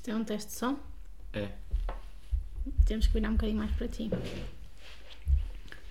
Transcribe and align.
Isto 0.00 0.12
é 0.12 0.16
um 0.16 0.24
teste 0.24 0.52
de 0.52 0.56
som? 0.56 0.78
É. 1.34 1.48
Temos 2.86 3.06
que 3.06 3.12
virar 3.12 3.28
um 3.28 3.32
bocadinho 3.32 3.58
mais 3.58 3.70
para 3.72 3.86
ti. 3.86 4.10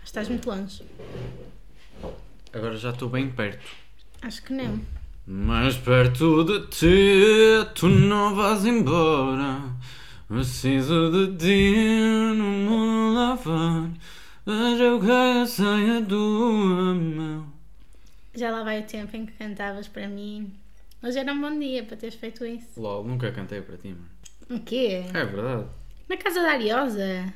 Estás 0.04 0.28
muito 0.28 0.50
longe. 0.50 0.83
Agora 2.51 2.75
já 2.75 2.90
estou 2.90 3.08
bem 3.08 3.30
perto. 3.30 3.64
Acho 4.24 4.42
que 4.42 4.51
não. 4.51 4.82
Mais 5.27 5.77
perto 5.77 6.43
de 6.43 6.67
ti, 6.69 7.72
tu 7.75 7.87
não 7.87 8.34
vais 8.34 8.66
embora. 8.66 9.75
Preciso 10.28 11.12
de 11.12 11.38
ti 11.38 12.34
no 12.36 12.46
mundo 12.46 13.14
lá 13.14 13.38
fora. 13.38 13.91
Veja 14.44 14.96
o 14.96 15.00
que 15.00 15.12
a 15.12 15.46
saia 15.46 16.02
do 16.02 16.52
mão. 17.16 17.54
Já 18.34 18.50
lá 18.50 18.64
vai 18.64 18.82
o 18.82 18.88
tempo 18.88 19.16
em 19.16 19.28
que 19.28 19.34
cantavas 19.34 19.88
para 19.88 20.07
mim. 20.07 20.52
Hoje 21.02 21.18
era 21.20 21.31
um 21.34 21.39
bom 21.41 21.57
dia 21.57 21.84
para 21.84 21.95
teres 21.97 22.16
feito 22.16 22.45
isso. 22.45 22.79
LOL, 22.79 23.04
nunca 23.04 23.31
cantei 23.31 23.61
para 23.61 23.77
ti, 23.77 23.89
mano. 23.89 24.09
O 24.49 24.59
quê? 24.59 25.04
É 25.13 25.25
verdade. 25.25 25.68
Na 26.09 26.17
casa 26.17 26.41
da 26.41 26.52
Ariosa? 26.52 27.34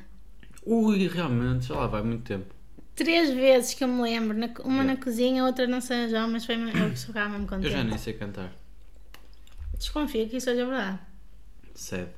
Ui, 0.66 1.06
realmente, 1.08 1.66
já 1.66 1.74
lá 1.76 1.86
vai 1.86 2.02
muito 2.02 2.24
tempo. 2.24 2.52
Três 2.94 3.30
vezes 3.32 3.74
que 3.74 3.82
eu 3.84 3.88
me 3.88 4.02
lembro. 4.02 4.36
na- 4.36 4.46
uma 4.64 4.82
Yeah. 4.82 4.84
na 4.84 4.96
cozinha, 4.96 5.44
outra 5.44 5.66
no 5.66 5.80
São 5.80 6.08
João, 6.08 6.28
mas 6.30 6.44
foi 6.44 6.56
eu 6.56 6.90
que 6.90 6.96
ficava 6.98 7.38
mesmo 7.38 7.54
Eu 7.64 7.70
já 7.70 7.82
nem 7.84 7.98
sei 7.98 8.12
cantar. 8.14 8.52
Desconfio 9.78 10.28
que 10.28 10.36
isso 10.36 10.44
seja 10.44 10.64
verdade. 10.66 10.98
Sede. 11.74 12.10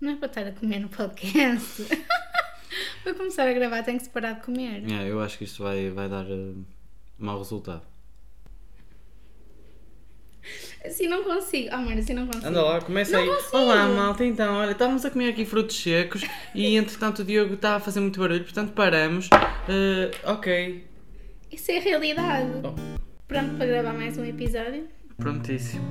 Não 0.00 0.12
é 0.12 0.16
para 0.16 0.26
estar 0.28 0.46
a 0.46 0.52
comer 0.52 0.78
no 0.80 0.88
podcast. 0.88 1.82
Vou 3.04 3.14
começar 3.14 3.48
a 3.48 3.52
gravar, 3.52 3.82
tenho 3.82 3.98
que 3.98 4.04
se 4.04 4.10
parar 4.10 4.32
de 4.34 4.42
comer. 4.42 4.84
É, 4.90 5.10
eu 5.10 5.20
acho 5.20 5.38
que 5.38 5.44
isto 5.44 5.62
vai, 5.62 5.90
vai 5.90 6.08
dar 6.08 6.24
eh, 6.30 6.54
mau 7.18 7.38
resultado. 7.38 7.82
Assim 10.84 11.08
não 11.08 11.24
consigo. 11.24 11.70
Oh, 11.72 11.76
mano, 11.78 11.98
assim 11.98 12.14
não 12.14 12.26
consigo. 12.26 12.46
Anda 12.46 12.62
lá, 12.62 12.80
começa 12.80 13.12
Não 13.12 13.20
aí. 13.22 13.28
consigo. 13.28 13.56
Olá, 13.56 13.88
malta, 13.88 14.24
então, 14.24 14.54
olha, 14.56 14.72
estávamos 14.72 15.04
a 15.04 15.10
comer 15.10 15.30
aqui 15.30 15.44
frutos 15.44 15.76
secos 15.80 16.22
e 16.54 16.76
entretanto 16.76 17.20
o 17.20 17.24
Diogo 17.24 17.54
está 17.54 17.76
a 17.76 17.80
fazer 17.80 18.00
muito 18.00 18.20
barulho, 18.20 18.44
portanto 18.44 18.72
paramos. 18.72 19.28
Eh, 19.68 20.10
ok. 20.24 20.84
Isso 21.50 21.70
é 21.70 21.78
a 21.78 21.80
realidade. 21.80 22.50
Oh. 22.62 22.74
Pronto 23.26 23.56
para 23.56 23.66
gravar 23.66 23.92
mais 23.94 24.18
um 24.18 24.24
episódio. 24.24 24.86
Prontíssimo. 25.16 25.90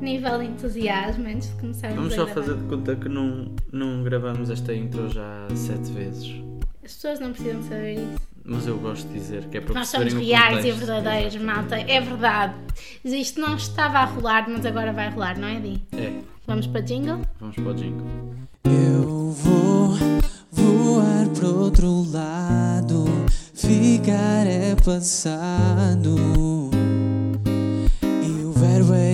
Nível 0.00 0.38
de 0.40 0.44
entusiasmo 0.46 1.26
antes 1.26 1.48
de 1.48 1.54
começarmos 1.60 1.96
Vamos 1.96 2.12
a 2.12 2.16
só 2.16 2.26
fazer 2.26 2.56
de 2.56 2.64
conta 2.64 2.94
que 2.96 3.08
não, 3.08 3.54
não 3.72 4.02
gravamos 4.02 4.50
esta 4.50 4.74
intro 4.74 5.08
já 5.08 5.46
sete 5.54 5.90
vezes. 5.92 6.34
As 6.84 6.92
pessoas 6.92 7.18
não 7.18 7.32
precisam 7.32 7.62
saber 7.62 7.94
isso. 7.94 8.20
Mas 8.44 8.66
eu 8.66 8.76
gosto 8.76 9.08
de 9.08 9.14
dizer 9.14 9.44
que 9.48 9.56
é 9.56 9.60
para 9.62 9.72
Nós 9.72 9.88
somos 9.88 10.12
reais 10.12 10.64
e 10.66 10.70
verdadeiros, 10.70 11.36
malta. 11.36 11.76
É 11.76 11.98
verdade. 11.98 12.54
Isto 13.02 13.40
não 13.40 13.56
estava 13.56 14.00
a 14.00 14.04
rolar, 14.04 14.46
mas 14.50 14.66
agora 14.66 14.92
vai 14.92 15.08
rolar, 15.08 15.38
não 15.38 15.48
é, 15.48 15.58
Di? 15.60 15.82
É, 15.92 16.12
Vamos 16.46 16.66
para 16.66 16.82
jingle? 16.82 17.22
vamos 17.40 17.56
para 17.56 17.70
o 17.70 17.74
jingle. 17.74 18.06
Eu 18.64 19.30
vou 19.30 19.96
voar 20.52 21.26
pro 21.34 21.58
outro 21.58 22.04
lado, 22.12 23.06
ficar 23.54 24.46
é 24.46 24.74
passado. 24.76 26.16
E 28.22 28.44
o 28.44 28.52
verbo 28.52 28.92
é 28.92 29.12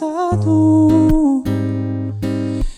passado. 0.00 1.44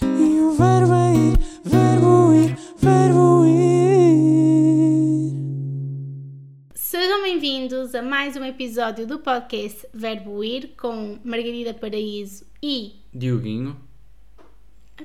E 0.03 0.41
o 0.41 0.51
verbo 0.53 0.93
é 0.93 1.15
ir, 1.15 1.39
verbo 1.65 2.35
ir, 2.35 2.57
verbo 2.77 3.47
ir. 3.47 5.31
Sejam 6.75 7.23
bem-vindos 7.23 7.95
a 7.95 8.03
mais 8.03 8.37
um 8.37 8.45
episódio 8.45 9.07
do 9.07 9.21
podcast 9.21 9.87
Verbo 9.95 10.43
Ir 10.43 10.75
com 10.77 11.21
Margarida 11.25 11.73
Paraíso 11.73 12.45
e. 12.61 13.05
Dioguinho. 13.15 13.92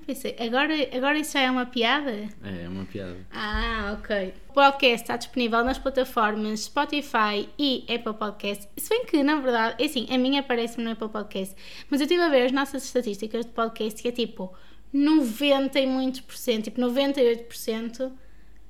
Pensei, 0.06 0.36
agora, 0.40 0.74
agora 0.96 1.18
isso 1.20 1.34
já 1.34 1.42
é 1.42 1.52
uma 1.52 1.66
piada? 1.66 2.12
É, 2.44 2.64
é 2.64 2.70
uma 2.70 2.86
piada. 2.86 3.18
Ah, 3.32 3.98
ok. 4.00 4.34
O 4.50 4.54
podcast 4.54 5.04
está 5.04 5.18
disponível 5.18 5.64
nas 5.64 5.78
plataformas 5.78 6.62
Spotify 6.62 7.48
e 7.60 7.84
Apple 7.94 8.14
Podcast. 8.14 8.68
Se 8.78 8.90
bem 8.90 9.06
que, 9.06 9.22
na 9.24 9.36
verdade, 9.40 9.82
é 9.82 9.86
assim, 9.86 10.08
a 10.10 10.18
minha 10.18 10.40
aparece-me 10.42 10.84
no 10.84 10.92
Apple 10.92 11.10
Podcast, 11.10 11.56
mas 11.90 12.00
eu 12.00 12.06
estive 12.06 12.22
a 12.24 12.30
ver 12.30 12.46
as 12.46 12.52
nossas 12.52 12.84
estatísticas 12.86 13.46
de 13.46 13.52
podcast 13.52 14.02
que 14.02 14.08
é 14.08 14.12
tipo 14.12 14.54
90 14.94 15.80
e 15.80 15.86
muitos 15.88 16.22
por 16.22 16.36
cento, 16.36 16.66
tipo 16.66 16.80
98% 16.82 18.12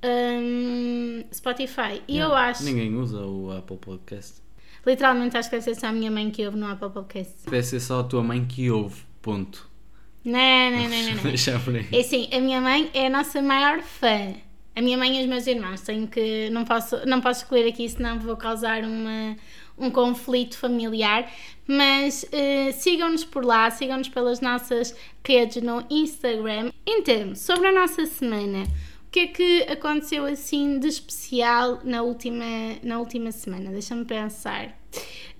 hum, 0.04 1.24
Spotify. 1.32 2.02
E 2.08 2.18
eu 2.18 2.28
Não, 2.28 2.36
acho, 2.36 2.64
Ninguém 2.64 2.94
usa 2.96 3.20
o 3.24 3.50
Apple 3.56 3.76
Podcast. 3.78 4.42
literalmente, 4.86 5.36
acho 5.36 5.48
que 5.50 5.56
deve 5.56 5.64
ser 5.74 5.80
só 5.80 5.86
a 5.88 5.92
minha 5.92 6.10
mãe 6.10 6.30
que 6.30 6.44
ouve 6.44 6.58
no 6.58 6.66
Apple 6.66 6.90
Podcast. 6.90 7.34
Deve 7.44 7.62
ser 7.62 7.80
só 7.80 8.00
a 8.00 8.04
tua 8.04 8.22
mãe 8.22 8.44
que 8.44 8.70
ouve. 8.70 9.02
Ponto. 9.22 9.68
Não, 10.24 10.70
não, 10.70 10.88
não, 10.88 11.02
não. 11.02 11.14
não. 11.14 11.22
Deixa 11.30 11.58
por 11.58 11.74
aí. 11.74 11.86
É 11.92 12.00
assim, 12.00 12.28
a 12.32 12.40
minha 12.40 12.60
mãe 12.60 12.90
é 12.94 13.06
a 13.06 13.10
nossa 13.10 13.40
maior 13.40 13.82
fã. 13.82 14.34
A 14.74 14.80
minha 14.80 14.96
mãe 14.96 15.18
e 15.18 15.22
os 15.22 15.28
meus 15.28 15.46
irmãos. 15.46 15.80
Tenho 15.80 16.06
que. 16.06 16.50
Não 16.50 16.64
posso, 16.64 17.04
não 17.06 17.20
posso 17.20 17.42
escolher 17.42 17.68
aqui, 17.68 17.88
senão 17.88 18.18
vou 18.18 18.36
causar 18.36 18.84
uma, 18.84 19.36
um 19.76 19.90
conflito 19.90 20.56
familiar. 20.56 21.30
Mas 21.66 22.24
eh, 22.32 22.72
sigam-nos 22.72 23.24
por 23.24 23.44
lá, 23.44 23.70
sigam-nos 23.70 24.08
pelas 24.08 24.40
nossas 24.40 24.94
redes 25.26 25.62
no 25.62 25.84
Instagram. 25.90 26.72
Então, 26.86 27.34
sobre 27.34 27.68
a 27.68 27.72
nossa 27.72 28.06
semana. 28.06 28.64
O 29.06 29.10
que 29.10 29.20
é 29.20 29.26
que 29.26 29.62
aconteceu 29.62 30.26
assim 30.26 30.78
de 30.78 30.86
especial 30.86 31.80
na 31.82 32.02
última, 32.02 32.44
na 32.82 32.98
última 32.98 33.32
semana? 33.32 33.70
Deixa-me 33.70 34.04
pensar. 34.04 34.78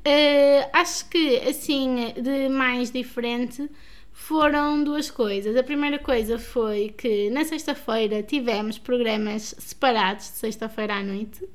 Eh, 0.05 0.69
acho 0.73 1.07
que 1.11 1.37
assim 1.41 2.15
de 2.17 2.49
mais 2.49 2.91
diferente 2.91 3.71
foram 4.19 4.83
duas 4.83 5.11
coisas. 5.11 5.57
A 5.57 5.63
primeira 5.63 5.97
coisa 5.99 6.39
foi 6.39 6.89
que 6.89 7.31
na 7.31 7.45
sexta-feira 7.45 8.21
tivemos 8.21 8.77
programas 8.77 9.55
separados 9.59 10.27
de 10.27 10.37
sexta-feira 10.39 10.97
à 10.97 11.03
noite. 11.05 11.49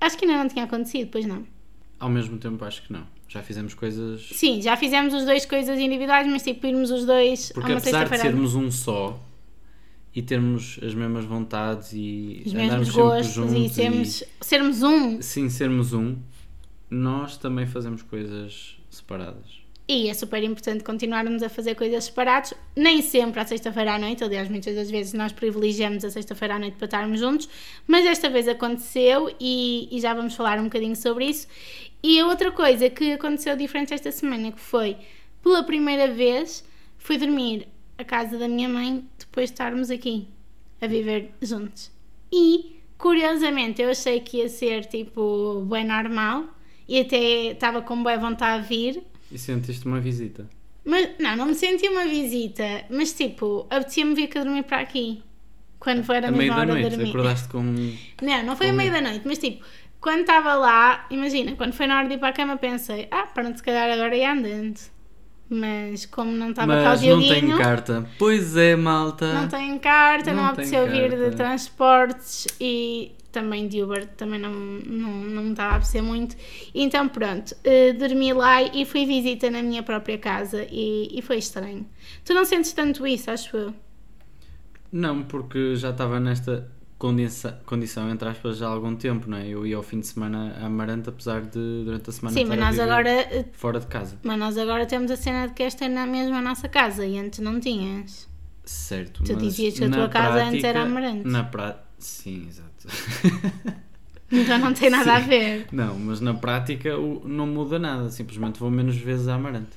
Acho 0.00 0.16
que 0.16 0.24
ainda 0.24 0.38
não 0.38 0.48
tinha 0.48 0.64
acontecido, 0.64 1.10
pois 1.12 1.26
não. 1.26 1.46
Ao 2.00 2.08
mesmo 2.08 2.38
tempo, 2.38 2.64
acho 2.64 2.82
que 2.82 2.92
não. 2.92 3.06
Já 3.28 3.42
fizemos 3.42 3.74
coisas. 3.74 4.30
Sim, 4.32 4.62
já 4.62 4.74
fizemos 4.74 5.12
os 5.12 5.26
dois 5.26 5.44
coisas 5.44 5.78
individuais, 5.78 6.26
mas 6.26 6.42
tipo 6.42 6.66
irmos 6.66 6.90
os 6.90 7.04
dois 7.04 7.52
Porque 7.52 7.70
a 7.70 7.74
uma 7.74 7.78
apesar 7.78 8.08
de 8.08 8.18
sermos 8.18 8.54
um 8.54 8.70
só 8.70 9.20
e 10.14 10.22
termos 10.22 10.80
as 10.82 10.94
mesmas 10.94 11.26
vontades 11.26 11.92
e 11.92 12.42
Os 12.46 12.54
andarmos 12.54 12.88
gostos 12.88 13.34
juntos 13.34 13.54
e 13.54 13.68
sermos, 13.68 14.24
sermos 14.40 14.82
um. 14.82 15.20
sim 15.20 15.50
sermos 15.50 15.92
um, 15.92 16.16
nós 16.90 17.36
também 17.36 17.66
fazemos 17.66 18.00
coisas 18.00 18.78
separadas. 18.88 19.57
E 19.90 20.10
é 20.10 20.12
super 20.12 20.42
importante 20.42 20.84
continuarmos 20.84 21.42
a 21.42 21.48
fazer 21.48 21.74
coisas 21.74 22.04
separados, 22.04 22.52
nem 22.76 23.00
sempre 23.00 23.40
à 23.40 23.46
sexta-feira 23.46 23.94
à 23.94 23.98
noite, 23.98 24.22
aliás, 24.22 24.46
muitas 24.46 24.74
das 24.74 24.90
vezes 24.90 25.14
nós 25.14 25.32
privilegiamos 25.32 26.04
a 26.04 26.10
sexta-feira 26.10 26.56
à 26.56 26.58
noite 26.58 26.76
para 26.76 26.84
estarmos 26.84 27.18
juntos, 27.18 27.48
mas 27.86 28.04
desta 28.04 28.28
vez 28.28 28.46
aconteceu 28.46 29.34
e, 29.40 29.88
e 29.90 29.98
já 29.98 30.12
vamos 30.12 30.34
falar 30.34 30.58
um 30.58 30.64
bocadinho 30.64 30.94
sobre 30.94 31.24
isso. 31.24 31.48
E 32.02 32.20
a 32.20 32.26
outra 32.26 32.52
coisa 32.52 32.90
que 32.90 33.12
aconteceu 33.12 33.56
diferente 33.56 33.94
esta 33.94 34.12
semana, 34.12 34.52
que 34.52 34.60
foi, 34.60 34.98
pela 35.42 35.62
primeira 35.62 36.06
vez, 36.12 36.62
fui 36.98 37.16
dormir 37.16 37.66
à 37.96 38.04
casa 38.04 38.36
da 38.36 38.46
minha 38.46 38.68
mãe 38.68 39.02
depois 39.18 39.48
de 39.48 39.54
estarmos 39.54 39.90
aqui, 39.90 40.28
a 40.82 40.86
viver 40.86 41.32
juntos. 41.40 41.90
E, 42.30 42.76
curiosamente, 42.98 43.80
eu 43.80 43.88
achei 43.88 44.20
que 44.20 44.36
ia 44.36 44.50
ser, 44.50 44.84
tipo, 44.84 45.62
bem 45.62 45.86
normal, 45.86 46.44
e 46.86 47.00
até 47.00 47.52
estava 47.52 47.80
com 47.80 48.02
boa 48.02 48.18
vontade 48.18 48.64
de 48.64 48.68
vir, 48.68 49.02
E 49.30 49.38
sentiste 49.38 49.86
uma 49.86 50.00
visita. 50.00 50.46
mas, 50.84 51.10
não, 51.18 51.36
não 51.36 51.46
me 51.46 51.54
senti 51.54 51.88
uma 51.88 52.04
visita, 52.06 52.84
mas 52.90 53.12
tipo, 53.12 53.66
apetecia-me 53.70 54.14
vir 54.14 54.28
cá 54.28 54.42
dormir 54.42 54.62
para 54.64 54.80
aqui. 54.80 55.22
Quando 55.78 56.02
foi 56.02 56.18
a 56.18 56.20
meia 56.22 56.32
mesma 56.32 56.54
da 56.54 56.60
hora 56.60 56.74
de 56.74 56.80
noite, 56.80 56.96
dormir. 56.96 57.10
acordaste 57.10 57.48
com. 57.48 57.62
Não, 58.20 58.42
não 58.44 58.56
foi 58.56 58.70
a 58.70 58.72
meia 58.72 58.90
da 58.90 59.00
noite, 59.00 59.22
mas 59.24 59.38
tipo, 59.38 59.64
quando 60.00 60.20
estava 60.20 60.54
lá, 60.54 61.06
imagina, 61.10 61.54
quando 61.56 61.72
foi 61.72 61.86
na 61.86 61.98
hora 61.98 62.08
de 62.08 62.14
ir 62.14 62.18
para 62.18 62.28
a 62.28 62.32
cama, 62.32 62.56
pensei, 62.56 63.06
ah, 63.10 63.26
pronto, 63.32 63.56
se 63.58 63.62
calhar 63.62 63.88
agora 63.90 64.16
ia 64.16 64.32
andando. 64.32 64.78
Mas 65.50 66.04
como 66.04 66.32
não 66.32 66.50
estava 66.50 66.74
cá 66.74 66.88
o 66.88 66.90
Mas 66.90 67.02
não 67.02 67.20
tenho 67.20 67.56
carta. 67.58 68.06
Pois 68.18 68.56
é, 68.56 68.76
malta. 68.76 69.32
não 69.32 69.48
tenho 69.48 69.78
carta, 69.78 70.32
não, 70.32 70.42
Não 70.42 70.50
apeteceu 70.50 70.86
vir 70.90 71.10
de 71.16 71.36
transportes 71.36 72.46
e 72.60 73.12
também 73.32 73.68
de 73.68 73.82
Uber 73.82 74.06
também 74.16 74.40
não, 74.40 74.52
não, 74.52 75.10
não 75.12 75.42
me 75.44 75.50
estava 75.50 75.72
a 75.74 75.76
apetecer 75.76 76.02
muito. 76.02 76.36
Então 76.74 77.08
pronto, 77.08 77.54
eh, 77.64 77.92
dormi 77.92 78.32
lá 78.32 78.62
e 78.62 78.84
fui 78.84 79.04
visita 79.06 79.50
na 79.50 79.62
minha 79.62 79.82
própria 79.82 80.18
casa 80.18 80.66
e, 80.70 81.08
e 81.12 81.22
foi 81.22 81.36
estranho. 81.38 81.86
Tu 82.24 82.32
não 82.34 82.44
sentes 82.44 82.72
tanto 82.72 83.06
isso, 83.06 83.30
acho 83.30 83.56
eu? 83.56 83.74
Não, 84.90 85.22
porque 85.22 85.76
já 85.76 85.90
estava 85.90 86.18
nesta 86.18 86.70
condição, 86.98 87.54
condição, 87.66 88.10
entre 88.10 88.28
aspas, 88.28 88.56
já 88.56 88.66
há 88.66 88.70
algum 88.70 88.96
tempo, 88.96 89.28
não 89.28 89.36
é? 89.36 89.46
Eu 89.46 89.66
ia 89.66 89.76
ao 89.76 89.82
fim 89.82 90.00
de 90.00 90.06
semana 90.06 90.56
a 90.60 90.66
Amarante, 90.66 91.08
apesar 91.10 91.42
de 91.42 91.82
durante 91.84 92.08
a 92.08 92.12
semana 92.12 92.34
Sim, 92.36 92.44
mas 92.46 92.58
nós 92.58 92.78
agora 92.78 93.10
eh, 93.10 93.44
fora 93.52 93.78
de 93.78 93.86
casa. 93.86 94.18
mas 94.22 94.38
nós 94.38 94.56
agora 94.56 94.86
temos 94.86 95.10
a 95.10 95.16
cena 95.16 95.46
de 95.48 95.54
que 95.54 95.62
esta 95.62 95.84
é 95.84 95.88
na 95.88 96.06
mesma 96.06 96.40
nossa 96.40 96.68
casa 96.68 97.06
e 97.06 97.18
antes 97.18 97.38
não 97.40 97.60
tinhas. 97.60 98.26
Certo. 98.64 99.22
Tu 99.24 99.34
dizias 99.36 99.78
que 99.78 99.84
a 99.84 99.90
tua 99.90 100.08
casa 100.08 100.44
antes 100.44 100.64
era 100.64 100.80
prática- 100.80 100.98
Amarante. 100.98 101.28
Na 101.28 101.44
pra... 101.44 101.84
Sim, 101.98 102.46
exato. 102.48 102.67
Então 104.30 104.58
não 104.58 104.74
tem 104.74 104.90
nada 104.90 105.14
a 105.14 105.18
ver. 105.20 105.66
Não, 105.72 105.98
mas 105.98 106.20
na 106.20 106.34
prática 106.34 106.90
não 107.24 107.46
muda 107.46 107.78
nada. 107.78 108.10
Simplesmente 108.10 108.60
vou 108.60 108.70
menos 108.70 108.96
vezes 108.96 109.26
à 109.26 109.34
Amarante. 109.34 109.70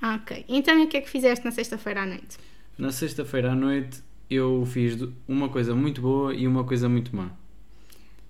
Ah, 0.00 0.14
ok. 0.14 0.44
Então 0.48 0.78
e 0.78 0.84
o 0.84 0.88
que 0.88 0.96
é 0.96 1.00
que 1.02 1.10
fizeste 1.10 1.44
na 1.44 1.50
sexta-feira 1.50 2.02
à 2.02 2.06
noite? 2.06 2.38
Na 2.78 2.90
sexta-feira 2.90 3.52
à 3.52 3.54
noite 3.54 4.02
eu 4.30 4.64
fiz 4.66 4.98
uma 5.26 5.48
coisa 5.48 5.74
muito 5.74 6.00
boa 6.00 6.34
e 6.34 6.46
uma 6.46 6.64
coisa 6.64 6.88
muito 6.88 7.14
má. 7.14 7.30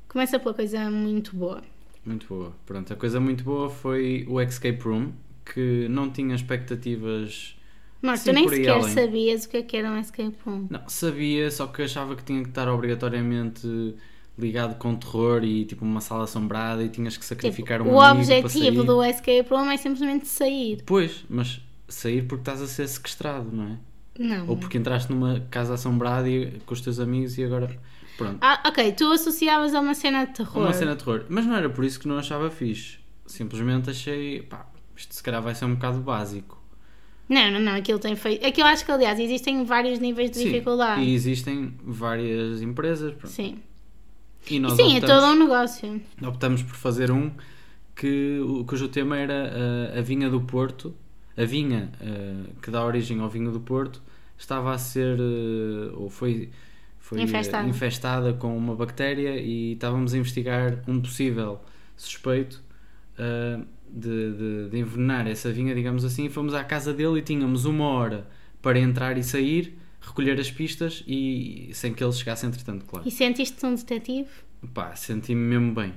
Começa 0.09 0.39
pela 0.39 0.55
coisa 0.55 0.91
muito 0.91 1.37
boa. 1.37 1.63
Muito 2.05 2.27
boa. 2.27 2.53
Pronto, 2.65 2.93
a 2.93 2.97
coisa 2.97 3.21
muito 3.21 3.45
boa 3.45 3.69
foi 3.69 4.25
o 4.29 4.41
Escape 4.41 4.81
Room, 4.83 5.13
que 5.45 5.87
não 5.89 6.11
tinha 6.11 6.35
expectativas. 6.35 7.57
Mas 8.01 8.21
Sim, 8.21 8.31
tu 8.31 8.35
nem 8.35 8.49
sequer 8.49 8.71
além. 8.71 8.95
sabias 8.95 9.45
o 9.45 9.49
que 9.49 9.57
é 9.59 9.63
que 9.63 9.77
era 9.77 9.91
um 9.91 9.99
escape 10.01 10.37
room. 10.47 10.67
Não, 10.71 10.89
sabia, 10.89 11.51
só 11.51 11.67
que 11.67 11.83
achava 11.83 12.17
que 12.17 12.25
tinha 12.25 12.43
que 12.43 12.49
estar 12.49 12.69
obrigatoriamente 12.69 13.95
ligado 14.39 14.77
com 14.79 14.95
terror 14.95 15.43
e 15.43 15.65
tipo 15.65 15.85
uma 15.85 16.01
sala 16.01 16.25
assombrada 16.25 16.83
e 16.83 16.89
tinhas 16.89 17.17
que 17.17 17.25
sacrificar 17.25 17.79
Tipo, 17.79 17.91
um 17.91 17.95
o 17.95 18.01
amigo 18.01 18.27
para 18.27 18.39
objetivo 18.39 18.85
do 18.85 19.03
escape 19.03 19.47
room 19.51 19.71
é 19.71 19.77
simplesmente 19.77 20.29
sair. 20.29 20.83
Pois, 20.87 21.25
mas 21.29 21.61
sair 21.89 22.23
porque 22.23 22.43
estás 22.43 22.63
a 22.63 22.67
ser 22.67 22.87
sequestrado, 22.87 23.51
não 23.53 23.65
é? 23.65 23.79
Não. 24.19 24.49
Ou 24.49 24.57
porque 24.57 24.79
entraste 24.79 25.11
numa 25.13 25.41
casa 25.51 25.75
assombrada 25.75 26.29
e, 26.29 26.61
com 26.67 26.75
os 26.75 26.81
teus 26.81 26.99
amigos 26.99 27.39
e 27.39 27.45
agora. 27.45 27.71
Pronto. 28.17 28.39
Ah, 28.41 28.61
ok, 28.67 28.93
tu 28.93 29.13
associavas 29.13 29.75
a 29.75 29.81
uma 29.81 29.95
cena 29.95 30.25
de 30.27 30.35
terror. 30.35 30.63
Uma 30.63 30.73
cena 30.73 30.97
de 30.97 31.05
terror. 31.05 31.25
Mas 31.29 31.47
não 31.47 31.55
era 31.55 31.71
por 31.71 31.85
isso 31.85 32.01
que 32.01 32.09
não 32.09 32.19
achava 32.19 32.51
fixe. 32.51 32.99
Simplesmente 33.27 33.91
achei, 33.91 34.43
pá, 34.43 34.67
isto 34.97 35.15
se 35.15 35.23
calhar 35.23 35.41
vai 35.41 35.55
ser 35.55 35.67
um 35.67 35.75
bocado 35.75 36.01
básico. 36.01 36.61
Não, 37.29 37.51
não, 37.51 37.61
não, 37.61 37.73
aquilo 37.77 37.99
tem 37.99 38.17
feito. 38.17 38.45
Aquilo 38.45 38.67
acho 38.67 38.85
que, 38.85 38.91
aliás, 38.91 39.21
existem 39.21 39.65
vários 39.65 39.99
níveis 39.99 40.31
de 40.31 40.39
Sim, 40.39 40.45
dificuldade. 40.47 41.03
E 41.03 41.15
existem 41.15 41.75
várias 41.85 42.63
empresas. 42.63 43.13
pronto. 43.13 43.33
Sim. 43.33 43.59
E 44.51 44.59
nós 44.59 44.73
Sim, 44.75 44.95
é 44.95 44.99
optamos, 44.99 45.07
todo 45.07 45.27
um 45.27 45.39
negócio. 45.39 46.01
optamos 46.23 46.63
por 46.63 46.75
fazer 46.75 47.11
um 47.11 47.31
que, 47.95 48.41
cujo 48.67 48.89
tema 48.89 49.17
era 49.17 49.53
uh, 49.95 49.99
a 49.99 50.03
vinha 50.03 50.31
do 50.31 50.41
Porto. 50.41 50.95
A 51.37 51.45
vinha 51.45 51.93
uh, 52.01 52.61
que 52.61 52.71
dá 52.71 52.85
origem 52.85 53.21
ao 53.21 53.29
vinho 53.29 53.53
do 53.53 53.61
Porto 53.61 54.03
estava 54.37 54.73
a 54.73 54.79
ser, 54.79 55.19
uh, 55.21 55.95
ou 56.01 56.11
foi, 56.11 56.51
foi 56.99 57.19
uh, 57.19 57.23
Infestada. 57.23 57.69
infestada 57.69 58.33
com 58.33 58.57
uma 58.57 58.75
bactéria 58.75 59.37
e 59.41 59.73
estávamos 59.75 60.15
a 60.15 60.19
investigar 60.19 60.83
um 60.89 61.01
possível 61.01 61.61
suspeito 61.97 62.63
de, 63.89 64.33
de, 64.33 64.69
de 64.71 64.79
envenenar 64.79 65.27
essa 65.27 65.51
vinha, 65.51 65.75
digamos 65.75 66.05
assim, 66.05 66.27
e 66.27 66.31
fomos 66.31 66.55
à 66.55 66.63
casa 66.63 66.93
dele 66.93 67.19
e 67.19 67.23
tínhamos 67.23 67.65
uma 67.65 67.85
hora 67.87 68.27
para 68.63 68.79
entrar 68.79 69.17
e 69.19 69.23
sair, 69.25 69.78
recolher 70.09 70.39
as 70.41 70.51
pistas 70.51 71.05
e 71.07 71.71
sem 71.73 71.93
que 71.95 72.03
ele 72.03 72.13
chegasse 72.13 72.45
entretanto, 72.47 72.85
claro. 72.85 73.07
E 73.07 73.11
sentiste-te 73.11 73.65
um 73.67 73.75
detetive? 73.75 74.29
Pá, 74.75 74.95
senti-me 74.97 75.41
mesmo 75.41 75.73
bem. 75.75 75.95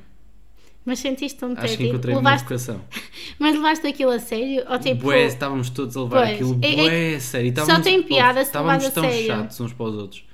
Mas 0.85 0.99
sentiste 0.99 1.43
um 1.45 1.49
Acho 1.51 1.55
que 1.57 1.61
detetive? 1.67 1.89
encontrei 1.89 2.15
a 2.15 2.17
levaste... 2.17 2.43
vocação. 2.43 2.81
Mas 3.37 3.53
levaste 3.55 3.85
aquilo 3.87 4.11
a 4.11 4.19
sério? 4.19 4.63
Ou 4.69 4.79
tipo. 4.79 5.01
Bué, 5.03 5.25
estávamos 5.27 5.69
todos 5.69 5.95
a 5.95 6.01
levar 6.03 6.21
Pois, 6.25 6.31
aquilo 6.35 6.59
é- 6.61 6.71
é 6.73 6.75
bué, 7.13 7.19
sério. 7.19 7.47
e 7.51 7.55
só 7.55 7.61
estávamos- 7.61 7.83
tem 7.83 8.03
piada 8.03 8.39
se 8.41 8.45
Estávamos 8.47 8.85
a 8.85 8.91
tão 8.91 9.03
sério. 9.03 9.27
chatos 9.27 9.59
uns 9.59 9.73
para 9.73 9.85
os 9.85 9.95
outros. 9.95 10.25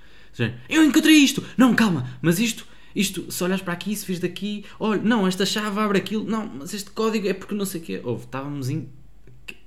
Eu 0.70 0.84
encontrei 0.86 1.16
isto! 1.16 1.44
Não, 1.58 1.74
calma, 1.74 2.18
mas 2.22 2.40
isto, 2.40 2.66
isto, 2.96 3.30
se 3.32 3.44
olhas 3.44 3.60
para 3.60 3.74
aqui, 3.74 3.96
se 3.96 4.06
fiz 4.06 4.20
daqui, 4.20 4.64
olha, 4.80 5.02
não, 5.02 5.26
esta 5.28 5.46
chave 5.48 5.80
abre 5.80 5.98
aquilo, 5.98 6.24
não, 6.26 6.46
mas 6.60 6.74
este 6.76 6.92
código 6.92 7.28
é 7.28 7.34
porque 7.34 7.56
não 7.56 7.66
sei 7.66 7.82
o 7.82 7.84
quê. 7.84 8.02
Houve, 8.04 8.26
estávamos 8.26 8.70
em. 8.70 8.88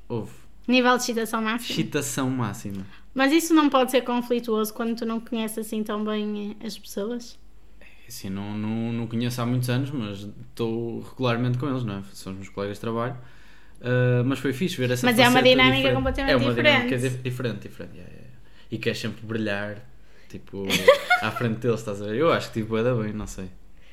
Houve. 0.08 0.30
Nível 0.68 0.96
de 0.96 1.02
excitação 1.02 1.42
máxima. 1.42 1.72
Excitação 1.72 2.30
máxima. 2.30 2.86
Mas 3.14 3.32
isso 3.32 3.52
não 3.54 3.68
pode 3.68 3.90
ser 3.90 4.02
conflituoso 4.02 4.72
quando 4.72 4.96
tu 4.96 5.04
não 5.04 5.20
conheces 5.20 5.58
assim 5.58 5.82
tão 5.82 6.04
bem 6.04 6.56
eh, 6.60 6.66
as 6.66 6.78
pessoas? 6.78 7.38
Assim, 8.06 8.28
não, 8.28 8.56
não, 8.56 8.92
não 8.92 9.06
conheço 9.06 9.40
há 9.40 9.46
muitos 9.46 9.68
anos, 9.70 9.90
mas 9.90 10.28
estou 10.48 11.00
regularmente 11.00 11.58
com 11.58 11.68
eles, 11.68 11.84
não 11.84 11.98
é? 11.98 12.02
São 12.12 12.32
os 12.32 12.38
meus 12.38 12.48
colegas 12.48 12.76
de 12.76 12.80
trabalho. 12.80 13.16
Ah, 13.82 14.22
mas 14.24 14.38
foi 14.38 14.52
fixe 14.52 14.76
ver 14.76 14.90
essa 14.90 15.06
Mas 15.06 15.18
é 15.18 15.28
uma 15.28 15.42
dinâmica 15.42 15.76
diferente. 15.76 15.94
completamente 15.96 16.32
É 16.32 16.36
uma 16.36 16.54
dinâmica 16.54 16.96
diferente. 16.96 17.08
dif- 17.14 17.22
diferente, 17.22 17.68
diferente. 17.68 17.92
yeah, 17.96 18.10
yeah, 18.10 18.26
yeah. 18.28 18.40
E 18.70 18.78
queres 18.78 18.98
sempre 18.98 19.24
brilhar, 19.26 19.76
tipo, 20.28 20.66
à 21.22 21.30
frente 21.30 21.58
deles, 21.58 21.80
estás 21.80 22.02
a 22.02 22.06
ver? 22.06 22.16
Eu 22.16 22.32
acho 22.32 22.52
que 22.52 22.60
tipo, 22.60 22.76
é 22.76 22.82
da 22.82 22.94
bem, 22.94 23.12
não 23.12 23.26
sei. 23.26 23.48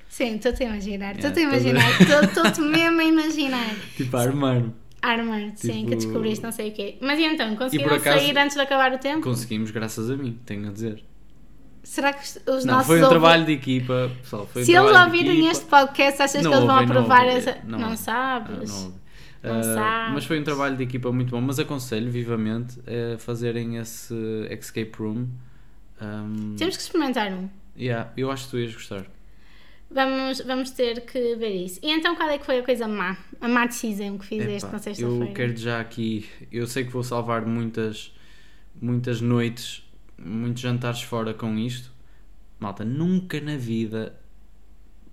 Sim, 0.09 0.35
estou-te 0.35 0.63
a 0.63 0.67
imaginar. 0.67 1.15
Yeah, 1.15 1.27
Estou-te 1.29 1.39
estás 1.41 1.65
a 1.65 1.69
imaginar. 1.69 2.27
Estou-te 2.27 2.61
mesmo 2.61 2.99
a 2.99 3.03
imaginar. 3.03 3.75
Tipo, 3.95 4.17
a 4.17 4.21
armar-me. 4.21 4.73
Armor, 5.01 5.51
sim, 5.55 5.71
Tipo- 5.73 5.89
que 5.89 5.95
descobriste 5.95 6.43
não 6.43 6.51
sei 6.51 6.69
o 6.69 6.73
quê. 6.73 6.97
Mas 7.01 7.19
e 7.19 7.23
então, 7.23 7.55
conseguiram 7.55 7.95
acaso- 7.95 8.19
sair 8.19 8.37
antes 8.37 8.55
de 8.55 8.61
acabar 8.61 8.91
o 8.93 8.97
tempo? 8.97 9.21
Conseguimos 9.21 9.71
graças 9.71 10.09
a 10.09 10.15
mim, 10.17 10.39
tenho 10.45 10.67
a 10.69 10.71
dizer. 10.71 11.03
Será 11.83 12.11
que 12.11 12.21
os 12.49 12.65
Não, 12.65 12.73
nossos 12.73 12.87
foi 12.87 12.97
um 12.97 13.03
ouvi- 13.03 13.09
trabalho 13.09 13.45
de 13.45 13.53
equipa, 13.53 14.11
pessoal. 14.21 14.45
Foi 14.47 14.61
um 14.61 14.65
Se 14.65 14.73
eles 14.73 14.91
ouvirem 14.99 15.47
este 15.47 15.65
podcast, 15.65 16.21
achas 16.21 16.43
Não 16.43 16.51
que 16.51 16.57
eles 16.57 16.67
vão 16.67 16.75
ouvem, 16.75 16.87
não 16.89 16.95
aprovar 16.97 17.21
ouvem, 17.23 17.37
essa. 17.37 17.57
não 17.63 17.79
Não, 17.79 17.95
sabes? 17.95 18.71
Ah, 18.71 18.83
não. 18.83 19.07
Não 19.53 19.59
Ah, 19.59 19.63
sabes. 19.63 20.13
mas 20.15 20.25
foi 20.25 20.39
um 20.39 20.43
trabalho 20.43 20.75
de 20.75 20.83
equipa 20.83 21.11
muito 21.13 21.29
bom. 21.31 21.39
Mas 21.39 21.59
aconselho 21.59 22.11
vivamente 22.11 22.77
a 23.15 23.17
fazerem 23.19 23.77
esse 23.77 24.13
escape 24.49 24.91
room. 24.99 25.27
Um, 26.01 26.55
Temos 26.57 26.75
que 26.75 26.81
experimentar 26.83 27.31
um. 27.31 27.47
yeah, 27.79 28.11
eu 28.17 28.29
acho 28.31 28.45
que 28.45 28.51
tu 28.51 28.57
ias 28.59 28.73
gostar. 28.73 29.05
Vamos, 29.89 30.41
vamos 30.41 30.71
ter 30.71 31.01
que 31.05 31.35
ver 31.35 31.55
isso. 31.55 31.79
E 31.81 31.89
então, 31.91 32.15
qual 32.15 32.29
é 32.29 32.37
que 32.37 32.45
foi 32.45 32.59
a 32.59 32.63
coisa 32.63 32.87
má? 32.87 33.17
A 33.39 33.47
má 33.47 33.65
decisão 33.65 34.17
que 34.17 34.25
fizeste 34.25 34.67
Epá, 34.67 34.71
na 34.71 34.77
eu 34.77 34.83
sexta-feira? 34.83 35.33
quero 35.33 35.55
já 35.57 35.79
aqui. 35.79 36.27
Eu 36.51 36.67
sei 36.67 36.83
que 36.83 36.91
vou 36.91 37.03
salvar 37.03 37.45
muitas, 37.45 38.13
muitas 38.81 39.21
noites, 39.21 39.83
muitos 40.17 40.61
jantares 40.61 41.01
fora 41.01 41.33
com 41.33 41.57
isto. 41.57 41.91
Malta, 42.59 42.83
nunca 42.83 43.39
na 43.39 43.55
vida 43.55 44.19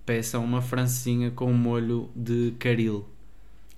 peçam 0.05 0.43
uma 0.43 0.61
francesinha 0.61 1.31
com 1.31 1.51
molho 1.53 2.09
de 2.15 2.53
caril. 2.59 3.05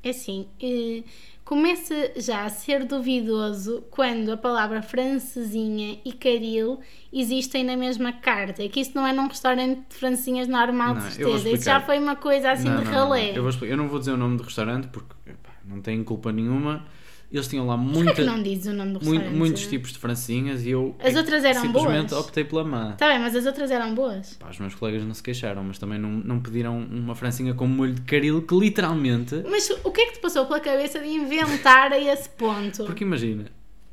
É 0.03 0.09
assim, 0.09 0.47
eh, 0.61 1.03
começa 1.47 2.11
já 2.17 2.43
a 2.43 2.49
ser 2.49 2.83
duvidoso 2.83 3.81
quando 3.89 4.33
a 4.33 4.35
palavra 4.35 4.81
francesinha 4.81 5.97
e 6.03 6.11
caril 6.11 6.81
existem 7.11 7.63
na 7.63 7.77
mesma 7.77 8.11
carta. 8.11 8.61
É 8.61 8.67
que 8.67 8.81
isso 8.81 8.91
não 8.93 9.07
é 9.07 9.13
num 9.13 9.29
restaurante 9.29 9.79
de 9.87 9.95
francesinhas 9.95 10.49
normal, 10.49 10.95
Não, 10.95 11.01
de 11.01 11.13
certeza. 11.13 11.49
Isso 11.49 11.63
já 11.63 11.79
foi 11.79 11.99
uma 11.99 12.17
coisa 12.17 12.51
assim 12.51 12.67
Não, 12.67 12.79
de 12.79 12.83
não, 12.83 12.91
ralé. 12.91 13.31
Eu. 13.33 13.49
Eu 13.61 13.77
não 13.77 13.87
vou 13.87 13.97
dizer 13.97 14.11
o 14.11 14.17
nome 14.17 14.35
do 14.35 14.43
restaurante 14.43 14.89
porque 14.89 15.15
epá, 15.25 15.51
não 15.63 15.79
tenho 15.79 16.03
culpa 16.03 16.33
nenhuma. 16.33 16.85
Eles 17.29 17.45
tinham 17.49 17.67
lá 17.67 17.75
muita, 17.75 18.23
não 18.23 18.41
dizes 18.41 18.67
o 18.67 18.73
nome 18.73 18.93
do 18.93 19.03
mui- 19.03 19.17
restaurante? 19.17 19.37
muitos 19.37 19.67
tipos 19.67 19.91
de 19.91 19.99
francinhas 19.99 20.65
e 20.65 20.69
eu 20.69 20.95
As 20.97 21.13
outras 21.13 21.43
eram 21.43 21.61
simplesmente 21.61 22.11
boas? 22.11 22.21
optei 22.25 22.45
pela 22.45 22.63
má. 22.63 22.93
Tá 22.93 23.09
bem, 23.09 23.19
mas 23.19 23.35
as 23.35 23.45
outras 23.45 23.69
eram 23.69 23.93
boas. 23.93 24.35
Pá, 24.35 24.49
os 24.49 24.57
meus 24.59 24.73
colegas 24.73 25.03
não 25.03 25.13
se 25.13 25.21
queixaram, 25.21 25.61
mas 25.61 25.77
também 25.77 25.99
não, 25.99 26.09
não 26.09 26.39
pediram 26.39 26.77
uma 26.79 27.13
francinha 27.15 27.53
com 27.53 27.67
molho 27.67 27.93
de 27.95 28.01
caril 28.03 28.41
que 28.43 28.55
literalmente. 28.55 29.43
Mas 29.49 29.69
o 29.83 29.91
que 29.91 29.99
é 30.01 30.05
que 30.05 30.13
te 30.13 30.19
passou 30.19 30.45
pela 30.45 30.61
cabeça 30.61 30.99
de 30.99 31.07
inventar 31.09 31.91
a 31.91 31.99
esse 31.99 32.29
ponto? 32.29 32.85
Porque 32.85 33.03
imagina, 33.03 33.47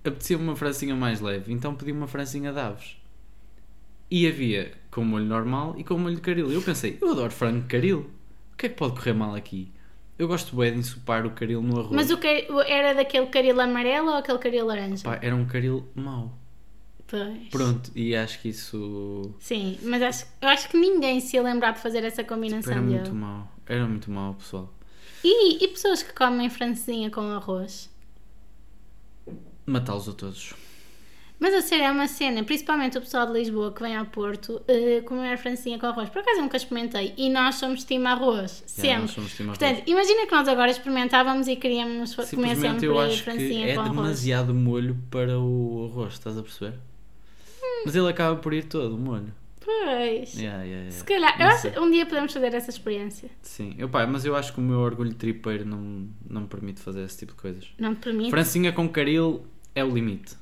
apetecia-me 0.05 0.45
uma 0.45 0.55
francinha 0.55 0.95
mais 0.95 1.21
leve, 1.21 1.53
então 1.53 1.75
pedi 1.75 1.91
uma 1.91 2.07
francinha 2.07 2.53
de 2.53 2.61
aves. 2.61 2.97
E 4.11 4.29
havia 4.29 4.71
com 4.93 5.03
molho 5.05 5.25
normal 5.25 5.75
e 5.77 5.83
com 5.83 5.99
molho 5.99 6.15
de 6.15 6.21
caril. 6.21 6.53
Eu 6.53 6.63
pensei, 6.63 6.99
eu 7.01 7.11
adoro 7.11 7.33
frango 7.33 7.63
de 7.63 7.67
caril. 7.67 8.11
O 8.53 8.57
que 8.57 8.67
é 8.67 8.69
que 8.69 8.77
pode 8.77 8.95
correr 8.95 9.13
mal 9.13 9.35
aqui? 9.35 9.73
Eu 10.19 10.29
gosto 10.29 10.55
bem 10.55 10.73
de 10.73 10.79
ensopar 10.79 11.27
o 11.27 11.31
caril 11.31 11.61
no 11.61 11.79
arroz. 11.81 11.93
Mas 11.93 12.11
o 12.11 12.17
que 12.17 12.47
era 12.67 12.95
daquele 12.95 13.27
caril 13.27 13.61
amarelo 13.61 14.09
ou 14.09 14.15
aquele 14.15 14.39
caril 14.39 14.67
laranja? 14.67 15.03
Pá, 15.05 15.19
era 15.21 15.35
um 15.35 15.45
caril 15.45 15.89
mau. 15.95 16.39
Pois. 17.07 17.49
Pronto, 17.51 17.91
e 17.95 18.17
acho 18.17 18.41
que 18.41 18.49
isso 18.49 19.35
Sim, 19.39 19.79
mas 19.83 20.03
acho, 20.03 20.27
eu 20.41 20.49
acho 20.49 20.69
que 20.69 20.77
ninguém 20.77 21.21
se 21.21 21.37
ia 21.37 21.43
lembrar 21.43 21.73
de 21.73 21.81
fazer 21.81 22.03
essa 22.03 22.25
combinação 22.25 22.73
era 22.73 22.81
muito 22.81 23.15
mau. 23.15 23.53
Era 23.67 23.87
muito 23.87 24.11
mau, 24.11 24.35
pessoal. 24.35 24.73
E, 25.23 25.65
e 25.65 25.69
pessoas 25.69 26.03
que 26.03 26.13
comem 26.13 26.49
francesinha 26.49 27.11
com 27.11 27.21
arroz? 27.21 27.91
Matá-los 29.67 30.09
a 30.09 30.13
todos. 30.13 30.55
Mas 31.39 31.53
a 31.53 31.61
sério, 31.61 31.85
é 31.85 31.91
uma 31.91 32.07
cena, 32.07 32.43
principalmente 32.45 32.97
o 32.97 33.01
pessoal 33.01 33.27
de 33.27 33.33
Lisboa 33.33 33.73
que 33.73 33.83
vem 33.83 33.97
ao 33.97 34.07
Porto 34.07 34.63
uh, 34.63 35.03
comer 35.05 35.37
francesinha 35.37 35.79
com 35.79 35.87
arroz. 35.87 36.09
Por 36.09 36.21
acaso 36.21 36.39
eu 36.39 36.43
nunca 36.43 36.57
experimentei 36.57 37.13
e 37.17 37.29
nós 37.29 37.57
somos 37.57 37.85
time 37.85 38.07
arroz, 38.07 38.65
Yeah, 38.79 39.01
nós 39.03 39.11
sempre. 39.11 39.15
somos 39.15 39.35
time 39.35 39.49
arroz. 39.49 39.59
Portanto, 39.59 39.83
imagina 39.87 40.27
que 40.27 40.33
nós 40.33 40.49
agora 40.49 40.71
experimentávamos 40.71 41.49
e 41.49 41.57
queríamos 41.57 42.15
comer 42.15 42.57
sempre 42.57 42.87
eu 42.87 42.99
acho 42.99 43.25
que 43.25 43.31
é 43.63 43.75
com 43.75 43.81
arroz. 43.81 43.97
demasiado 43.97 44.55
molho 44.55 44.97
para 45.11 45.39
o 45.39 45.91
arroz, 45.91 46.15
estás 46.15 46.39
a 46.39 46.43
perceber? 46.43 46.79
Mas 47.85 47.95
ele 47.95 48.09
acaba 48.09 48.37
por 48.37 48.55
ir 48.55 48.65
todo, 48.65 48.95
o 48.95 48.99
molho. 48.99 49.33
Pois. 49.61 50.35
Yeah, 50.35 50.63
yeah, 50.63 50.65
yeah. 50.65 50.91
Se 50.91 51.05
calhar, 51.05 51.41
eu 51.41 51.47
acho 51.47 51.69
um 51.81 51.91
dia 51.91 52.05
podemos 52.05 52.33
fazer 52.33 52.55
essa 52.55 52.71
experiência. 52.71 53.31
Sim, 53.43 53.75
eu, 53.79 53.89
pá, 53.89 54.07
mas 54.07 54.25
eu 54.25 54.37
acho 54.37 54.53
que 54.53 54.61
o 54.61 54.63
meu 54.63 54.79
orgulho 54.79 55.15
tripeiro 55.15 55.65
não, 55.65 56.09
não 56.29 56.43
me 56.43 56.47
permite 56.47 56.81
fazer 56.81 57.03
esse 57.03 57.19
tipo 57.19 57.33
de 57.33 57.39
coisas. 57.39 57.69
Não 57.79 57.95
te 57.95 58.03
permite? 58.03 58.31
Francinha 58.31 58.73
com 58.73 58.89
caril 58.89 59.45
é 59.75 59.83
o 59.83 59.91
limite. 59.91 60.37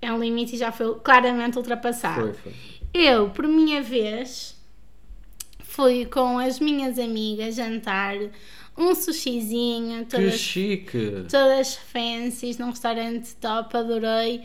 É 0.00 0.12
um 0.12 0.18
limite 0.18 0.54
e 0.54 0.58
já 0.58 0.70
foi 0.70 0.94
claramente 1.00 1.56
ultrapassado. 1.56 2.34
Foi, 2.34 2.52
foi. 2.52 2.52
Eu, 2.92 3.30
por 3.30 3.46
minha 3.46 3.82
vez, 3.82 4.56
fui 5.60 6.06
com 6.06 6.38
as 6.38 6.60
minhas 6.60 6.98
amigas 6.98 7.54
jantar 7.56 8.16
um 8.76 8.94
sushizinho, 8.94 10.04
Que 10.04 10.10
todas, 10.10 10.34
chique! 10.38 11.24
todas 11.30 11.76
fancies, 11.76 12.58
num 12.58 12.70
restaurante 12.70 13.34
top, 13.36 13.76
adorei. 13.76 14.42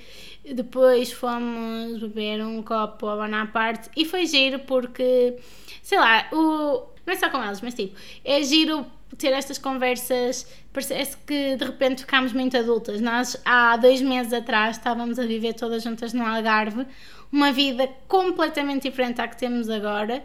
Depois 0.54 1.12
fomos 1.12 2.00
beber 2.00 2.42
um 2.44 2.64
copo 2.64 3.08
à 3.08 3.16
Bonaparte 3.16 3.90
e 3.96 4.06
foi 4.06 4.26
giro 4.26 4.60
porque, 4.60 5.36
sei 5.84 6.00
lá, 6.00 6.28
o, 6.32 6.88
não 7.06 7.14
é 7.14 7.16
só 7.16 7.30
com 7.30 7.44
eles, 7.44 7.62
mas 7.62 7.74
tipo, 7.74 7.96
é 8.24 8.42
giro 8.42 8.86
ter 9.18 9.34
estas 9.34 9.58
conversas. 9.58 10.48
Parece 10.74 11.18
que 11.18 11.56
de 11.56 11.66
repente 11.66 12.02
ficámos 12.02 12.34
muito 12.34 12.58
adultas. 12.58 13.02
Nós 13.02 13.40
há 13.46 13.78
dois 13.78 14.02
meses 14.02 14.34
atrás 14.34 14.78
estávamos 14.78 15.20
a 15.20 15.26
viver 15.26 15.54
todas 15.54 15.84
juntas 15.84 16.14
no 16.14 16.26
Algarve, 16.26 16.86
uma 17.32 17.52
vida 17.52 17.88
completamente 18.08 18.90
diferente 18.90 19.22
à 19.22 19.28
que 19.28 19.38
temos 19.38 19.70
agora. 19.70 20.24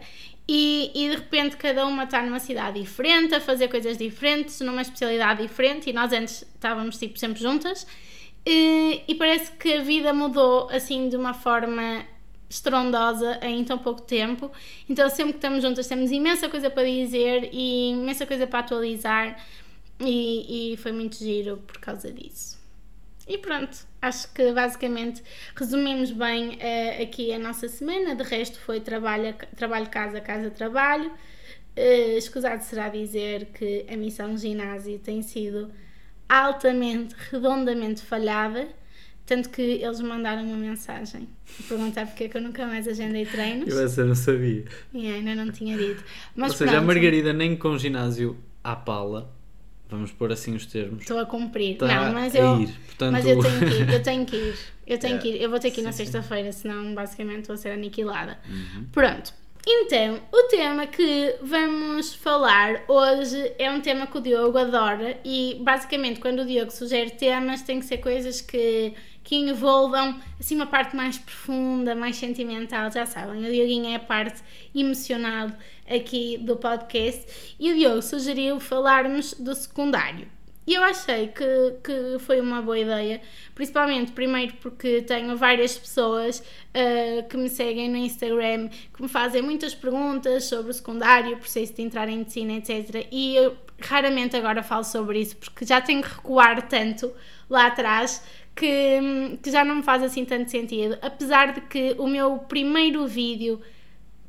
E, 0.49 0.91
e 0.95 1.09
de 1.09 1.15
repente 1.15 1.57
cada 1.57 1.85
uma 1.85 2.05
está 2.05 2.21
numa 2.23 2.39
cidade 2.39 2.79
diferente, 2.79 3.35
a 3.35 3.41
fazer 3.41 3.67
coisas 3.67 3.97
diferentes, 3.97 4.61
numa 4.61 4.81
especialidade 4.81 5.41
diferente, 5.41 5.89
e 5.89 5.93
nós 5.93 6.13
antes 6.13 6.43
estávamos 6.43 6.97
tipo 6.97 7.19
sempre 7.19 7.41
juntas. 7.41 7.85
E, 8.45 9.01
e 9.07 9.15
parece 9.15 9.51
que 9.51 9.73
a 9.73 9.81
vida 9.81 10.13
mudou 10.13 10.69
assim 10.71 11.09
de 11.09 11.17
uma 11.17 11.33
forma 11.33 12.05
estrondosa 12.49 13.39
em 13.41 13.63
tão 13.63 13.77
pouco 13.77 14.01
tempo. 14.01 14.51
Então, 14.89 15.09
sempre 15.09 15.33
que 15.33 15.37
estamos 15.37 15.61
juntas, 15.61 15.87
temos 15.87 16.11
imensa 16.11 16.49
coisa 16.49 16.69
para 16.69 16.83
dizer 16.83 17.49
e 17.51 17.91
imensa 17.91 18.25
coisa 18.25 18.47
para 18.47 18.59
atualizar, 18.59 19.37
e, 19.99 20.73
e 20.73 20.77
foi 20.77 20.91
muito 20.91 21.17
giro 21.17 21.57
por 21.65 21.79
causa 21.79 22.11
disso. 22.11 22.57
E 23.27 23.37
pronto, 23.37 23.77
acho 24.01 24.31
que 24.33 24.53
basicamente 24.53 25.21
resumimos 25.53 26.11
bem 26.11 26.57
eh, 26.61 27.03
aqui 27.03 27.33
a 27.33 27.39
nossa 27.39 27.67
semana. 27.67 28.15
De 28.15 28.23
resto, 28.23 28.57
foi 28.59 28.79
trabalho, 28.79 29.35
trabalho 29.55 29.89
casa, 29.89 30.21
casa, 30.21 30.49
trabalho. 30.49 31.11
Uh, 31.75 32.17
escusado 32.17 32.63
será 32.63 32.89
dizer 32.89 33.47
que 33.53 33.85
a 33.87 33.95
missão 33.95 34.35
ginásio 34.35 34.97
tem 34.97 35.21
sido 35.21 35.71
altamente, 36.27 37.15
redondamente 37.29 38.01
falhada. 38.01 38.67
Tanto 39.27 39.49
que 39.49 39.61
eles 39.61 39.99
mandaram 39.99 40.43
uma 40.43 40.55
mensagem 40.55 41.27
a 41.59 41.63
perguntar 41.67 42.07
porque 42.07 42.23
é 42.23 42.29
que 42.29 42.37
eu 42.37 42.41
nunca 42.41 42.65
mais 42.65 42.87
agendei 42.87 43.25
treinos. 43.25 43.67
Eu 43.67 43.83
essa 43.85 44.03
não 44.05 44.15
sabia. 44.15 44.63
E 44.93 45.05
ainda 45.11 45.35
não 45.35 45.51
tinha 45.51 45.77
dito. 45.77 46.01
Mas 46.33 46.51
Ou 46.53 46.57
seja, 46.57 46.71
a 46.71 46.73
pronto, 46.75 46.87
Margarida 46.87 47.33
nem 47.33 47.55
com 47.55 47.77
ginásio 47.77 48.37
à 48.63 48.73
pala, 48.75 49.29
vamos 49.89 50.11
pôr 50.13 50.31
assim 50.31 50.55
os 50.55 50.65
termos, 50.65 51.01
Estou 51.01 51.19
a 51.19 51.25
cumprir. 51.25 51.73
está 51.73 51.87
não, 51.87 52.13
mas 52.13 52.33
a 52.35 52.39
eu, 52.39 52.61
ir. 52.61 52.69
Portanto, 52.85 53.11
mas 53.11 53.25
eu 53.25 53.37
tenho 53.41 53.59
que 53.59 53.75
ir. 53.75 53.93
Eu 53.93 54.01
tenho 54.03 54.25
que 54.25 54.35
ir. 54.37 54.55
Eu 54.87 54.97
tenho 54.97 55.13
Yeah. 55.15 55.21
que 55.21 55.27
ir. 55.37 55.41
Eu 55.41 55.49
vou 55.49 55.59
ter 55.59 55.71
que 55.71 55.81
ir 55.81 55.83
na 55.83 55.91
Sim, 55.91 56.05
sim. 56.05 56.11
sexta-feira, 56.11 56.51
senão 56.53 56.95
basicamente 56.95 57.47
vou 57.47 57.57
ser 57.57 57.71
aniquilada. 57.71 58.39
Uhum. 58.49 58.85
Pronto. 58.93 59.33
Então, 59.69 60.21
o 60.31 60.43
tema 60.43 60.87
que 60.87 61.35
vamos 61.41 62.13
falar 62.15 62.85
hoje 62.87 63.51
é 63.59 63.69
um 63.69 63.81
tema 63.81 64.07
que 64.07 64.17
o 64.17 64.21
Diogo 64.21 64.57
adora 64.57 65.17
e 65.25 65.57
basicamente 65.61 66.21
quando 66.21 66.39
o 66.43 66.45
Diogo 66.45 66.71
sugere 66.71 67.09
temas 67.11 67.61
tem 67.63 67.81
que 67.81 67.85
ser 67.85 67.97
coisas 67.97 68.39
que, 68.39 68.93
que 69.27 69.35
envolvam 69.35 70.21
assim 70.39 70.55
uma 70.55 70.67
parte 70.67 70.95
mais 70.95 71.17
profunda, 71.17 71.93
mais 71.93 72.15
sentimental, 72.15 72.89
já 72.89 73.05
sabem, 73.05 73.45
o 73.45 73.51
Dioguinho 73.51 73.89
é 73.89 73.95
a 73.95 73.99
parte 73.99 74.41
emocional 74.73 75.51
aqui 75.85 76.37
do 76.37 76.55
podcast 76.55 77.55
e 77.59 77.73
o 77.73 77.75
Diogo 77.75 78.01
sugeriu 78.01 78.57
falarmos 78.57 79.33
do 79.33 79.53
secundário. 79.53 80.29
E 80.65 80.73
eu 80.73 80.81
achei 80.81 81.27
que, 81.27 81.43
que 81.83 82.19
foi 82.19 82.39
uma 82.39 82.61
boa 82.61 82.79
ideia, 82.79 83.19
principalmente 83.53 84.13
primeiro 84.13 84.53
porque 84.61 85.01
tenho 85.01 85.35
várias 85.35 85.77
pessoas 85.77 86.41
ah, 86.73 87.23
que 87.23 87.35
me 87.35 87.49
seguem 87.49 87.89
no 87.89 87.97
Instagram 87.97 88.69
que 88.93 89.01
me 89.01 89.09
fazem 89.09 89.41
muitas 89.41 89.75
perguntas 89.75 90.45
sobre 90.45 90.71
o 90.71 90.73
secundário, 90.73 91.35
o 91.35 91.39
processo 91.39 91.73
de 91.73 91.81
entrar 91.81 92.07
em 92.07 92.19
medicina, 92.19 92.53
etc. 92.53 93.05
E 93.11 93.35
eu 93.35 93.57
raramente 93.81 94.37
agora 94.37 94.63
falo 94.63 94.85
sobre 94.85 95.19
isso 95.19 95.35
porque 95.35 95.65
já 95.65 95.81
tenho 95.81 96.01
que 96.01 96.09
recuar 96.09 96.65
tanto 96.69 97.13
lá 97.49 97.67
atrás 97.67 98.23
que, 98.57 99.37
que 99.41 99.51
já 99.51 99.63
não 99.63 99.75
me 99.75 99.83
faz 99.83 100.03
assim 100.03 100.25
tanto 100.25 100.49
sentido. 100.49 100.97
Apesar 101.01 101.53
de 101.53 101.61
que 101.61 101.95
o 101.97 102.07
meu 102.07 102.39
primeiro 102.39 103.07
vídeo 103.07 103.61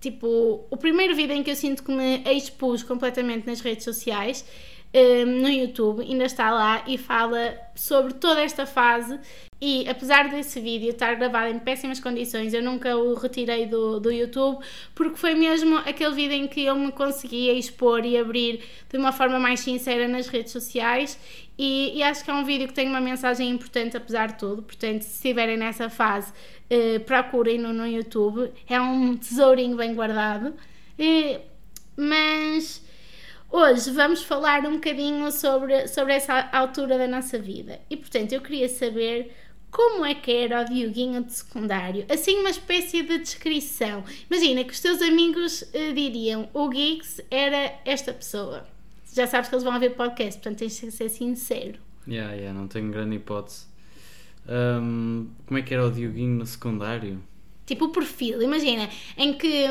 tipo, 0.00 0.64
o 0.70 0.76
primeiro 0.76 1.14
vídeo 1.14 1.34
em 1.34 1.42
que 1.42 1.50
eu 1.50 1.56
sinto 1.56 1.82
que 1.82 1.90
me 1.90 2.22
expus 2.32 2.82
completamente 2.82 3.46
nas 3.46 3.60
redes 3.60 3.84
sociais, 3.84 4.44
eh, 4.92 5.24
no 5.24 5.48
YouTube, 5.48 6.02
ainda 6.02 6.24
está 6.24 6.50
lá 6.50 6.84
e 6.86 6.96
fala 6.96 7.56
sobre 7.74 8.14
toda 8.14 8.42
esta 8.42 8.64
fase. 8.64 9.18
E 9.60 9.88
apesar 9.88 10.28
desse 10.28 10.60
vídeo 10.60 10.90
estar 10.90 11.14
gravado 11.16 11.52
em 11.52 11.58
péssimas 11.58 11.98
condições, 11.98 12.54
eu 12.54 12.62
nunca 12.62 12.96
o 12.96 13.14
retirei 13.14 13.66
do, 13.66 13.98
do 13.98 14.10
YouTube, 14.10 14.64
porque 14.94 15.16
foi 15.16 15.34
mesmo 15.34 15.76
aquele 15.78 16.14
vídeo 16.14 16.34
em 16.34 16.46
que 16.46 16.64
eu 16.64 16.76
me 16.76 16.92
conseguia 16.92 17.52
expor 17.52 18.04
e 18.04 18.16
abrir 18.16 18.60
de 18.88 18.96
uma 18.96 19.10
forma 19.10 19.38
mais 19.40 19.60
sincera 19.60 20.06
nas 20.06 20.28
redes 20.28 20.52
sociais. 20.52 21.18
E, 21.58 21.98
e 21.98 22.02
acho 22.04 22.24
que 22.24 22.30
é 22.30 22.34
um 22.34 22.44
vídeo 22.44 22.68
que 22.68 22.74
tem 22.74 22.88
uma 22.88 23.00
mensagem 23.00 23.50
importante, 23.50 23.96
apesar 23.96 24.28
de 24.28 24.38
tudo. 24.38 24.62
Portanto, 24.62 25.02
se 25.02 25.14
estiverem 25.14 25.56
nessa 25.56 25.90
fase, 25.90 26.32
eh, 26.70 27.00
procurem-no 27.00 27.72
no 27.72 27.86
YouTube. 27.86 28.52
É 28.68 28.80
um 28.80 29.16
tesourinho 29.16 29.76
bem 29.76 29.92
guardado. 29.94 30.54
Mas 31.96 32.80
hoje 33.50 33.90
vamos 33.90 34.22
falar 34.22 34.64
um 34.66 34.74
bocadinho 34.74 35.32
sobre, 35.32 35.88
sobre 35.88 36.14
essa 36.14 36.48
altura 36.52 36.96
da 36.96 37.08
nossa 37.08 37.38
vida. 37.38 37.80
E 37.90 37.96
portanto, 37.96 38.32
eu 38.32 38.40
queria 38.40 38.68
saber 38.68 39.34
como 39.70 40.04
é 40.04 40.14
que 40.14 40.30
era 40.32 40.62
o 40.62 40.64
Dioguinho 40.64 41.24
de 41.24 41.32
secundário. 41.32 42.06
Assim, 42.08 42.38
uma 42.38 42.50
espécie 42.50 43.02
de 43.02 43.18
descrição. 43.18 44.04
Imagina 44.30 44.62
que 44.64 44.72
os 44.72 44.80
teus 44.80 45.02
amigos 45.02 45.64
eh, 45.74 45.92
diriam: 45.92 46.48
o 46.54 46.68
Geeks 46.68 47.20
era 47.30 47.80
esta 47.84 48.12
pessoa. 48.12 48.77
Já 49.18 49.26
sabes 49.26 49.48
que 49.48 49.54
eles 49.54 49.64
vão 49.64 49.74
ouvir 49.74 49.90
podcast, 49.96 50.40
portanto 50.40 50.58
tens 50.60 50.80
de 50.80 50.90
ser 50.90 51.08
sincero. 51.08 51.78
Yeah, 52.06 52.32
yeah, 52.34 52.58
não 52.58 52.66
tenho 52.68 52.90
grande 52.90 53.16
hipótese. 53.16 53.66
Ahm, 54.48 55.26
como 55.46 55.58
é 55.58 55.62
que 55.62 55.74
era 55.74 55.84
o 55.86 55.90
Dioguinho 55.90 56.38
no 56.38 56.46
secundário? 56.46 57.22
Tipo 57.66 57.86
o 57.86 57.88
perfil, 57.90 58.40
imagina, 58.40 58.88
em 59.16 59.34
que, 59.34 59.66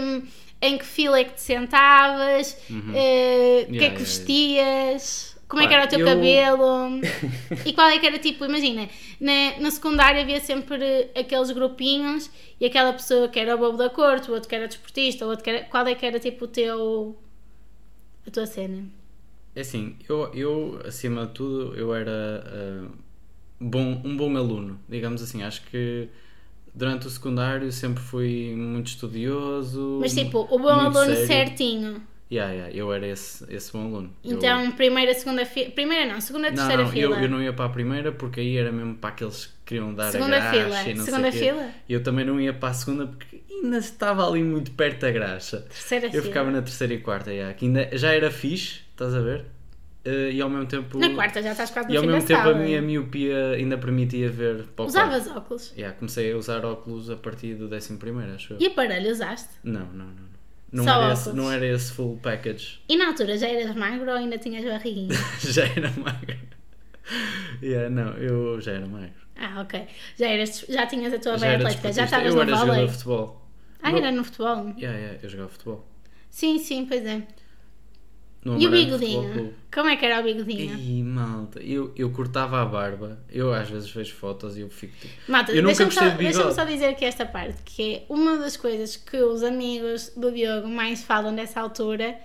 em 0.61 0.77
que 0.77 0.85
fila 0.85 1.19
é 1.19 1.23
que 1.23 1.33
te 1.33 1.41
sentavas, 1.41 2.55
eh, 2.69 2.69
o 2.69 2.73
que 2.73 2.73
é 2.73 2.75
Uhum. 2.75 2.93
Yeah, 2.93 3.65
que 3.67 3.75
yeah, 3.75 3.97
vestias, 3.97 5.37
como 5.47 5.63
é 5.63 5.67
que 5.67 5.73
era 5.73 5.85
o 5.85 5.87
teu 5.87 5.99
eu- 5.99 6.05
cabelo 6.05 7.01
e 7.65 7.73
qual 7.73 7.87
é 7.89 7.97
que 7.97 8.05
era 8.05 8.19
tipo, 8.19 8.45
imagina, 8.45 8.87
na, 9.19 9.59
na 9.59 9.71
secundária 9.71 10.21
havia 10.21 10.39
sempre 10.41 11.09
aqueles 11.15 11.49
grupinhos 11.51 12.29
e 12.59 12.65
aquela 12.67 12.93
pessoa 12.93 13.27
que 13.29 13.39
era 13.39 13.55
o 13.55 13.57
bobo 13.57 13.77
da 13.77 13.89
corte, 13.89 14.29
o 14.29 14.33
outro 14.33 14.47
que 14.47 14.53
era 14.55 14.67
desportista, 14.67 15.25
o 15.25 15.29
outro 15.29 15.43
que 15.43 15.49
era. 15.49 15.63
Qual 15.65 15.87
é 15.87 15.95
que 15.95 16.05
era 16.05 16.19
tipo 16.19 16.45
o 16.45 16.47
teu. 16.47 17.17
a 18.27 18.29
tua 18.29 18.45
cena? 18.45 18.85
É 19.57 19.61
assim, 19.61 19.95
eu, 20.07 20.31
eu 20.35 20.79
acima 20.85 21.25
de 21.25 21.33
tudo, 21.33 21.75
eu 21.75 21.93
era 21.95 22.43
ah, 22.45 22.87
bom, 23.59 24.01
um 24.05 24.15
bom 24.15 24.37
aluno, 24.37 24.79
digamos 24.87 25.21
assim. 25.23 25.43
Acho 25.43 25.63
que 25.63 26.09
durante 26.73 27.07
o 27.07 27.09
secundário 27.09 27.71
sempre 27.71 28.03
fui 28.03 28.55
muito 28.55 28.87
estudioso. 28.87 29.97
Mas 29.99 30.13
tipo, 30.13 30.39
o 30.51 30.59
bom 30.59 30.69
aluno 30.69 31.15
sério. 31.15 31.25
certinho. 31.27 32.07
Yeah, 32.29 32.51
yeah, 32.53 32.75
eu 32.75 32.91
era 32.93 33.07
esse, 33.07 33.45
esse 33.53 33.71
bom 33.71 33.85
aluno. 33.85 34.13
Eu- 34.23 34.33
Então, 34.33 34.71
primeira, 34.73 35.13
segunda 35.13 35.45
fila. 35.45 35.71
Primeira 35.71 36.05
não, 36.11 36.21
segunda, 36.21 36.49
não, 36.49 36.55
terceira 36.55 36.83
não, 36.83 36.93
eu, 36.93 36.93
fila. 36.93 37.21
eu 37.23 37.29
não 37.29 37.41
ia 37.41 37.53
para 37.53 37.65
a 37.65 37.69
primeira 37.69 38.11
porque 38.11 38.39
aí 38.41 38.57
era 38.57 38.71
mesmo 38.71 38.95
para 38.95 39.09
aqueles 39.11 39.47
que 39.47 39.53
queriam 39.67 39.93
dar 39.93 40.11
Segunda 40.11 40.37
a 40.37 40.39
graxa 40.39 40.63
fila. 40.63 40.83
e 40.89 40.93
não 40.95 41.05
Segunda 41.05 41.31
sei 41.31 41.39
quê. 41.41 41.45
fila? 41.47 41.69
E 41.89 41.93
eu 41.93 42.01
também 42.03 42.25
não 42.25 42.39
ia 42.39 42.53
para 42.53 42.69
a 42.69 42.73
segunda 42.73 43.07
porque 43.07 43.41
ainda 43.51 43.77
estava 43.77 44.27
ali 44.27 44.41
muito 44.43 44.71
perto 44.71 45.01
da 45.01 45.11
graxa. 45.11 45.61
Terceira 45.69 46.05
Eu 46.07 46.11
fila. 46.11 46.23
ficava 46.23 46.51
na 46.51 46.61
terceira 46.61 46.93
e 46.93 46.99
quarta, 46.99 47.31
yeah, 47.31 47.53
que 47.53 47.65
ainda 47.65 47.89
já 47.97 48.13
era 48.13 48.31
fixe, 48.31 48.81
estás 48.91 49.13
a 49.13 49.19
ver? 49.21 49.45
Eh, 50.05 50.31
e 50.33 50.41
ao 50.41 50.49
mesmo 50.49 50.65
tempo. 50.67 50.97
Na 50.97 51.09
quarta 51.13 51.41
já 51.43 51.51
estás 51.51 51.69
quase 51.69 51.89
no 51.89 51.93
E 51.93 51.97
ao 51.97 52.03
mesmo 52.05 52.25
tempo 52.25 52.41
sala. 52.41 52.55
a 52.55 52.57
minha 52.59 52.81
miopia 52.81 53.49
ainda 53.51 53.77
permitia 53.77 54.29
ver 54.29 54.63
para 54.75 54.85
Usavas 54.85 55.23
quarto. 55.25 55.37
óculos? 55.39 55.73
Yeah, 55.77 55.95
comecei 55.97 56.31
a 56.31 56.37
usar 56.37 56.63
óculos 56.65 57.09
a 57.09 57.17
partir 57.17 57.55
do 57.55 57.65
11 57.73 57.97
primeiro, 57.97 58.33
acho 58.33 58.53
eu. 58.53 58.57
E 58.61 58.67
aparelho 58.67 59.11
usaste? 59.11 59.49
Não, 59.63 59.85
não, 59.87 60.05
não. 60.05 60.27
Não 60.71 60.83
Só 60.83 61.01
era, 61.01 61.13
esse, 61.13 61.33
não 61.33 61.51
era 61.51 61.65
esse 61.65 61.93
full 61.93 62.19
package. 62.21 62.79
E 62.89 62.97
na 62.97 63.07
altura 63.07 63.37
já 63.37 63.47
eras 63.47 63.73
magro 63.75 64.09
ou 64.11 64.17
ainda 64.17 64.37
tinhas 64.37 64.65
barriguinha? 64.65 65.09
já 65.39 65.63
era 65.65 65.91
magro. 65.97 66.37
Yeah, 67.61 67.89
não, 67.89 68.09
eu 68.17 68.59
já 68.59 68.73
era 68.73 68.85
magro. 68.85 69.11
Ah, 69.39 69.61
ok. 69.61 69.87
Já, 70.17 70.27
eras, 70.27 70.65
já 70.67 70.85
tinhas 70.87 71.13
a 71.13 71.19
tua 71.19 71.33
já 71.33 71.37
veia 71.37 71.51
era 71.53 71.63
atlética, 71.63 71.93
já 71.93 72.03
estavas 72.05 72.27
Eu 72.27 72.35
no 72.35 72.41
era 72.41 72.51
jogador 72.51 72.67
vôlei. 72.71 72.85
de 72.87 72.91
futebol. 72.93 73.41
Ah, 73.81 73.91
No- 73.91 73.97
era 73.97 74.11
no 74.11 74.23
futebol? 74.23 74.55
Yeah, 74.77 74.97
yeah, 74.97 75.19
eu 75.21 75.29
jogava 75.29 75.49
futebol. 75.49 75.85
Sim, 76.29 76.57
sim, 76.59 76.85
pois 76.85 77.05
é. 77.05 77.21
No 78.43 78.57
E 78.59 78.67
o 78.67 78.71
bigodinho? 78.71 79.53
Como 79.73 79.89
é 79.89 79.97
que 79.97 80.05
era 80.05 80.21
o 80.21 80.23
bigodinho? 80.23 80.77
Ih, 80.77 81.03
malta, 81.03 81.59
eu, 81.59 81.91
eu 81.97 82.09
cortava 82.11 82.61
a 82.61 82.65
barba. 82.65 83.19
Eu 83.29 83.51
às 83.53 83.69
vezes 83.69 83.89
vejo 83.89 84.13
fotos 84.15 84.57
e 84.57 84.61
eu 84.61 84.69
fico 84.69 84.95
tipo. 84.99 85.13
Malta, 85.31 85.51
eu 85.51 85.63
deixa-me 85.65 85.91
só, 85.91 86.07
de 86.07 86.15
bigode. 86.17 86.53
só 86.55 86.63
dizer 86.63 86.85
aqui 86.87 87.03
esta 87.03 87.25
parte, 87.25 87.61
que 87.65 87.95
é 87.95 88.05
uma 88.07 88.37
das 88.37 88.55
coisas 88.55 88.95
que 88.95 89.17
os 89.17 89.43
amigos 89.43 90.13
do 90.15 90.31
Diogo 90.31 90.67
mais 90.67 91.03
falam 91.03 91.31
nessa 91.31 91.59
altura 91.59 92.17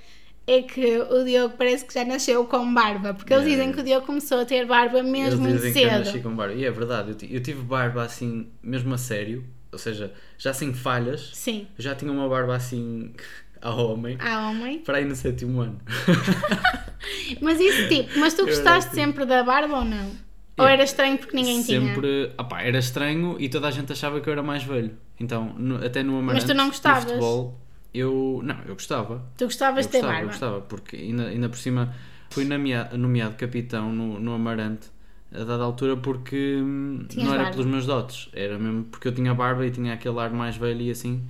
é 0.47 0.63
que 0.63 0.99
o 0.99 1.25
Diogo 1.25 1.55
parece 1.57 1.85
que 1.85 1.95
já 1.95 2.05
nasceu 2.05 2.45
com 2.47 2.73
barba, 2.75 3.15
porque 3.15 3.33
eles 3.33 3.45
dizem 3.47 3.73
que 3.73 3.81
o 3.81 3.83
Diogo 3.85 4.07
começou 4.07 4.41
a 4.41 4.45
ter 4.45 4.67
barba 4.67 5.03
mesmo 5.03 5.27
Eles 5.29 5.39
muito 5.39 5.55
dizem 5.57 5.73
que 5.73 5.81
eu 5.83 5.91
nasci 5.99 6.13
cedo. 6.13 6.23
com 6.23 6.35
barba. 6.35 6.55
E 6.55 6.65
é 6.65 6.71
verdade, 6.71 7.11
eu, 7.23 7.29
eu 7.37 7.43
tive 7.43 7.63
barba 7.63 8.03
assim, 8.03 8.49
mesmo 8.63 8.93
a 8.95 8.99
sério, 8.99 9.45
ou 9.71 9.79
seja, 9.79 10.13
já 10.37 10.53
sem 10.53 10.75
falhas. 10.75 11.31
Sim, 11.35 11.67
Eu 11.79 11.85
já 11.85 11.95
tinha 11.95 12.11
uma 12.11 12.29
barba 12.29 12.55
assim 12.57 13.13
a 13.63 13.71
homem, 13.75 14.17
há 14.21 14.49
homem. 14.51 14.81
para 14.81 14.99
aí 14.99 15.05
no 15.05 15.15
sétimo 15.15 15.61
ano. 15.61 15.81
Mas 17.41 17.59
isso 17.61 17.89
tipo, 17.89 18.19
mas 18.19 18.35
tu 18.35 18.43
era 18.43 18.51
gostaste 18.51 18.95
sempre 18.95 19.25
da 19.25 19.43
barba 19.43 19.79
ou 19.79 19.85
não? 19.85 20.11
Ou 20.59 20.67
É. 20.69 20.75
era 20.75 20.85
estranho 20.85 21.19
porque 21.19 21.35
ninguém 21.35 21.63
tinha? 21.63 21.81
Sempre, 21.81 22.31
opá, 22.39 22.63
era 22.63 22.79
estranho 22.79 23.37
e 23.41 23.49
toda 23.49 23.67
a 23.69 23.71
gente 23.71 23.91
achava 23.93 24.21
que 24.21 24.29
eu 24.29 24.33
era 24.33 24.43
mais 24.43 24.63
velho. 24.63 24.97
Então, 25.19 25.55
no- 25.59 25.85
até 25.85 26.03
no 26.03 26.19
Amarante, 26.19 26.47
tu 26.47 26.55
não 26.55 26.65
no 26.67 26.71
gostavas? 26.71 27.05
futebol, 27.05 27.59
eu, 27.95 28.41
não, 28.43 28.59
eu 28.67 28.75
gostava. 28.75 29.23
Tu 29.37 29.45
gostavas 29.45 29.87
de 29.87 29.93
ter 29.93 29.99
gostava, 30.01 30.21
eu 30.23 30.27
gostava, 30.29 30.61
porque 30.63 30.97
ainda, 30.97 31.27
ainda 31.29 31.49
por 31.49 31.59
cima 31.59 31.95
fui 32.31 32.45
nomea- 32.45 32.91
nomeado 32.97 33.35
capitão 33.37 33.93
no, 33.93 34.19
no 34.19 34.33
Amarante 34.35 34.89
a 35.35 35.45
dada 35.45 35.63
altura 35.63 35.97
porque 35.97 36.57
hum, 36.63 37.07
Tinhas 37.09 37.27
não 37.27 37.35
era 37.35 37.43
barba. 37.45 37.57
pelos 37.57 37.71
meus 37.71 37.87
dotes, 37.87 38.29
era 38.35 38.59
mesmo 38.59 38.85
porque 38.85 39.09
eu 39.09 39.15
tinha 39.15 39.33
barba 39.35 39.67
e 39.67 39.71
tinha 39.71 39.95
aquele 39.95 40.19
ar 40.19 40.31
mais 40.31 40.57
velho 40.57 40.83
e 40.83 40.91
assim, 40.91 41.23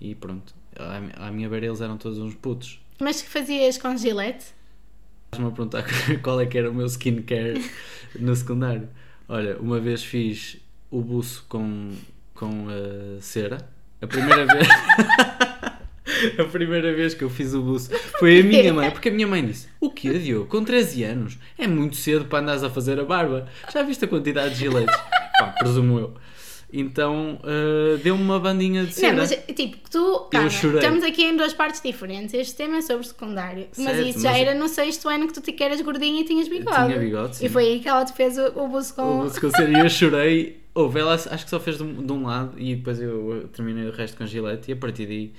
e 0.00 0.14
pronto. 0.14 0.54
À, 0.78 1.26
à 1.28 1.30
minha 1.30 1.48
beira 1.48 1.66
eles 1.66 1.80
eram 1.80 1.96
todos 1.96 2.18
uns 2.18 2.34
putos. 2.34 2.78
Mas 3.00 3.22
que 3.22 3.28
fazias 3.30 3.78
com 3.78 3.96
gilete? 3.96 4.54
Estás-me 5.32 5.48
a 5.48 5.54
perguntar 5.54 5.84
qual 6.22 6.38
é 6.40 6.46
que 6.46 6.58
era 6.58 6.70
o 6.70 6.74
meu 6.74 6.86
skincare 6.86 7.62
no 8.18 8.36
secundário. 8.36 8.88
Olha, 9.28 9.56
uma 9.58 9.80
vez 9.80 10.04
fiz 10.04 10.58
o 10.90 11.00
buço 11.00 11.44
com, 11.48 11.92
com 12.34 12.66
eh, 12.70 13.18
cera. 13.20 13.58
A 14.02 14.06
primeira 14.06 14.44
vez. 14.46 14.68
a 16.38 16.44
primeira 16.44 16.94
vez 16.94 17.14
que 17.14 17.24
eu 17.24 17.30
fiz 17.30 17.54
o 17.54 17.62
buço 17.62 17.90
foi 18.18 18.40
a 18.40 18.42
minha 18.42 18.72
mãe, 18.72 18.90
porque 18.90 19.08
a 19.08 19.12
minha 19.12 19.26
mãe 19.26 19.44
disse: 19.44 19.68
O 19.80 19.90
quê, 19.90 20.18
Diogo? 20.18 20.46
Com 20.46 20.64
13 20.64 21.04
anos? 21.04 21.38
É 21.58 21.66
muito 21.66 21.96
cedo 21.96 22.24
para 22.26 22.40
andares 22.40 22.62
a 22.62 22.70
fazer 22.70 22.98
a 23.00 23.04
barba. 23.04 23.46
Já 23.72 23.82
viste 23.82 24.04
a 24.04 24.08
quantidade 24.08 24.54
de 24.54 24.60
giletes? 24.60 24.96
Pá, 25.38 25.54
presumo 25.58 25.98
eu. 25.98 26.14
Então 26.72 27.38
eh, 27.44 27.96
deu-me 28.02 28.22
uma 28.22 28.40
bandinha 28.40 28.84
de 28.84 28.92
cera. 28.92 29.12
Não, 29.12 29.18
mas 29.18 29.30
tipo, 29.54 29.76
tu. 29.88 30.28
calma, 30.30 30.50
chorei. 30.50 30.78
estamos 30.78 31.04
aqui 31.04 31.24
em 31.24 31.36
duas 31.36 31.54
partes 31.54 31.80
diferentes. 31.80 32.34
Este 32.34 32.56
tema 32.56 32.78
é 32.78 32.82
sobre 32.82 33.06
secundário. 33.06 33.68
mas 33.78 33.96
Certo, 33.96 34.08
isso 34.08 34.20
já 34.20 34.30
mas- 34.32 34.40
era 34.40 34.54
no 34.54 34.68
sexto 34.68 35.08
ano 35.08 35.28
que 35.28 35.32
tu 35.32 35.40
te 35.40 35.52
que 35.52 35.62
eras 35.62 35.80
gordinha 35.80 36.20
e 36.20 36.24
tinhas 36.24 36.48
bigode. 36.48 36.86
Tinha 36.86 36.98
bigode, 36.98 37.36
sim. 37.36 37.46
E 37.46 37.48
foi 37.48 37.64
aí 37.66 37.80
que 37.80 37.88
ela 37.88 38.04
te 38.04 38.12
fez 38.14 38.36
o, 38.36 38.46
o 38.64 38.68
buço 38.68 38.94
com. 38.94 39.20
O 39.20 39.22
buço 39.22 39.40
com 39.40 39.50
cera 39.50 39.70
e 39.70 39.80
eu 39.80 39.88
chorei. 39.88 40.60
Houve, 40.74 41.00
ela 41.00 41.14
acho 41.14 41.44
que 41.44 41.48
só 41.48 41.58
fez 41.58 41.78
de 41.78 41.84
um, 41.84 42.04
de 42.04 42.12
um 42.12 42.26
lado 42.26 42.52
e 42.58 42.74
depois 42.74 43.00
eu 43.00 43.48
terminei 43.50 43.88
o 43.88 43.92
resto 43.92 44.14
com 44.14 44.26
gilete 44.26 44.70
e 44.70 44.74
a 44.74 44.76
partir 44.76 45.06
daí, 45.06 45.32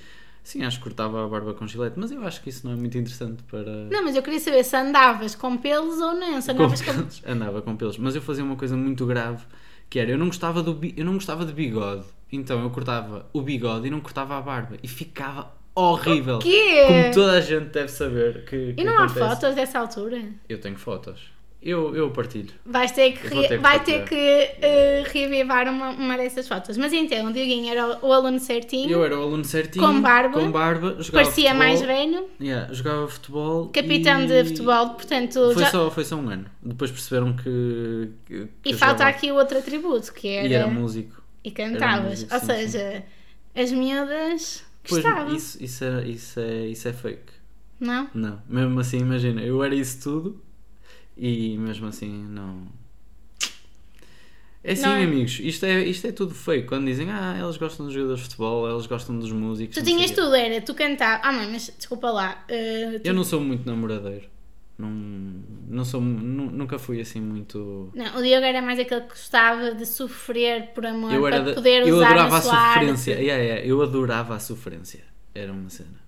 sim, 0.48 0.64
acho 0.64 0.78
que 0.78 0.84
cortava 0.84 1.24
a 1.24 1.28
barba 1.28 1.54
com 1.54 1.66
gilete, 1.66 1.98
mas 1.98 2.10
eu 2.10 2.24
acho 2.26 2.42
que 2.42 2.48
isso 2.48 2.66
não 2.66 2.72
é 2.74 2.76
muito 2.76 2.96
interessante 2.96 3.42
para. 3.44 3.84
Não, 3.90 4.04
mas 4.04 4.16
eu 4.16 4.22
queria 4.22 4.40
saber 4.40 4.64
se 4.64 4.76
andavas 4.76 5.34
com 5.34 5.56
pelos 5.56 6.00
ou 6.00 6.14
não. 6.14 6.40
Se 6.40 6.50
andavas 6.50 6.80
com. 6.82 6.92
pelos. 6.92 7.22
Andava 7.26 7.62
com 7.62 7.76
pelos, 7.76 7.98
mas 7.98 8.14
eu 8.14 8.22
fazia 8.22 8.42
uma 8.44 8.56
coisa 8.56 8.76
muito 8.76 9.04
grave 9.06 9.44
que 9.90 9.98
era 9.98 10.10
eu 10.10 10.18
não 10.18 10.26
gostava 10.26 10.62
do 10.62 10.78
eu 10.96 11.04
não 11.04 11.14
gostava 11.14 11.46
de 11.46 11.52
bigode, 11.52 12.04
então 12.30 12.62
eu 12.62 12.70
cortava 12.70 13.26
o 13.32 13.40
bigode 13.40 13.86
e 13.86 13.90
não 13.90 14.00
cortava 14.00 14.36
a 14.36 14.40
barba 14.42 14.76
e 14.82 14.86
ficava 14.88 15.50
horrível. 15.74 16.38
quê? 16.40 16.84
Como 16.86 17.14
toda 17.14 17.32
a 17.32 17.40
gente 17.40 17.66
deve 17.70 17.88
saber 17.88 18.44
que, 18.44 18.74
que 18.74 18.80
E 18.80 18.84
não 18.84 18.98
há 18.98 19.04
acontece. 19.04 19.26
fotos 19.40 19.54
dessa 19.54 19.78
altura? 19.78 20.22
Eu 20.48 20.60
tenho 20.60 20.76
fotos. 20.76 21.30
Eu, 21.60 21.94
eu 21.96 22.08
partilho. 22.12 22.50
Vais 22.64 22.92
ter 22.92 23.12
que, 23.18 23.26
re- 23.26 23.48
ter 23.48 23.58
vai 23.58 23.82
ter 23.82 24.04
que 24.04 24.14
eh, 24.14 25.02
reavivar 25.12 25.68
uma, 25.68 25.90
uma 25.90 26.16
dessas 26.16 26.46
fotos. 26.46 26.76
Mas 26.78 26.92
então, 26.92 27.26
o 27.26 27.32
Dioguinho 27.32 27.68
era 27.68 27.98
o, 28.00 28.12
aluno 28.12 28.38
certinho, 28.38 28.88
Eu 28.88 29.04
era 29.04 29.18
o 29.18 29.22
aluno 29.24 29.44
certinho, 29.44 29.84
Com 29.84 30.00
barba. 30.00 30.38
com 30.38 30.52
barba 30.52 30.90
parecia 31.10 31.50
futebol. 31.50 31.54
mais 31.56 31.80
velho, 31.82 32.28
Yeah, 32.40 32.72
jogava 32.72 33.08
futebol. 33.08 33.68
capitão 33.70 34.22
e... 34.22 34.26
de 34.28 34.44
futebol, 34.44 34.90
portanto. 34.90 35.52
Foi, 35.52 35.64
já- 35.64 35.70
só, 35.70 35.90
foi 35.90 36.04
só 36.04 36.14
um 36.14 36.28
ano. 36.28 36.46
Depois 36.62 36.92
perceberam 36.92 37.32
que. 37.34 38.08
que- 38.24 38.48
E 38.64 38.72
falta 38.74 38.98
jogava- 38.98 39.10
aqui 39.10 39.32
o 39.32 39.34
outro 39.34 39.58
atributo, 39.58 40.12
que 40.14 40.28
era. 40.28 40.46
E 40.46 40.52
era 40.52 40.66
músico. 40.68 41.20
e 41.42 41.50
cantavas. 41.50 42.10
músico, 42.22 42.34
Ou 42.34 42.40
sim, 42.40 42.46
seja, 42.46 43.02
as 43.56 43.72
miúdas 43.72 44.64
Pois, 44.88 45.02
gostavam. 45.02 45.34
isso, 45.34 45.62
isso, 45.62 45.82
era, 45.84 46.06
isso, 46.06 46.38
é, 46.38 46.66
isso 46.66 46.86
é 46.86 46.92
fake. 46.92 47.32
Não? 47.80 48.08
Não, 48.14 48.40
mesmo 48.48 48.78
assim, 48.78 48.98
imagina, 48.98 49.40
eu 49.42 49.62
era 49.64 49.74
isso 49.74 50.00
tudo 50.02 50.40
e 51.18 51.58
mesmo 51.58 51.86
assim 51.88 52.24
não. 52.28 52.66
É 54.62 54.72
assim, 54.72 54.82
Não 54.82 54.90
é? 54.96 55.04
amigos, 55.04 55.38
isto 55.40 55.64
é, 55.64 55.84
isto 55.84 56.06
é 56.06 56.12
tudo 56.12 56.34
fake. 56.34 56.66
Quando 56.66 56.86
dizem, 56.86 57.10
ah, 57.10 57.36
elas 57.38 57.56
gostam 57.56 57.86
dos 57.86 57.94
jogadores 57.94 58.20
de 58.22 58.28
futebol, 58.28 58.68
elas 58.68 58.86
gostam 58.86 59.18
dos 59.18 59.30
músicos. 59.30 59.76
Tu 59.76 59.84
tinhas 59.84 60.10
tudo, 60.10 60.34
era, 60.34 60.60
tu 60.60 60.74
cantavas. 60.74 61.20
Ah, 61.24 61.32
mãe, 61.32 61.48
mas 61.50 61.72
desculpa 61.76 62.10
lá. 62.10 62.44
eh, 62.48 62.98
tu- 63.02 63.06
Eu 63.06 63.14
não 63.14 63.22
sou 63.24 63.40
muito 63.40 63.64
namoradeiro. 63.66 64.26
Não, 64.76 64.90
não 65.68 65.84
sou, 65.84 66.00
nu- 66.00 66.50
nunca 66.50 66.78
fui 66.78 67.00
assim 67.00 67.20
muito. 67.20 67.90
Não, 67.94 68.18
o 68.18 68.22
Diogo 68.22 68.44
era 68.44 68.60
mais 68.60 68.78
aquele 68.78 69.02
que 69.02 69.08
gostava 69.08 69.74
de 69.74 69.86
sofrer 69.86 70.68
por 70.72 70.84
amor 70.86 71.12
Eu, 71.12 71.26
era 71.26 71.36
para 71.36 71.44
da- 71.50 71.54
poder 71.54 71.86
eu 71.86 71.96
usar 71.96 72.06
adorava 72.06 72.36
a 72.36 72.42
sofrência. 72.42 73.12
Yeah, 73.20 73.42
yeah, 73.42 73.64
eu 73.66 73.80
adorava 73.82 74.34
a 74.34 74.38
sofrência. 74.40 75.04
Era 75.34 75.52
uma 75.52 75.68
cena. 75.70 76.07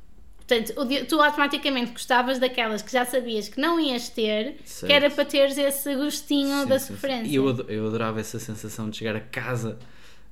Portanto, 0.50 1.06
tu 1.08 1.20
automaticamente 1.20 1.92
gostavas 1.92 2.38
daquelas 2.38 2.82
que 2.82 2.90
já 2.92 3.04
sabias 3.04 3.48
que 3.48 3.60
não 3.60 3.78
ias 3.78 4.08
ter, 4.08 4.56
Certo. 4.64 4.86
que 4.88 4.92
era 4.92 5.08
para 5.10 5.24
teres 5.24 5.56
esse 5.56 5.94
gostinho 5.94 6.62
Sim, 6.62 6.66
da 6.68 6.78
sim, 6.78 6.94
sofrência. 6.94 7.30
E 7.30 7.34
eu, 7.36 7.48
eu 7.68 7.86
adorava 7.86 8.18
essa 8.18 8.38
sensação 8.38 8.90
de 8.90 8.96
chegar 8.96 9.14
a 9.14 9.20
casa, 9.20 9.78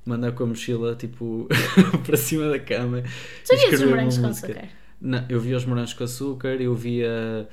mandar 0.05 0.31
com 0.33 0.43
a 0.43 0.47
mochila 0.47 0.95
tipo 0.95 1.47
para 2.05 2.17
cima 2.17 2.49
da 2.49 2.59
cama. 2.59 3.03
Tu 3.47 3.55
vias 3.57 3.79
os 3.81 3.87
morangos 3.89 4.17
com 4.17 4.27
açúcar? 4.27 4.69
Não, 5.01 5.25
eu 5.29 5.39
via 5.39 5.55
os 5.55 5.65
morangos 5.65 5.93
com 5.93 6.03
açúcar, 6.03 6.61
eu 6.61 6.75
via 6.75 7.47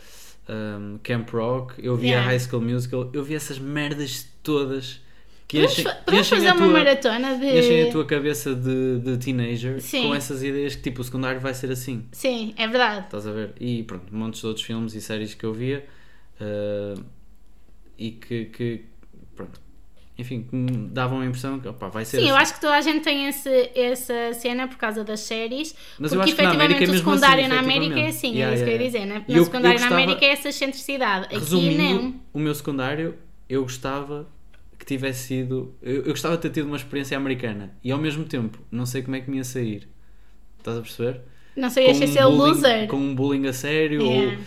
um, 0.48 0.98
Camp 1.02 1.30
Rock, 1.30 1.74
eu 1.84 1.96
via 1.96 2.10
Yeah. 2.10 2.30
High 2.30 2.40
School 2.40 2.62
Musical, 2.62 3.10
eu 3.12 3.22
via 3.22 3.36
essas 3.36 3.58
merdas 3.58 4.26
todas 4.42 5.00
que 5.48 5.60
Podemos, 5.60 5.78
fa- 5.80 5.94
podemos 6.04 6.28
fazer 6.28 6.48
a 6.48 6.54
uma 6.54 6.64
tua, 6.64 6.72
maratona 6.72 7.36
de. 7.38 7.58
enchem 7.58 7.88
a 7.88 7.92
tua 7.92 8.04
cabeça 8.04 8.54
de, 8.54 8.98
de 8.98 9.16
teenager 9.18 9.80
Sim. 9.80 10.08
com 10.08 10.14
essas 10.14 10.42
ideias 10.42 10.74
que 10.74 10.82
tipo 10.82 11.00
o 11.00 11.04
secundário 11.04 11.40
vai 11.40 11.54
ser 11.54 11.70
assim. 11.70 12.04
Sim, 12.12 12.52
é 12.56 12.66
verdade. 12.66 13.04
Estás 13.06 13.26
a 13.26 13.32
ver? 13.32 13.52
E 13.60 13.84
pronto, 13.84 14.14
montes 14.14 14.40
de 14.40 14.46
outros 14.46 14.64
filmes 14.66 14.94
e 14.94 15.00
séries 15.00 15.34
que 15.34 15.44
eu 15.44 15.52
via 15.52 15.86
uh, 16.40 17.00
e 17.96 18.10
que, 18.10 18.46
que, 18.46 18.84
pronto, 19.36 19.60
enfim, 20.18 20.42
que 20.42 20.56
me 20.56 20.88
davam 20.88 21.20
a 21.20 21.26
impressão 21.26 21.60
que 21.60 21.68
opá, 21.68 21.88
vai 21.88 22.04
ser 22.04 22.16
Sim, 22.16 22.22
assim. 22.24 22.30
eu 22.30 22.36
acho 22.36 22.54
que 22.54 22.60
toda 22.60 22.74
a 22.74 22.80
gente 22.80 23.04
tem 23.04 23.28
esse, 23.28 23.70
essa 23.74 24.32
cena 24.34 24.66
por 24.66 24.76
causa 24.78 25.04
das 25.04 25.20
séries, 25.20 25.76
Mas 25.98 26.12
porque 26.12 26.30
efetivamente 26.30 26.82
é 26.84 26.88
o 26.90 26.96
secundário 26.96 27.44
assim, 27.44 27.52
na 27.54 27.60
América 27.60 28.00
é 28.00 28.08
assim, 28.08 28.32
Yeah, 28.32 28.50
é 28.52 28.54
isso 28.56 28.64
que 28.64 28.70
eu 28.70 28.74
ia 28.74 28.82
yeah, 28.82 28.98
dizer, 28.98 29.06
né? 29.06 29.24
E 29.28 29.32
No 29.32 29.38
eu- 29.38 29.44
secundário 29.44 29.76
eu 29.76 29.80
na 29.80 29.86
gostava- 29.88 30.02
América 30.02 30.24
é 30.26 30.28
essa 30.30 30.48
excentricidade, 30.48 31.26
aqui 31.36 31.76
não. 31.78 32.14
o 32.32 32.38
meu 32.40 32.54
secundário, 32.54 33.14
eu 33.48 33.62
gostava 33.62 34.26
que 34.78 34.84
tivesse 34.86 35.26
sido. 35.26 35.74
Eu, 35.82 35.96
eu 36.02 36.08
gostava 36.10 36.36
de 36.36 36.42
ter 36.42 36.50
tido 36.50 36.66
uma 36.66 36.76
experiência 36.76 37.16
americana 37.16 37.76
e 37.82 37.90
ao 37.90 37.98
mesmo 37.98 38.24
tempo 38.24 38.58
não 38.70 38.84
sei 38.86 39.02
como 39.02 39.16
é 39.16 39.20
que 39.20 39.30
me 39.30 39.36
ia 39.38 39.44
sair. 39.44 39.88
Estás 40.58 40.78
a 40.78 40.80
perceber? 40.80 41.20
Não 41.56 41.70
sei, 41.70 41.90
achei 41.90 42.08
um 42.08 42.12
ser 42.12 42.24
o 42.24 42.30
bullying- 42.30 42.48
loser. 42.54 42.86
Com 42.88 42.96
um 42.96 43.14
bullying 43.14 43.46
a 43.46 43.52
sério 43.52 44.02
Yeah. 44.02 44.36
ou. 44.36 44.42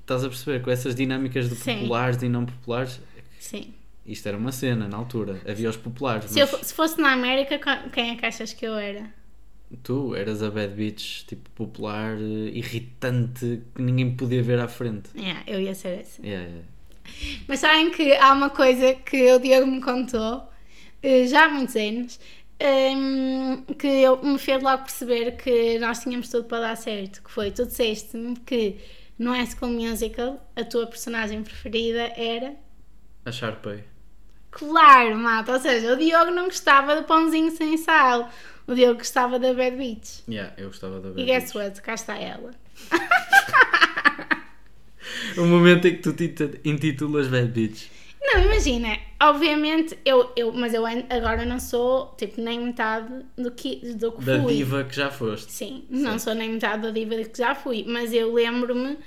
Estás 0.00 0.22
a 0.24 0.28
perceber? 0.28 0.62
Com 0.62 0.70
essas 0.70 0.94
dinâmicas 0.94 1.48
de 1.48 1.56
Sim. 1.56 1.80
populares 1.80 2.22
e 2.22 2.28
não 2.28 2.46
populares. 2.46 3.00
Sim. 3.40 3.74
Isto 4.06 4.28
era 4.28 4.36
uma 4.38 4.52
cena 4.52 4.86
na 4.86 4.96
altura. 4.96 5.40
Havia 5.48 5.68
os 5.68 5.76
populares. 5.76 6.30
Se, 6.30 6.38
eu 6.38 6.48
mas 6.52 6.68
se 6.68 6.72
fosse 6.74 7.00
na 7.00 7.12
América, 7.12 7.58
quem 7.92 8.10
é 8.10 8.16
que 8.16 8.24
achas 8.24 8.52
que 8.52 8.64
eu 8.64 8.74
era? 8.76 9.12
Tu 9.82 10.14
eras 10.14 10.44
a 10.44 10.50
bad 10.50 10.72
bitch, 10.74 11.24
tipo 11.26 11.50
popular, 11.50 12.16
irritante, 12.20 13.62
que 13.74 13.82
ninguém 13.82 14.14
podia 14.14 14.42
ver 14.42 14.60
à 14.60 14.68
frente. 14.68 15.10
Yeah, 15.16 15.42
eu 15.46 15.60
ia 15.60 15.74
ser 15.74 16.00
essa. 16.00 16.22
Yeah, 16.24 16.46
yeah. 16.46 16.66
Mas 17.48 17.60
sabem 17.60 17.90
que 17.90 18.14
há 18.16 18.32
uma 18.32 18.50
coisa 18.50 18.94
que 18.94 19.32
o 19.32 19.38
Diogo 19.38 19.66
me 19.66 19.80
contou 19.80 20.48
eh, 21.02 21.26
já 21.26 21.44
há 21.46 21.48
muitos 21.48 21.76
anos 21.76 22.18
ehm, 22.58 23.62
que 23.78 23.86
eu 23.86 24.22
me 24.22 24.38
fez 24.38 24.62
logo 24.62 24.82
perceber 24.84 25.32
que 25.36 25.78
nós 25.78 26.00
tínhamos 26.00 26.28
tudo 26.28 26.44
para 26.44 26.60
dar 26.68 26.76
certo. 26.76 27.22
Que 27.22 27.30
foi, 27.30 27.50
tu 27.50 27.66
disseste-me 27.66 28.36
que 28.40 28.76
no 29.18 29.32
High 29.32 29.46
School 29.46 29.72
Musical 29.72 30.40
a 30.54 30.64
tua 30.64 30.86
personagem 30.86 31.42
preferida 31.42 32.12
era. 32.16 32.54
A 33.24 33.32
Sharpay. 33.32 33.84
Claro, 34.50 35.16
mata. 35.18 35.52
Ou 35.52 35.60
seja, 35.60 35.92
o 35.92 35.96
Diogo 35.96 36.30
não 36.30 36.44
gostava 36.46 36.96
do 36.96 37.04
pãozinho 37.04 37.50
sem 37.50 37.76
sal. 37.76 38.30
O 38.66 38.74
Diogo 38.74 38.98
gostava 38.98 39.38
da 39.38 39.52
Bad 39.52 39.76
Beach. 39.76 40.22
Yeah, 40.28 40.52
eu 40.56 40.68
gostava 40.68 40.98
da 41.00 41.10
bad 41.10 41.20
E 41.20 41.24
guess 41.24 41.52
bitch. 41.52 41.54
what? 41.56 41.82
Cá 41.82 41.94
está 41.94 42.16
ela. 42.18 42.52
O 45.38 45.44
momento 45.44 45.86
em 45.86 45.96
que 45.96 46.02
tu 46.02 46.12
te 46.12 46.32
intitulas 46.64 47.28
bad 47.28 47.48
bitch. 47.48 47.88
Não, 48.20 48.42
imagina, 48.42 48.98
obviamente, 49.22 49.96
eu, 50.04 50.32
eu, 50.36 50.52
mas 50.52 50.74
eu 50.74 50.84
agora 50.84 51.44
não 51.44 51.60
sou 51.60 52.12
tipo 52.18 52.40
nem 52.40 52.58
metade 52.60 53.24
do 53.36 53.52
que, 53.52 53.76
do 53.94 54.10
que 54.12 54.24
Da 54.24 54.42
fui. 54.42 54.54
diva 54.54 54.82
que 54.82 54.96
já 54.96 55.10
foste. 55.10 55.52
Sim, 55.52 55.84
não 55.88 56.18
sou 56.18 56.34
nem 56.34 56.50
metade 56.50 56.82
da 56.82 56.90
diva 56.90 57.14
que 57.22 57.38
já 57.38 57.54
fui, 57.54 57.84
mas 57.86 58.12
eu 58.12 58.32
lembro-me. 58.34 58.98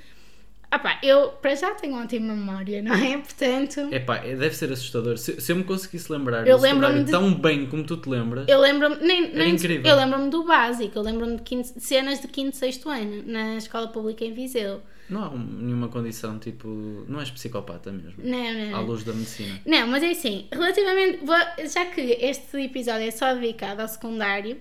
Ah 0.71 0.77
pá, 0.77 0.99
eu 1.01 1.29
para 1.41 1.55
já 1.55 1.71
tenho 1.71 1.95
ótima 1.95 2.33
memória, 2.33 2.81
não 2.83 2.93
é? 2.93 3.17
Portanto, 3.17 3.87
Epá, 3.91 4.17
é- 4.17 4.35
deve 4.35 4.55
ser 4.55 4.71
assustador. 4.71 5.17
Se, 5.17 5.41
se 5.41 5.51
eu 5.51 5.55
me 5.55 5.63
conseguisse 5.63 6.11
lembrar 6.11 6.45
Eu 6.47 6.59
secundário 6.59 7.03
de- 7.05 7.11
tão 7.11 7.33
bem 7.33 7.65
como 7.65 7.83
tu 7.83 7.97
te 7.97 8.07
lembras, 8.07 8.45
eu 8.47 8.59
lembro-me. 8.59 8.97
Nem, 8.97 9.33
nem, 9.33 9.55
incrível. 9.55 9.89
eu 9.91 9.97
lembro-me 9.97 10.29
do 10.29 10.43
básico, 10.43 10.97
eu 10.97 11.01
lembro-me 11.01 11.37
de 11.37 11.41
quinto- 11.41 11.73
cenas 11.79 12.19
de 12.21 12.27
5 12.31 12.49
e 12.49 12.55
6 12.55 12.85
ano 12.85 13.23
na 13.25 13.55
escola 13.57 13.87
pública 13.87 14.23
em 14.23 14.31
Viseu. 14.33 14.81
não 15.09 15.23
há 15.23 15.29
um- 15.31 15.39
nenhuma 15.43 15.87
condição 15.87 16.37
tipo. 16.37 16.67
Não 17.07 17.19
és 17.19 17.31
psicopata 17.31 17.91
mesmo. 17.91 18.13
Não, 18.23 18.53
não, 18.53 18.75
À 18.77 18.79
luz 18.81 19.03
da 19.03 19.11
medicina. 19.11 19.59
Não, 19.65 19.87
mas 19.87 20.03
é 20.03 20.11
assim, 20.11 20.47
relativamente. 20.51 21.19
já 21.73 21.85
que 21.85 21.99
este 22.01 22.57
episódio 22.57 23.07
é 23.07 23.11
só 23.11 23.33
dedicado 23.33 23.81
ao 23.81 23.87
secundário, 23.87 24.57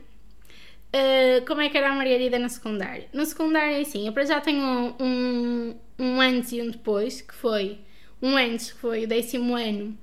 uh, 0.95 1.47
como 1.47 1.61
é 1.61 1.69
que 1.69 1.79
era 1.79 1.91
a 1.91 1.95
Margarida 1.95 2.39
no 2.39 2.49
secundário? 2.49 3.05
No 3.13 3.25
secundário 3.25 3.77
é 3.77 3.81
assim, 3.81 4.07
eu 4.07 4.13
para 4.13 4.25
já 4.25 4.41
tenho 4.41 4.95
um, 5.01 5.75
um 5.99 6.21
antes 6.21 6.53
e 6.53 6.63
um 6.63 6.71
depois, 6.71 7.21
que 7.21 7.35
foi 7.35 7.79
um 8.21 8.37
antes 8.37 8.73
que 8.73 8.79
foi 8.79 9.05
o 9.05 9.09
décimo 9.09 9.55
ano 9.55 9.97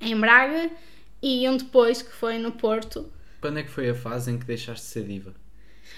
em 0.00 0.16
Braga 0.16 0.70
e 1.22 1.48
um 1.48 1.56
depois 1.56 2.02
que 2.02 2.12
foi 2.12 2.38
no 2.38 2.52
Porto. 2.52 3.10
Quando 3.40 3.58
é 3.58 3.62
que 3.62 3.70
foi 3.70 3.88
a 3.90 3.94
fase 3.94 4.30
em 4.30 4.38
que 4.38 4.44
deixaste 4.44 4.84
de 4.84 4.92
ser 4.92 5.04
diva? 5.04 5.34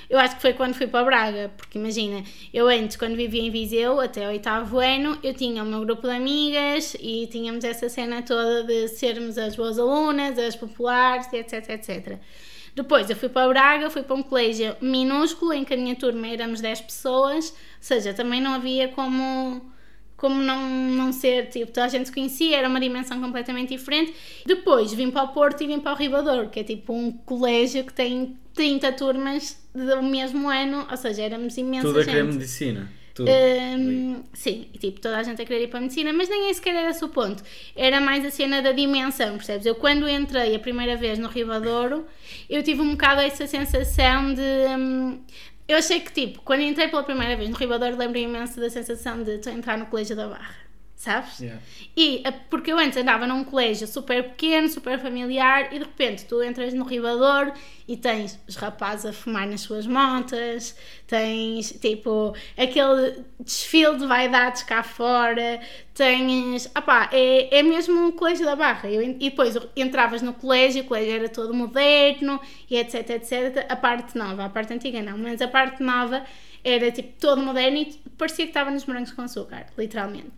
Eu 0.09 0.19
acho 0.19 0.37
que 0.37 0.43
foi 0.43 0.53
quando 0.55 0.75
fui 0.75 0.87
para 0.87 1.05
Braga, 1.05 1.53
porque 1.57 1.79
imagina, 1.79 2.25
eu 2.53 2.69
antes, 2.69 2.97
quando 2.97 3.16
vivia 3.16 3.43
em 3.43 3.51
Viseu, 3.51 4.01
até 4.01 4.27
o 4.27 4.31
oitavo 4.31 4.79
ano, 4.79 5.19
eu 5.23 5.35
tinha 5.35 5.62
o 5.62 5.66
meu 5.66 5.81
grupo 5.81 6.03
de 6.03 6.14
amigas 6.14 6.97
e 6.99 7.29
tínhamos 7.29 7.64
essa 7.64 7.88
cena 7.88 8.23
toda 8.23 8.64
de 8.64 8.88
sermos 8.88 9.38
as 9.38 9.55
boas 9.55 9.79
alunas, 9.79 10.38
as 10.38 10.57
populares, 10.57 11.33
etc, 11.33 11.71
etc. 11.71 12.19
Depois 12.75 13.09
eu 13.11 13.17
fui 13.17 13.29
para 13.29 13.49
Braga, 13.49 13.91
fui 13.91 14.03
para 14.03 14.17
um 14.17 14.23
colégio 14.23 14.77
minúsculo, 14.81 15.53
em 15.53 15.65
que 15.65 15.75
a 15.75 15.77
minha 15.77 15.97
turma 15.97 16.27
éramos 16.29 16.61
10 16.61 16.83
pessoas, 16.83 17.51
ou 17.51 17.57
seja, 17.81 18.15
também 18.15 18.41
não 18.41 18.53
havia 18.53 18.89
como 18.89 19.71
como 20.17 20.39
não, 20.43 20.69
não 20.69 21.13
ser, 21.15 21.49
tipo, 21.49 21.73
toda 21.73 21.87
a 21.87 21.89
gente 21.89 22.09
se 22.09 22.13
conhecia, 22.13 22.59
era 22.59 22.69
uma 22.69 22.79
dimensão 22.79 23.19
completamente 23.23 23.71
diferente. 23.71 24.13
Depois 24.45 24.93
vim 24.93 25.11
para 25.11 25.23
o 25.23 25.29
Porto 25.29 25.63
e 25.63 25.67
vim 25.67 25.81
para 25.81 25.93
o 25.93 25.97
Ribador, 25.97 26.51
que 26.51 26.61
é 26.61 26.63
tipo 26.63 26.93
um 26.93 27.11
colégio 27.11 27.85
que 27.85 27.95
tem 27.95 28.37
30 28.53 28.93
turmas 28.93 29.59
do 29.75 30.03
mesmo 30.03 30.51
ano, 30.51 30.87
ou 30.91 30.97
seja, 30.99 31.23
éramos 31.23 31.57
imensa 31.57 31.87
Tudo 31.87 32.01
a 32.01 32.03
gente. 32.03 32.13
querer 32.13 32.25
medicina. 32.25 33.00
Hum, 33.18 34.23
sim, 34.33 34.68
e, 34.73 34.79
tipo, 34.79 35.01
toda 35.01 35.18
a 35.18 35.23
gente 35.23 35.42
a 35.42 35.44
querer 35.44 35.64
ir 35.64 35.68
para 35.68 35.79
a 35.79 35.83
medicina, 35.83 36.12
mas 36.12 36.29
nem 36.29 36.53
sequer 36.55 36.75
era 36.75 36.90
esse 36.90 37.05
o 37.05 37.09
ponto. 37.09 37.42
Era 37.77 38.01
mais 38.01 38.25
a 38.25 38.31
cena 38.31 38.62
da 38.62 38.73
dimensão, 38.73 39.37
percebes? 39.37 39.66
Eu, 39.66 39.75
quando 39.75 40.09
entrei 40.09 40.55
a 40.55 40.59
primeira 40.59 40.96
vez 40.96 41.18
no 41.18 41.29
Ribadouro, 41.29 42.07
eu 42.49 42.62
tive 42.62 42.81
um 42.81 42.92
bocado 42.92 43.20
essa 43.20 43.46
sensação 43.46 44.35
de. 44.35 44.42
hum, 44.79 45.20
eu 45.68 45.77
achei 45.79 46.01
que, 46.01 46.12
tipo, 46.12 46.40
quando 46.42 46.62
entrei 46.62 46.88
pela 46.88 47.03
primeira 47.05 47.37
vez 47.37 47.49
no 47.49 47.57
Ribadouro, 47.57 47.96
lembro 47.96 48.18
imenso 48.18 48.59
da 48.61 48.68
sensação 48.70 49.23
de 49.23 49.37
estou 49.37 49.53
a 49.53 49.57
entrar 49.57 49.79
no 49.79 49.87
Colégio 49.87 50.16
da 50.16 50.27
Barra, 50.29 50.57
sabes? 51.03 51.41
Yeah. 51.41 51.61
E 51.97 52.23
a- 52.27 52.33
porque 52.33 52.71
eu 52.71 52.79
antes 52.79 52.97
andava 52.99 53.27
num 53.27 53.43
colégio 53.43 53.87
super 53.87 54.23
pequeno, 54.31 54.69
super 54.69 54.99
familiar, 54.99 55.69
e 55.73 55.79
de 55.79 55.85
repente 55.85 56.27
tu 56.27 56.43
entras 56.43 56.75
no 56.75 56.85
Ribador 56.85 57.53
e 57.89 57.97
tens 57.97 58.39
os 58.47 58.55
rapazes 58.57 59.07
a 59.07 59.13
fumar 59.13 59.47
nas 59.47 59.63
suas 59.63 59.87
motas, 59.87 60.77
tens 61.07 61.73
tipo 61.81 62.35
aquele 62.57 63.25
desfile 63.41 63.97
de 63.97 64.07
vaidades 64.07 64.63
cá 64.63 64.83
fora, 64.83 65.61
tens. 65.95 66.67
Opá, 66.77 67.09
é, 67.13 67.59
é 67.59 67.63
mesmo 67.63 68.09
o 68.09 68.13
colégio 68.13 68.45
da 68.45 68.55
Barra. 68.55 68.89
Eu 68.91 69.03
e 69.03 69.15
depois 69.15 69.57
entravas 69.75 70.21
no 70.21 70.35
colégio, 70.35 70.83
o 70.83 70.87
colégio 70.87 71.15
era 71.15 71.29
todo 71.31 71.55
moderno 71.55 72.39
e 72.71 72.77
etc, 72.77 73.09
etc. 73.11 73.67
A 73.69 73.77
parte 73.77 74.17
nova, 74.19 74.45
a 74.45 74.49
parte 74.51 74.73
antiga 74.75 75.01
não, 75.03 75.17
mas 75.17 75.41
a 75.41 75.49
parte 75.49 75.83
nova 75.83 76.23
era 76.63 76.91
tipo 76.93 77.19
todo 77.19 77.41
moderno 77.41 77.79
e 77.79 77.87
parecia 78.19 78.45
que 78.45 78.51
estava 78.51 78.71
nos 78.71 78.85
morangos 78.85 79.13
com 79.13 79.23
açúcar, 79.23 79.67
literalmente. 79.79 80.31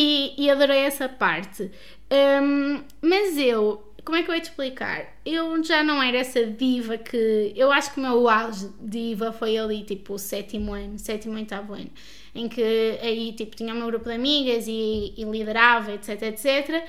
E, 0.00 0.32
e 0.38 0.48
adorei 0.48 0.78
essa 0.82 1.08
parte. 1.08 1.72
Hum, 2.08 2.84
mas 3.02 3.36
eu, 3.36 3.82
como 4.04 4.16
é 4.16 4.22
que 4.22 4.30
eu 4.30 4.34
ia 4.36 4.40
te 4.40 4.44
explicar? 4.44 5.18
Eu 5.26 5.60
já 5.64 5.82
não 5.82 6.00
era 6.00 6.18
essa 6.18 6.46
diva 6.46 6.96
que. 6.96 7.52
Eu 7.56 7.72
acho 7.72 7.92
que 7.92 7.98
o 7.98 8.02
meu 8.04 8.28
auge 8.28 8.68
de 8.80 9.08
diva 9.08 9.32
foi 9.32 9.58
ali, 9.58 9.82
tipo, 9.82 10.14
o 10.14 10.18
sétimo 10.18 10.72
ano, 10.72 11.00
sétimo, 11.00 11.34
oitavo 11.34 11.74
ano, 11.74 11.90
em 12.32 12.48
que 12.48 12.62
aí, 13.02 13.32
tipo, 13.32 13.56
tinha 13.56 13.74
o 13.74 13.76
meu 13.76 13.88
grupo 13.88 14.08
de 14.08 14.14
amigas 14.14 14.68
e, 14.68 15.14
e 15.16 15.24
liderava, 15.24 15.92
etc, 15.92 16.22
etc. 16.22 16.84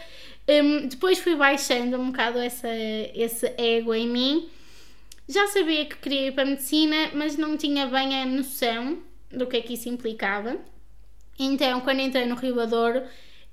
Hum, 0.48 0.88
depois 0.88 1.17
fui 1.17 1.36
baixando 1.36 2.00
um 2.00 2.12
bocado 2.12 2.38
essa, 2.38 2.69
esse 3.15 3.52
ego 3.58 3.91
em 3.91 4.08
mim. 4.08 4.50
Já 5.28 5.48
sabia 5.48 5.86
que 5.86 5.98
queria 5.98 6.28
ir 6.28 6.34
para 6.34 6.43
a 6.43 6.45
medicina, 6.45 7.10
mas 7.15 7.36
não 7.38 7.58
tinha 7.58 7.88
bem 7.88 8.22
a 8.22 8.26
noção 8.28 9.00
do 9.32 9.48
que 9.48 9.58
é 9.58 9.62
que 9.62 9.74
isso 9.74 9.89
implicava. 9.89 10.60
Então, 11.39 11.82
quando 11.82 12.02
entrei 12.02 12.25
no 12.25 12.36
Ribadouro, 12.36 13.02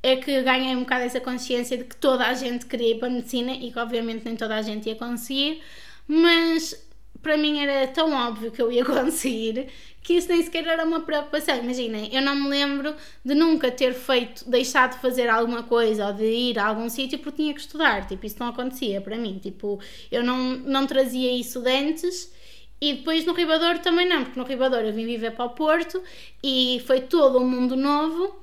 é 0.02 0.16
que 0.16 0.42
ganhei 0.42 0.74
um 0.76 0.80
bocado 0.80 1.04
essa 1.04 1.20
consciência 1.20 1.78
de 1.78 1.84
que 1.84 1.96
toda 1.96 2.26
a 2.26 2.34
gente 2.34 2.66
queria 2.66 2.92
ir 2.92 2.98
para 2.98 3.08
a 3.08 3.10
medicina 3.10 3.52
e 3.52 3.70
que, 3.70 3.78
obviamente, 3.78 4.24
nem 4.24 4.36
toda 4.36 4.56
a 4.56 4.62
gente 4.62 4.88
ia 4.88 4.96
conseguir, 4.96 5.62
mas 6.06 6.86
para 7.22 7.36
mim 7.36 7.58
era 7.58 7.88
tão 7.88 8.12
óbvio 8.12 8.52
que 8.52 8.60
eu 8.62 8.70
ia 8.70 8.84
conseguir 8.86 9.68
que 10.06 10.14
isso 10.14 10.28
nem 10.28 10.40
sequer 10.40 10.64
era 10.64 10.84
uma 10.84 11.00
preocupação. 11.00 11.56
Imaginem, 11.56 12.08
eu 12.14 12.22
não 12.22 12.36
me 12.36 12.48
lembro 12.48 12.94
de 13.24 13.34
nunca 13.34 13.72
ter 13.72 13.92
feito, 13.92 14.48
deixado 14.48 14.92
de 14.92 15.00
fazer 15.00 15.28
alguma 15.28 15.64
coisa 15.64 16.06
ou 16.06 16.12
de 16.12 16.24
ir 16.24 16.58
a 16.60 16.66
algum 16.66 16.88
sítio 16.88 17.18
porque 17.18 17.42
tinha 17.42 17.52
que 17.52 17.60
estudar. 17.60 18.06
Tipo, 18.06 18.24
isso 18.24 18.36
não 18.38 18.46
acontecia 18.46 19.00
para 19.00 19.16
mim. 19.16 19.40
Tipo, 19.42 19.80
eu 20.12 20.22
não, 20.22 20.58
não 20.58 20.86
trazia 20.86 21.32
isso 21.32 21.60
de 21.60 21.70
antes. 21.72 22.32
E 22.80 22.94
depois 22.94 23.24
no 23.24 23.32
Ribador 23.32 23.78
também 23.78 24.06
não, 24.06 24.24
porque 24.24 24.38
no 24.38 24.44
Ribador 24.46 24.80
eu 24.80 24.92
vim 24.92 25.06
viver 25.06 25.32
para 25.32 25.46
o 25.46 25.50
Porto 25.50 26.02
e 26.42 26.82
foi 26.86 27.00
todo 27.00 27.38
um 27.38 27.48
mundo 27.48 27.76
novo. 27.76 28.36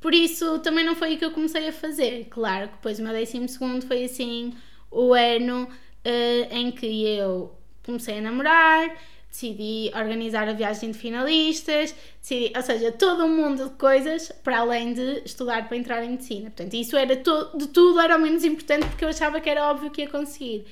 Por 0.00 0.14
isso 0.14 0.58
também 0.60 0.84
não 0.84 0.94
foi 0.94 1.14
o 1.14 1.18
que 1.18 1.24
eu 1.24 1.30
comecei 1.32 1.68
a 1.68 1.72
fazer. 1.72 2.26
Claro 2.30 2.68
que 2.68 2.74
depois 2.74 2.98
o 2.98 3.02
meu 3.02 3.12
décimo 3.12 3.48
segundo 3.48 3.86
foi 3.86 4.04
assim 4.04 4.54
o 4.90 5.12
ano 5.14 5.68
eh, 6.04 6.48
em 6.50 6.70
que 6.70 6.86
eu 7.08 7.52
comecei 7.84 8.18
a 8.18 8.20
namorar, 8.20 8.96
decidi 9.30 9.90
organizar 9.94 10.48
a 10.48 10.52
viagem 10.52 10.90
de 10.92 10.98
finalistas, 10.98 11.94
decidi, 12.20 12.52
ou 12.56 12.62
seja, 12.62 12.92
todo 12.92 13.24
um 13.24 13.36
mundo 13.36 13.68
de 13.68 13.74
coisas 13.76 14.30
para 14.44 14.58
além 14.60 14.92
de 14.94 15.22
estudar 15.24 15.66
para 15.68 15.76
entrar 15.76 16.04
em 16.04 16.10
medicina. 16.10 16.50
Portanto, 16.50 16.74
isso 16.74 16.96
era 16.96 17.16
to- 17.16 17.56
de 17.56 17.66
tudo 17.68 18.00
era 18.00 18.16
o 18.16 18.20
menos 18.20 18.44
importante 18.44 18.86
porque 18.86 19.04
eu 19.04 19.08
achava 19.08 19.40
que 19.40 19.50
era 19.50 19.68
óbvio 19.70 19.90
que 19.90 20.02
ia 20.02 20.08
conseguir. 20.08 20.66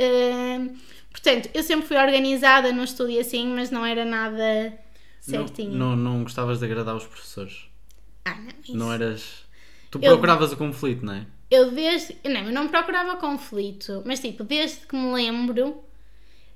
Hum, 0.00 0.74
portanto, 1.12 1.48
eu 1.54 1.62
sempre 1.62 1.86
fui 1.86 1.96
organizada 1.96 2.72
no 2.72 2.82
estudo 2.82 3.10
e 3.10 3.18
assim, 3.20 3.46
mas 3.54 3.70
não 3.70 3.84
era 3.86 4.04
nada 4.04 4.72
certinho. 5.20 5.70
Não, 5.72 5.94
não, 5.94 6.14
não 6.16 6.22
gostavas 6.24 6.58
de 6.58 6.64
agradar 6.64 6.96
os 6.96 7.06
professores. 7.06 7.66
Ah, 8.24 8.34
não, 8.34 8.48
isso. 8.64 8.76
Não 8.76 8.92
eras. 8.92 9.44
Tu 9.90 9.98
Eu- 10.02 10.12
procuravas 10.12 10.52
o 10.52 10.56
conflito, 10.56 11.04
não 11.04 11.12
é? 11.14 11.26
Eu 11.50 11.70
desde. 11.70 12.16
Não, 12.24 12.44
eu 12.44 12.52
não 12.52 12.68
procurava 12.68 13.16
conflito, 13.16 14.02
mas 14.06 14.20
tipo, 14.20 14.42
desde 14.42 14.86
que 14.86 14.96
me 14.96 15.12
lembro, 15.12 15.84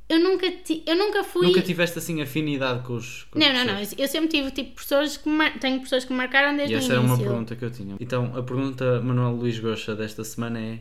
eu 0.08 0.18
nunca, 0.20 0.50
ti, 0.50 0.82
eu 0.86 0.96
nunca 0.96 1.22
fui. 1.22 1.46
Nunca 1.48 1.60
tiveste 1.60 1.98
assim 1.98 2.22
afinidade 2.22 2.82
com 2.82 2.94
os. 2.94 3.24
Com 3.24 3.38
os 3.38 3.44
Não, 3.44 3.52
não, 3.52 3.58
não. 3.64 3.74
professores? 3.74 3.94
Eu 3.98 4.08
sempre 4.08 4.28
tive 4.28 4.50
tipo 4.52 4.70
professores 4.72 5.16
que 5.18 5.28
mar... 5.28 5.58
tenho 5.58 5.74
professores 5.76 6.04
que 6.06 6.12
me 6.12 6.16
marcaram 6.16 6.56
desde 6.56 6.72
E 6.72 6.76
o 6.76 6.78
essa 6.78 6.94
início. 6.94 7.02
era 7.04 7.12
uma 7.14 7.18
pergunta 7.18 7.54
que 7.56 7.64
eu 7.64 7.70
tinha. 7.70 7.96
Então, 8.00 8.34
a 8.36 8.42
pergunta 8.42 9.00
Manuel 9.02 9.32
Luís 9.32 9.58
Goxa 9.58 9.94
desta 9.94 10.24
semana 10.24 10.58
é: 10.60 10.80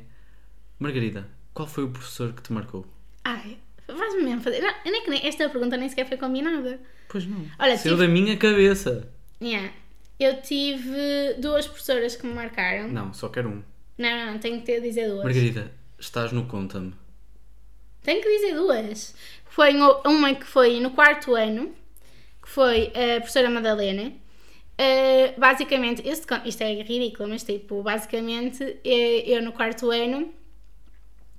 Margarida, 0.80 1.28
qual 1.54 1.68
foi 1.68 1.84
o 1.84 1.90
professor 1.90 2.32
que 2.32 2.42
te 2.42 2.54
marcou? 2.54 2.86
Ai, 3.24 3.58
faz-me 3.88 4.24
mesmo 4.24 4.42
fazer. 4.42 4.62
Não, 4.62 4.74
nem 4.86 5.04
que 5.04 5.10
nem... 5.10 5.26
Esta 5.28 5.50
pergunta 5.50 5.78
nem 5.78 5.90
sequer 5.90 6.08
foi 6.08 6.18
combinada. 6.18 6.80
Pois 7.10 7.26
não. 7.26 7.46
Olha, 7.60 7.78
Saiu 7.78 7.96
tive- 7.96 8.08
da 8.08 8.12
minha 8.14 8.38
cabeça. 8.38 9.10
Yeah. 9.42 9.72
Eu 10.20 10.42
tive 10.42 11.34
duas 11.40 11.68
professoras 11.68 12.16
que 12.16 12.26
me 12.26 12.34
marcaram. 12.34 12.88
Não, 12.88 13.14
só 13.14 13.28
quero 13.30 13.50
um. 13.50 13.64
não, 13.98 14.32
não, 14.34 14.40
tenho 14.40 14.60
que 14.60 14.66
ter 14.66 14.82
dizer 14.82 15.08
duas. 15.10 15.24
Margarida, 15.24 15.72
estás 16.00 16.32
no 16.32 16.46
Conta-me. 16.46 16.94
Tenho 18.02 18.22
que 18.22 18.30
dizer 18.38 18.54
duas. 18.56 19.16
Foi 19.46 19.74
uma 20.06 20.34
que 20.36 20.46
foi 20.46 20.80
no 20.80 20.92
quarto 20.92 21.36
ano, 21.36 21.74
que 22.42 22.50
foi 22.50 22.88
a 22.88 23.20
professora 23.20 23.50
Madalena. 23.50 24.12
Uh, 24.78 25.40
basicamente, 25.40 26.06
este, 26.08 26.28
isto 26.46 26.62
é 26.62 26.74
ridículo, 26.82 27.30
mas 27.30 27.44
tipo, 27.44 27.82
basicamente, 27.82 28.62
eh, 28.84 29.24
eu 29.26 29.42
no 29.42 29.54
quarto 29.54 29.90
ano, 29.90 30.34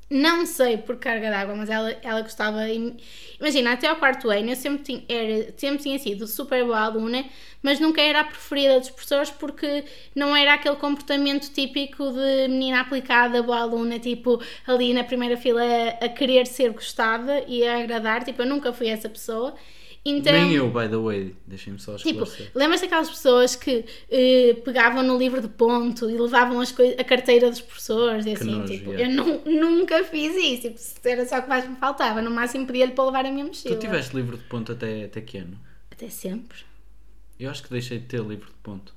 não 0.09 0.47
sei 0.47 0.77
por 0.79 0.97
carga 0.99 1.31
d'água, 1.31 1.55
mas 1.57 1.69
ela, 1.69 1.91
ela 2.03 2.21
gostava. 2.23 2.69
im- 2.69 2.97
Imagina, 3.41 3.73
até 3.73 3.89
ao 3.89 3.97
quarto 3.97 4.31
ano 4.31 4.51
eu 4.51 4.57
sempre 4.57 4.83
tinha, 4.85 5.05
era, 5.09 5.53
sempre 5.57 5.83
tinha 5.83 5.99
sido 5.99 6.27
super 6.27 6.65
boa 6.65 6.79
aluna, 6.81 7.25
mas 7.63 7.81
nunca 7.81 8.01
era 8.01 8.21
a 8.21 8.25
preferida 8.25 8.79
dos 8.79 8.89
professores 8.91 9.31
porque 9.31 9.85
não 10.15 10.35
era 10.37 10.55
aquele 10.55 10.77
comportamento 10.77 11.51
típico 11.53 12.05
de 12.13 12.49
menina 12.49 12.81
aplicada, 12.81 13.43
boa 13.43 13.59
aluna, 13.61 13.99
tipo 13.99 14.41
ali 14.67 14.95
na 14.95 15.03
primeira 15.05 15.37
fila 15.37 15.63
a, 15.63 16.05
a 16.07 16.09
querer 16.09 16.47
ser 16.47 16.71
gostada 16.73 17.45
e 17.49 17.67
a 17.67 17.79
agradar. 17.81 18.25
Tipo, 18.25 18.43
eu 18.43 18.47
nunca 18.47 18.73
fui 18.73 18.89
essa 18.89 19.09
pessoa. 19.09 19.55
Então, 20.09 20.33
Nem 20.33 20.53
eu, 20.55 20.69
by 20.71 20.89
the 20.89 20.97
way. 20.97 21.35
Deixem-me 21.47 21.79
só 21.81 21.97
Tipo, 21.97 22.23
esclarecer. 22.23 22.51
lembras 22.55 22.81
daquelas 22.81 23.11
pessoas 23.11 23.57
que 23.57 23.85
eh, 24.11 24.55
pegavam 24.65 25.03
no 25.03 25.19
livro 25.19 25.41
de 25.41 25.49
ponto 25.49 26.09
e 26.09 26.17
levavam 26.17 26.61
as 26.61 26.73
a 26.99 27.03
carteira 27.05 27.51
dos 27.51 27.61
professores 27.61 28.25
e 28.25 28.33
assim, 28.33 28.45
nojo, 28.53 28.73
tipo, 28.73 28.93
yeah. 28.93 29.13
eu 29.13 29.25
nu- 29.25 29.43
nunca 29.81 30.05
fiz 30.05 30.35
isso, 30.37 30.71
tipo, 30.95 31.09
era 31.09 31.27
só 31.27 31.39
o 31.39 31.43
que 31.43 31.49
mais 31.49 31.69
me 31.69 31.75
faltava, 31.77 32.23
no 32.23 32.31
máximo 32.31 32.67
pedia-lhe 32.67 32.93
para 32.93 33.05
levar 33.05 33.27
a 33.27 33.31
minha 33.33 33.45
mochila. 33.45 33.75
Tu 33.75 33.81
tiveste 33.81 34.15
livro 34.15 34.37
de 34.37 34.45
ponto 34.45 34.71
até, 34.73 35.05
até 35.07 35.21
que 35.21 35.39
ano? 35.39 35.59
Até 35.91 36.09
sempre. 36.09 36.59
Eu 37.41 37.51
acho 37.51 37.63
que 37.65 37.71
deixei 37.71 37.99
de 37.99 38.07
ter 38.07 38.21
livro 38.21 38.47
de 38.47 38.55
ponto. 38.63 38.95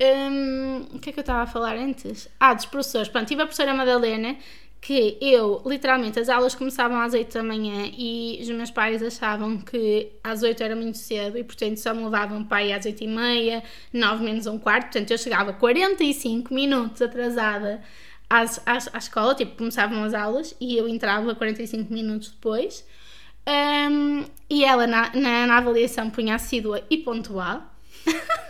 Hum, 0.00 0.86
o 0.94 0.98
que 0.98 1.10
é 1.10 1.12
que 1.12 1.18
eu 1.18 1.22
estava 1.22 1.42
a 1.42 1.46
falar 1.46 1.76
antes? 1.76 2.28
Ah, 2.40 2.54
dos 2.54 2.64
professores. 2.66 3.08
Pronto, 3.08 3.28
tive 3.28 3.42
a 3.42 3.46
professora 3.46 3.72
Madalena, 3.72 4.36
que 4.82 5.16
eu, 5.20 5.62
literalmente, 5.64 6.18
as 6.18 6.28
aulas 6.28 6.56
começavam 6.56 7.00
às 7.00 7.14
8 7.14 7.32
da 7.32 7.42
manhã 7.42 7.88
e 7.96 8.40
os 8.42 8.48
meus 8.48 8.68
pais 8.68 9.00
achavam 9.00 9.56
que 9.58 10.10
às 10.24 10.42
8 10.42 10.60
era 10.60 10.74
muito 10.74 10.98
cedo 10.98 11.38
e, 11.38 11.44
portanto, 11.44 11.76
só 11.76 11.94
me 11.94 12.02
levavam 12.02 12.42
para 12.44 12.58
aí 12.58 12.72
às 12.72 12.84
8 12.84 13.04
e 13.04 13.06
meia, 13.06 13.62
9 13.92 14.24
menos 14.24 14.48
um 14.48 14.58
quarto. 14.58 14.86
Portanto, 14.86 15.12
eu 15.12 15.18
chegava 15.18 15.52
45 15.52 16.52
minutos 16.52 17.00
atrasada 17.00 17.80
às, 18.28 18.60
às, 18.66 18.92
à 18.92 18.98
escola, 18.98 19.36
tipo, 19.36 19.56
começavam 19.56 20.02
as 20.02 20.14
aulas 20.14 20.52
e 20.60 20.76
eu 20.76 20.88
entrava 20.88 21.32
45 21.32 21.92
minutos 21.92 22.30
depois. 22.30 22.84
Hum, 23.48 24.24
e 24.50 24.64
ela, 24.64 24.84
na, 24.88 25.14
na, 25.14 25.46
na 25.46 25.58
avaliação, 25.58 26.10
punha 26.10 26.34
assídua 26.34 26.82
e 26.90 26.98
pontual. 26.98 27.62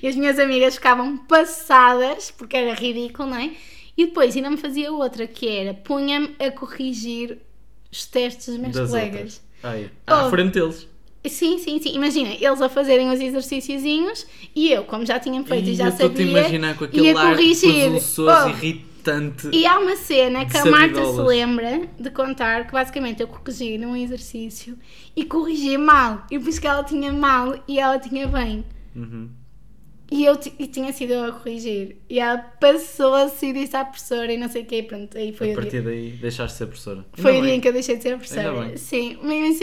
E 0.00 0.06
as 0.06 0.14
minhas 0.14 0.38
amigas 0.38 0.76
ficavam 0.76 1.16
passadas, 1.16 2.30
porque 2.30 2.56
era 2.56 2.72
ridículo, 2.72 3.30
não 3.30 3.36
é? 3.36 3.50
E 3.96 4.06
depois 4.06 4.36
ainda 4.36 4.50
me 4.50 4.56
fazia 4.56 4.92
outra, 4.92 5.26
que 5.26 5.48
era 5.48 5.72
punha-me 5.74 6.34
a 6.38 6.50
corrigir 6.50 7.38
os 7.90 8.04
testes 8.06 8.46
dos 8.48 8.58
meus 8.58 8.74
Das 8.74 8.90
colegas. 8.90 9.42
Ai, 9.62 9.90
à 10.06 10.26
Oh. 10.26 10.30
frente 10.30 10.52
deles. 10.54 10.86
Sim, 11.26 11.58
sim, 11.58 11.80
sim. 11.80 11.92
Imagina, 11.94 12.30
eles 12.38 12.60
a 12.60 12.68
fazerem 12.68 13.10
os 13.10 13.18
exercíciozinhos 13.20 14.26
e 14.54 14.70
eu, 14.70 14.84
como 14.84 15.04
já 15.04 15.18
tinha 15.18 15.42
feito 15.42 15.70
e, 15.70 15.74
já 15.74 15.86
eu 15.86 15.88
estou-te 15.90 16.22
a 16.22 16.24
sabia, 16.24 16.40
imaginar 16.40 16.76
com 16.76 16.84
aquele 16.84 17.06
ia 17.08 17.14
corrigir. 17.14 17.90
Oh, 18.18 18.48
irritante. 18.48 19.48
E 19.52 19.66
há 19.66 19.78
uma 19.78 19.96
cena 19.96 20.44
que 20.46 20.56
a 20.56 20.64
Marta 20.66 21.04
se 21.04 21.20
lembra 21.20 21.80
de 21.98 22.10
contar 22.10 22.66
que 22.66 22.72
basicamente 22.72 23.22
eu 23.22 23.28
corrigi 23.28 23.76
num 23.78 23.96
exercício 23.96 24.78
e 25.16 25.24
corrigi 25.24 25.76
mal. 25.76 26.24
Eu 26.30 26.40
disse 26.40 26.60
que 26.60 26.66
ela 26.66 26.84
tinha 26.84 27.12
mal 27.12 27.58
e 27.66 27.78
ela 27.80 27.98
tinha 27.98 28.26
bem. 28.28 28.64
Uhum. 28.94 29.28
E 30.08 30.24
eu 30.24 30.38
e 30.58 30.66
tinha 30.68 30.92
sido 30.92 31.12
eu 31.14 31.24
a 31.24 31.32
corrigir. 31.32 31.96
E 32.08 32.20
ela 32.20 32.38
passou 32.38 33.12
assim 33.14 33.52
disse 33.52 33.76
à 33.76 33.84
professora 33.84 34.32
e 34.32 34.36
não 34.36 34.48
sei 34.48 34.62
o 34.62 34.64
quê. 34.64 34.82
Pronto, 34.82 35.18
aí 35.18 35.32
foi 35.32 35.48
A 35.48 35.50
o 35.50 35.54
dia. 35.54 35.62
partir 35.62 35.80
daí 35.82 36.10
deixaste 36.12 36.52
de 36.54 36.58
ser 36.58 36.66
professora. 36.66 37.06
Foi 37.14 37.30
Ainda 37.32 37.40
o 37.40 37.42
dia 37.42 37.50
bem. 37.50 37.58
em 37.58 37.60
que 37.60 37.68
eu 37.68 37.72
deixei 37.72 37.96
de 37.96 38.02
ser 38.04 38.16
professora. 38.16 38.76
Sim, 38.78 39.18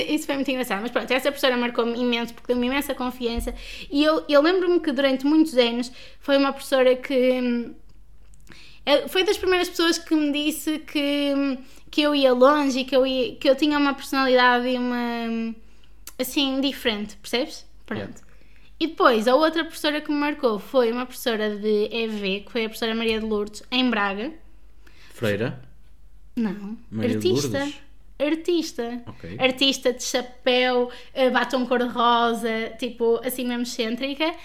isso, 0.10 0.26
foi 0.26 0.36
muito 0.36 0.52
engraçado. 0.52 0.82
Mas 0.82 0.92
pronto, 0.92 1.10
essa 1.12 1.32
professora 1.32 1.56
marcou-me 1.56 1.98
imenso 1.98 2.34
porque 2.34 2.48
deu-me 2.52 2.68
imensa 2.68 2.94
confiança. 2.94 3.56
E 3.90 4.04
eu, 4.04 4.26
eu 4.28 4.42
lembro-me 4.42 4.82
que 4.82 4.92
durante 4.92 5.26
muitos 5.26 5.56
anos 5.58 5.90
foi 6.20 6.38
uma 6.38 6.52
professora 6.52 6.94
que. 6.96 7.14
hum, 7.42 7.74
eh, 8.86 9.08
Foi 9.08 9.24
das 9.24 9.38
primeiras 9.38 9.70
pessoas 9.70 9.98
que 9.98 10.14
me 10.14 10.32
disse 10.34 10.80
que, 10.80 11.34
hum, 11.36 11.58
que 11.90 12.02
eu 12.02 12.14
ia 12.14 12.34
longe 12.34 12.80
e 12.80 12.84
que 12.84 12.96
eu, 12.96 13.08
ia, 13.08 13.36
que 13.36 13.50
eu 13.50 13.56
tinha 13.56 13.78
uma 13.78 13.94
personalidade 13.94 14.68
e 14.68 14.78
uma. 14.78 15.26
hum, 15.30 15.56
assim, 16.20 16.60
diferente, 16.60 17.16
percebes? 17.18 17.66
Pronto. 17.86 18.02
Yeah. 18.02 18.23
E 18.84 18.88
depois, 18.88 19.30
a 19.30 19.36
outra 19.36 19.64
professora 19.64 20.02
que 20.02 20.12
me 20.12 20.18
marcou 20.18 20.60
foi 20.60 20.92
uma 20.92 21.06
professora 21.06 21.56
de 21.56 21.88
EV, 21.90 22.42
que 22.42 22.52
foi 22.52 22.66
a 22.66 22.68
professora 22.68 22.94
Maria 22.94 23.18
de 23.18 23.26
Lourdes, 23.26 23.64
em 23.72 23.90
Braga. 23.90 24.34
Freira. 25.14 25.62
Não, 26.36 26.78
Maria 26.92 27.16
artista. 27.16 27.72
Artista. 28.20 29.04
Ok. 29.08 29.38
Artista 29.40 29.94
de 29.94 30.04
chapéu, 30.04 30.92
eh, 31.14 31.30
batom 31.30 31.66
cor-de-rosa, 31.66 32.74
tipo 32.78 33.22
assim 33.26 33.46
mesmo 33.48 33.64
excêntrica. 33.64 34.36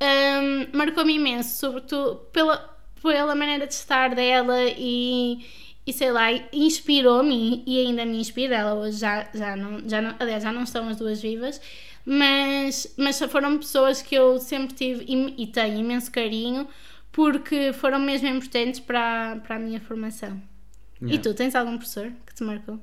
Ahm, 0.00 0.76
Marcou-me 0.76 1.14
imenso, 1.14 1.56
sobretudo 1.56 2.16
pela, 2.32 2.76
pela 3.00 3.36
maneira 3.36 3.64
de 3.64 3.74
estar 3.74 4.12
dela 4.12 4.58
e, 4.76 5.46
e 5.86 5.92
sei 5.92 6.10
lá, 6.10 6.32
inspirou-me 6.52 7.62
e 7.64 7.86
ainda 7.86 8.04
me 8.04 8.18
inspira. 8.18 8.56
Ela 8.56 8.74
hoje 8.74 8.98
já, 8.98 9.28
já, 9.32 9.54
não, 9.54 9.88
já 9.88 10.02
não, 10.02 10.16
aliás, 10.18 10.42
já 10.42 10.52
não 10.52 10.64
estão 10.64 10.88
as 10.88 10.96
duas 10.96 11.22
vivas, 11.22 11.60
mas, 12.04 12.94
mas 12.96 13.18
foram 13.18 13.58
pessoas 13.58 14.02
que 14.02 14.14
eu 14.14 14.38
sempre 14.38 14.74
tive 14.74 15.04
e, 15.08 15.42
e 15.42 15.46
tenho 15.46 15.78
imenso 15.78 16.10
carinho 16.10 16.68
porque 17.10 17.72
foram 17.72 17.98
mesmo 17.98 18.28
importantes 18.28 18.80
para, 18.80 19.36
para 19.36 19.56
a 19.56 19.58
minha 19.58 19.80
formação. 19.80 20.40
E 21.00 21.06
Yeah. 21.06 21.22
tu, 21.22 21.34
tens 21.34 21.54
algum 21.54 21.76
professor 21.76 22.10
que 22.26 22.34
te 22.34 22.42
marcou? 22.44 22.78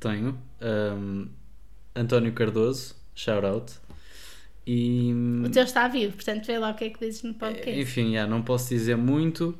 Tenho. 0.00 0.38
um, 0.62 1.28
António 1.94 2.32
Cardoso, 2.32 2.94
shout 3.14 3.44
out. 3.44 3.72
E. 4.66 5.12
O 5.44 5.50
teu 5.50 5.62
está 5.64 5.86
vivo, 5.88 6.14
portanto 6.14 6.46
vê 6.46 6.58
lá 6.58 6.70
o 6.70 6.74
que 6.74 6.84
é 6.84 6.90
que 6.90 6.98
dizes 6.98 7.22
no 7.22 7.34
podcast. 7.34 7.78
Enfim, 7.80 8.14
já, 8.14 8.26
não 8.26 8.42
posso 8.42 8.68
dizer 8.68 8.96
muito. 8.96 9.56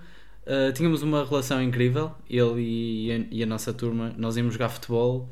Uh, 0.47 0.73
tínhamos 0.73 1.03
uma 1.03 1.25
relação 1.25 1.63
incrível, 1.63 2.13
ele 2.29 2.61
e 2.63 3.13
a, 3.13 3.27
e 3.31 3.43
a 3.43 3.47
nossa 3.47 3.73
turma. 3.73 4.13
Nós 4.17 4.37
íamos 4.37 4.55
jogar 4.55 4.69
futebol 4.69 5.29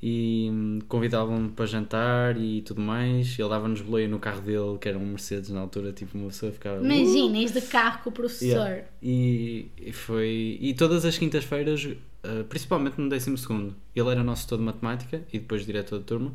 e 0.00 0.48
hum, 0.50 0.78
convidavam-me 0.88 1.48
para 1.50 1.66
jantar 1.66 2.36
e 2.36 2.62
tudo 2.62 2.80
mais. 2.80 3.38
Ele 3.38 3.48
dava-nos 3.48 3.80
boleia 3.80 4.08
no 4.08 4.18
carro 4.18 4.40
dele, 4.40 4.78
que 4.80 4.88
era 4.88 4.98
um 4.98 5.06
Mercedes 5.06 5.50
na 5.50 5.60
altura, 5.60 5.92
tipo 5.92 6.16
uma 6.16 6.28
pessoa 6.28 6.52
ficava. 6.52 6.84
Imagina, 6.84 7.44
de 7.52 7.60
carro 7.62 8.02
com 8.04 8.10
o 8.10 8.12
professor. 8.12 8.46
Yeah. 8.46 8.84
E, 9.02 9.66
e 9.76 9.92
foi. 9.92 10.58
E 10.60 10.74
todas 10.74 11.04
as 11.04 11.18
quintas-feiras, 11.18 11.84
uh, 11.84 12.44
principalmente 12.48 13.00
no 13.00 13.08
12, 13.08 13.34
ele 13.94 14.08
era 14.08 14.22
nosso 14.22 14.46
todo 14.46 14.60
de 14.60 14.66
matemática 14.66 15.22
e 15.32 15.38
depois 15.38 15.66
diretor 15.66 15.98
de 15.98 16.04
turma. 16.04 16.32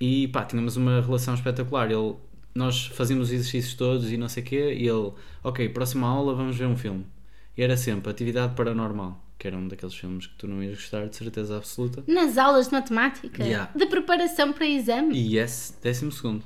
E 0.00 0.28
pá, 0.28 0.44
tínhamos 0.44 0.76
uma 0.76 1.00
relação 1.00 1.34
espetacular. 1.34 1.90
Ele, 1.90 2.14
nós 2.54 2.86
fazíamos 2.86 3.28
os 3.28 3.34
exercícios 3.34 3.74
todos 3.74 4.10
e 4.10 4.16
não 4.16 4.28
sei 4.28 4.42
o 4.42 4.46
quê. 4.46 4.74
E 4.74 4.88
ele, 4.88 5.12
ok, 5.44 5.68
próxima 5.68 6.08
aula 6.08 6.34
vamos 6.34 6.56
ver 6.56 6.66
um 6.66 6.76
filme. 6.76 7.04
E 7.56 7.62
era 7.62 7.76
sempre 7.76 8.10
Atividade 8.10 8.54
Paranormal, 8.54 9.20
que 9.38 9.46
era 9.46 9.56
um 9.56 9.68
daqueles 9.68 9.94
filmes 9.94 10.26
que 10.26 10.34
tu 10.34 10.46
não 10.48 10.62
ias 10.62 10.74
gostar, 10.74 11.06
de 11.06 11.16
certeza 11.16 11.56
absoluta. 11.56 12.02
Nas 12.06 12.36
aulas 12.36 12.66
de 12.66 12.72
matemática? 12.72 13.44
Yeah. 13.44 13.70
De 13.74 13.86
preparação 13.86 14.52
para 14.52 14.66
exame? 14.66 15.14
E 15.16 15.36
yes, 15.36 15.78
12. 15.82 16.42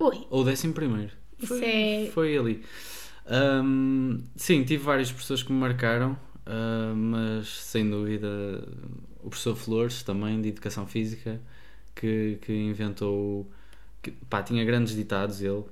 Ui, 0.00 0.26
Ou 0.30 0.44
décimo 0.44 0.72
primeiro. 0.72 1.12
Foi, 1.38 1.64
é- 1.64 2.10
foi 2.12 2.36
ali. 2.36 2.64
Ahm, 3.26 4.20
sim, 4.36 4.64
tive 4.64 4.82
várias 4.82 5.12
pessoas 5.12 5.42
que 5.42 5.52
me 5.52 5.58
marcaram, 5.58 6.18
ah, 6.46 6.92
mas 6.96 7.46
sem 7.48 7.88
dúvida 7.88 8.26
o 9.22 9.28
professor 9.28 9.54
Flores, 9.54 10.02
também 10.02 10.40
de 10.40 10.48
Educação 10.48 10.86
Física, 10.86 11.40
que, 11.94 12.38
que 12.42 12.52
inventou. 12.52 13.48
Que, 14.02 14.10
pá, 14.10 14.42
tinha 14.42 14.64
grandes 14.64 14.94
ditados 14.94 15.40
ele, 15.42 15.64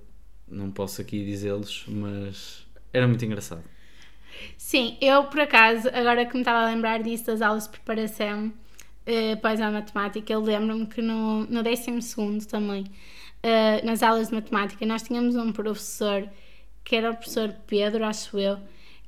não 0.48 0.70
posso 0.70 1.00
aqui 1.00 1.24
dizê-los, 1.24 1.85
mas 1.88 2.66
era 2.92 3.06
muito 3.09 3.24
engraçado. 3.24 3.62
Sim, 4.57 4.96
eu 5.01 5.25
por 5.25 5.40
acaso, 5.40 5.88
agora 5.92 6.27
que 6.27 6.35
me 6.35 6.40
estava 6.40 6.61
a 6.61 6.66
lembrar 6.66 7.03
disso 7.03 7.27
das 7.27 7.42
aulas 7.42 7.64
de 7.64 7.70
preparação 7.70 8.53
para 9.40 9.55
exame 9.55 9.72
de 9.72 9.79
matemática, 9.79 10.33
eu 10.33 10.40
lembro-me 10.40 10.87
que 10.87 11.01
no, 11.01 11.46
no 11.46 11.62
12 11.62 12.46
também, 12.49 12.85
eh, 13.42 13.81
nas 13.85 14.03
aulas 14.03 14.29
de 14.29 14.35
matemática, 14.35 14.85
nós 14.85 15.03
tínhamos 15.03 15.37
um 15.37 15.53
professor 15.53 16.29
que 16.83 16.96
era 16.96 17.11
o 17.11 17.14
professor 17.14 17.55
Pedro, 17.66 18.05
acho 18.05 18.38
eu, 18.38 18.59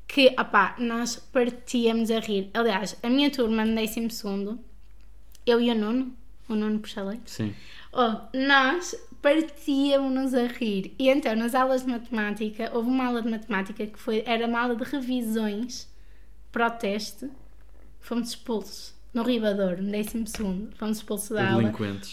que, 0.07 0.35
opá, 0.39 0.77
nós 0.79 1.17
partíamos 1.17 2.11
a 2.11 2.21
rir. 2.21 2.51
Aliás, 2.55 2.97
a 3.03 3.09
minha 3.09 3.31
turma 3.31 3.65
no 3.65 3.75
12, 3.75 4.59
eu 5.45 5.61
e 5.61 5.71
o 5.71 5.75
Nuno, 5.75 6.13
o 6.49 6.55
Nuno 6.55 6.79
Puxalei, 6.79 7.21
Sim. 7.27 7.55
Oh, 7.93 8.17
nós 8.37 8.95
partíamos-nos 9.21 10.35
a 10.35 10.47
rir. 10.47 10.95
E 10.99 11.09
então, 11.09 11.35
nas 11.35 11.55
aulas 11.55 11.85
de 11.85 11.91
matemática, 11.91 12.71
houve 12.73 12.89
uma 12.89 13.07
aula 13.07 13.23
de 13.23 13.29
matemática 13.29 13.87
que 13.87 13.99
foi, 13.99 14.23
era 14.27 14.47
uma 14.47 14.61
aula 14.61 14.77
de 14.77 14.85
revisões 14.85 15.89
para 16.53 16.69
o 16.69 16.71
teste. 16.71 17.31
Fomos 18.01 18.31
expulsos 18.31 18.95
no 19.13 19.23
Ribador, 19.23 19.79
no 19.83 19.91
12. 19.91 20.33
Fomos 20.77 20.99
expulsos 20.99 21.31
da 21.31 21.51
aula 21.51 21.73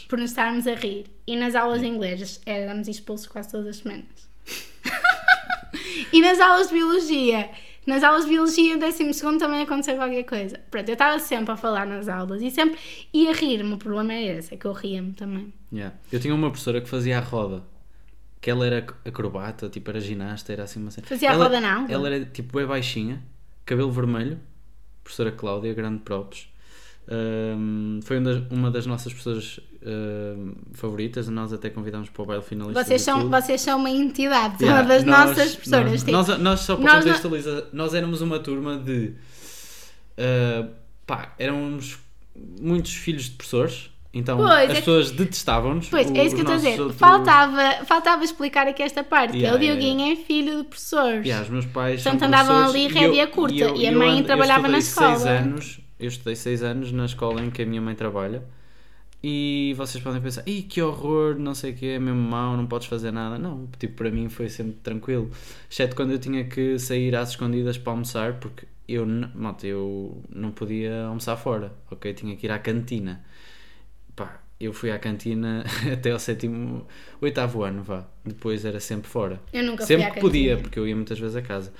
por 0.09 0.19
nos 0.19 0.31
estarmos 0.31 0.67
a 0.67 0.73
rir. 0.73 1.05
E 1.27 1.35
nas 1.35 1.55
aulas 1.55 1.81
de 1.81 1.87
inglês 1.87 2.41
éramos 2.45 2.87
expulsos 2.87 3.27
quase 3.27 3.51
todas 3.51 3.67
as 3.67 3.77
semanas. 3.77 4.29
e 6.11 6.21
nas 6.21 6.39
aulas 6.39 6.67
de 6.67 6.73
biologia. 6.73 7.49
Nas 7.85 8.03
aulas 8.03 8.23
de 8.23 8.29
biologia, 8.29 8.75
no 8.75 8.79
12 8.79 9.37
também 9.37 9.61
aconteceu 9.61 9.95
qualquer 9.95 10.23
coisa. 10.23 10.59
Pronto, 10.71 10.89
eu 10.89 10.93
estava 10.93 11.19
sempre 11.19 11.51
a 11.51 11.57
falar 11.57 11.85
nas 11.85 12.07
aulas 12.07 12.41
e 12.41 12.49
sempre 12.49 12.79
ia 13.13 13.31
rir-me. 13.31 13.73
O 13.73 13.77
problema 13.77 14.13
é 14.13 14.37
esse, 14.37 14.53
é 14.53 14.57
que 14.57 14.65
eu 14.65 14.73
ria-me 14.73 15.13
também. 15.13 15.53
Yeah. 15.71 15.95
Eu 16.11 16.19
tinha 16.19 16.33
uma 16.33 16.49
professora 16.49 16.81
que 16.81 16.89
fazia 16.89 17.17
a 17.17 17.21
roda. 17.21 17.63
Que 18.41 18.49
ela 18.49 18.65
era 18.65 18.85
acrobata, 19.05 19.69
tipo, 19.69 19.89
era 19.89 19.99
ginasta, 19.99 20.53
era 20.53 20.63
assim 20.63 20.79
uma 20.79 20.91
cena. 20.91 21.05
Fazia 21.07 21.29
a 21.29 21.33
ela, 21.33 21.43
roda 21.45 21.59
na 21.59 21.75
aula? 21.75 21.91
Ela 21.91 22.07
era 22.09 22.25
tipo 22.25 22.57
bem 22.57 22.65
baixinha, 22.65 23.23
cabelo 23.65 23.91
vermelho, 23.91 24.39
professora 25.03 25.31
Cláudia, 25.31 25.73
grande 25.73 25.99
props. 25.99 26.47
Ahm, 27.07 27.99
foi 28.03 28.17
uma 28.49 28.71
das, 28.71 28.85
nossas 28.87 29.13
professoras 29.13 29.59
ahm, 29.85 30.53
favoritas, 30.73 31.27
nós 31.29 31.53
até 31.53 31.69
convidámos 31.69 32.09
para 32.09 32.23
o 32.23 32.25
baile 32.25 32.41
finalista. 32.43 32.83
Vocês 32.83 33.01
são, 33.01 33.29
vocês 33.29 33.61
são 33.61 33.77
uma 33.79 33.89
entidade, 33.91 34.57
são 34.57 34.67
Yeah, 34.67 34.81
uma 34.81 34.87
das 34.89 35.03
nós- 35.03 35.29
nossas 35.29 35.55
professoras. 35.55 35.91
Nós, 35.91 35.99
tipo, 36.01 36.11
nós, 36.11 36.27
nós 36.39 36.59
só 36.61 36.75
para 36.75 36.93
nós 36.95 37.03
contextualizar, 37.03 37.63
nós 37.73 37.93
éramos 37.93 38.21
uma 38.21 38.39
turma 38.39 38.77
de. 38.77 39.13
ah, 40.17 40.67
pá, 41.05 41.33
éramos 41.37 41.97
muitos 42.59 42.93
filhos 42.95 43.25
de 43.25 43.31
professores, 43.31 43.89
então 44.13 44.37
Pois, 44.37 44.49
as 44.51 44.61
é 44.63 44.67
que- 44.67 44.73
pessoas 44.79 45.11
detestavam-nos. 45.11 45.87
Pois, 45.89 46.09
o- 46.09 46.17
é 46.17 46.25
isso 46.25 46.35
que 46.35 46.41
eu 46.41 46.45
estou 46.45 46.53
a 46.55 46.57
dizer. 46.57 46.79
outros- 46.81 46.99
Faltava, 46.99 47.85
faltava 47.85 48.23
explicar 48.23 48.67
aqui 48.67 48.81
esta 48.81 49.03
parte, 49.03 49.33
que 49.33 49.37
Yeah, 49.39 49.57
o 49.57 49.61
yeah, 49.61 49.79
Dioguinho 49.79 50.11
é 50.11 50.15
filho 50.15 50.57
de 50.57 50.63
professores. 50.63 51.23
Yeah, 51.25 51.43
os 51.43 51.49
meus 51.51 51.65
pais 51.67 52.01
Portanto, 52.01 52.23
andavam 52.23 52.65
ali 52.69 52.79
e 52.79 52.85
eu- 52.85 52.89
rédea 52.89 53.27
curta, 53.27 53.55
eu- 53.55 53.75
e 53.75 53.87
a 53.87 53.91
eu 53.91 53.97
mãe 53.99 54.19
eu 54.19 54.25
trabalhava 54.25 54.67
na 54.67 54.79
estudei 54.79 55.09
seis 55.09 55.19
escola. 55.21 55.37
anos, 55.39 55.79
eu 55.99 56.07
estudei 56.07 56.35
seis 56.35 56.63
anos 56.63 56.91
na 56.91 57.05
escola 57.05 57.43
em 57.43 57.49
que 57.49 57.61
a 57.61 57.65
minha 57.65 57.81
mãe 57.81 57.95
trabalha 57.95 58.43
e 59.27 59.73
vocês 59.75 60.03
podem 60.03 60.21
pensar, 60.21 60.43
Ih, 60.47 60.61
que 60.61 60.79
horror, 60.79 61.35
não 61.39 61.55
sei 61.55 61.71
o 61.71 61.75
que, 61.75 61.87
é 61.87 61.97
mesmo 61.97 62.21
mau, 62.21 62.55
não 62.55 62.67
podes 62.67 62.87
fazer 62.87 63.11
nada. 63.11 63.39
Não, 63.39 63.67
tipo, 63.79 63.95
para 63.95 64.11
mim 64.11 64.29
foi 64.29 64.49
sempre 64.49 64.73
tranquilo. 64.83 65.31
Exceto 65.67 65.95
quando 65.95 66.11
eu 66.11 66.19
tinha 66.19 66.43
que 66.45 66.77
sair 66.77 67.15
às 67.15 67.29
escondidas 67.31 67.75
para 67.75 67.93
almoçar, 67.93 68.39
porque 68.39 68.67
eu, 68.87 69.03
malta, 69.33 69.65
eu 69.65 70.21
não 70.29 70.51
podia 70.51 71.05
almoçar 71.05 71.35
fora, 71.37 71.73
ok? 71.89 72.13
Tinha 72.13 72.35
que 72.35 72.45
ir 72.45 72.51
à 72.51 72.59
cantina. 72.59 73.25
Eu 74.65 74.73
fui 74.73 74.91
à 74.91 74.97
cantina 74.99 75.63
até 75.93 76.11
ao 76.11 76.19
sétimo, 76.19 76.85
oitavo 77.21 77.63
ano, 77.63 77.83
vá. 77.83 78.05
Depois 78.25 78.65
era 78.65 78.79
sempre 78.79 79.07
fora. 79.09 79.39
Eu 79.53 79.63
nunca 79.63 79.85
Sempre 79.85 80.03
fui 80.03 80.11
à 80.11 80.13
que 80.15 80.19
podia, 80.19 80.57
porque 80.57 80.79
eu 80.79 80.87
ia 80.87 80.95
muitas 80.95 81.19
vezes 81.19 81.35
a 81.35 81.41
casa. 81.41 81.71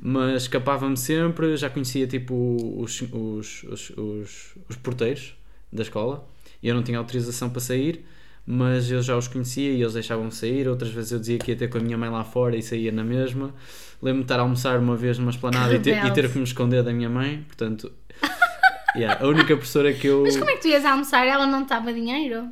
Mas 0.00 0.42
escapava-me 0.42 0.96
sempre, 0.96 1.56
já 1.56 1.68
conhecia 1.68 2.06
tipo 2.06 2.34
os, 2.78 3.02
os, 3.02 3.62
os, 3.64 3.90
os, 3.90 4.54
os 4.68 4.76
porteiros 4.76 5.34
da 5.72 5.82
escola 5.82 6.26
e 6.62 6.68
eu 6.68 6.74
não 6.74 6.82
tinha 6.82 6.98
autorização 6.98 7.48
para 7.50 7.60
sair. 7.60 8.04
mas 8.46 8.90
eu 8.90 9.00
já 9.02 9.16
os 9.16 9.28
conhecia 9.28 9.70
e 9.70 9.80
eles 9.80 9.92
deixavam-me 9.94 10.32
sair. 10.32 10.66
Outras 10.68 10.90
vezes 10.90 11.12
eu 11.12 11.18
dizia 11.20 11.38
que 11.38 11.50
ia 11.52 11.56
ter 11.56 11.68
com 11.68 11.78
a 11.78 11.80
minha 11.80 11.96
mãe 11.98 12.08
lá 12.10 12.24
fora 12.24 12.56
e 12.56 12.62
saía 12.62 12.90
na 12.90 13.04
mesma. 13.04 13.54
Lembro-me 14.02 14.22
de 14.22 14.24
estar 14.24 14.38
a 14.38 14.42
almoçar 14.42 14.78
uma 14.78 14.96
vez 14.96 15.18
numa 15.18 15.30
esplanada 15.30 15.74
e 15.74 15.78
ter, 15.78 16.04
e 16.04 16.10
ter 16.10 16.30
que 16.30 16.38
me 16.38 16.44
esconder 16.44 16.82
da 16.82 16.92
minha 16.92 17.08
mãe, 17.08 17.44
portanto. 17.46 17.92
yeah, 18.96 19.22
a 19.22 19.28
única 19.28 19.56
professora 19.56 19.92
que 19.92 20.06
eu. 20.06 20.22
Mas 20.22 20.36
como 20.36 20.50
é 20.50 20.54
que 20.54 20.62
tu 20.62 20.68
ias 20.68 20.84
almoçar? 20.84 21.26
Ela 21.26 21.46
não 21.46 21.62
estava 21.62 21.92
dinheiro? 21.92 22.50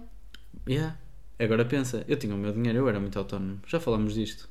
Yeah. 0.69 0.97
Agora 1.39 1.65
pensa, 1.65 2.05
eu 2.09 2.17
tinha 2.17 2.35
o 2.35 2.39
meu 2.39 2.53
dinheiro, 2.53 2.79
eu 2.79 2.89
era 2.89 2.99
muito 2.99 3.19
autónomo. 3.19 3.61
Já 3.67 3.79
falamos 3.79 4.15
disto. 4.15 4.49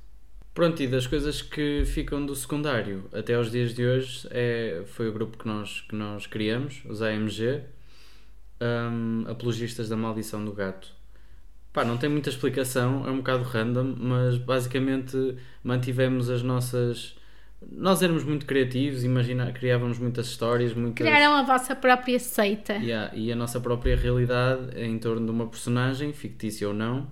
Pronto, 0.54 0.82
e 0.82 0.88
das 0.88 1.06
coisas 1.06 1.41
que 1.41 1.84
ficam 1.86 2.26
do 2.26 2.36
secundário 2.36 3.06
até 3.13 3.36
aos 3.36 3.52
dias 3.52 3.76
de 3.76 3.86
hoje 3.86 4.28
é, 4.32 4.82
foi 4.88 5.08
o 5.08 5.12
grupo 5.12 5.38
que 5.38 5.47
nós, 5.47 5.82
que 5.82 5.95
nós 5.95 6.26
criamos, 6.26 6.82
os 6.89 7.02
AMG, 7.02 7.62
hum, 8.60 9.26
Apologistas 9.28 9.88
da 9.88 9.95
Maldição 9.95 10.43
do 10.43 10.52
Gato. 10.54 10.91
Pá, 11.71 11.86
não 11.86 11.95
tem 11.95 12.10
muita 12.10 12.30
explicação, 12.30 13.06
é 13.06 13.12
um 13.12 13.17
bocado 13.17 13.43
random, 13.43 13.95
mas 14.00 14.38
basicamente 14.39 15.36
mantivemos 15.63 16.28
as 16.28 16.41
nossas. 16.41 17.15
Nós 17.72 18.02
éramos 18.04 18.24
muito 18.24 18.46
criativos, 18.46 19.04
imagina, 19.04 19.52
criávamos 19.52 19.98
muitas 19.98 20.28
histórias, 20.28 20.74
muitas. 20.74 21.06
Criaram 21.06 21.34
a 21.34 21.43
vossa 21.43 21.76
própria 21.76 22.20
seita. 22.20 22.74
Yeah, 22.74 23.12
e 23.15 23.32
a 23.32 23.36
nossa 23.36 23.60
própria 23.60 23.96
realidade 23.96 24.80
em 24.80 24.98
torno 25.00 25.26
de 25.26 25.32
uma 25.32 25.48
personagem, 25.48 26.13
fictícia 26.13 26.67
ou 26.67 26.74
não, 26.74 27.08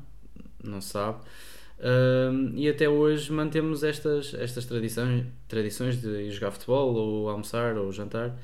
não 0.63 0.79
se 0.81 0.89
sabe. 0.89 1.19
Um, 1.79 2.53
e 2.55 2.69
até 2.69 2.87
hoje 2.87 3.31
mantemos 3.31 3.83
estas, 3.83 4.33
estas 4.35 4.65
tradições, 4.65 5.25
tradições 5.47 5.99
de 5.99 6.07
ir 6.07 6.31
jogar 6.31 6.51
futebol, 6.51 6.93
ou 6.93 7.29
almoçar, 7.29 7.75
ou 7.77 7.91
jantar. 7.91 8.37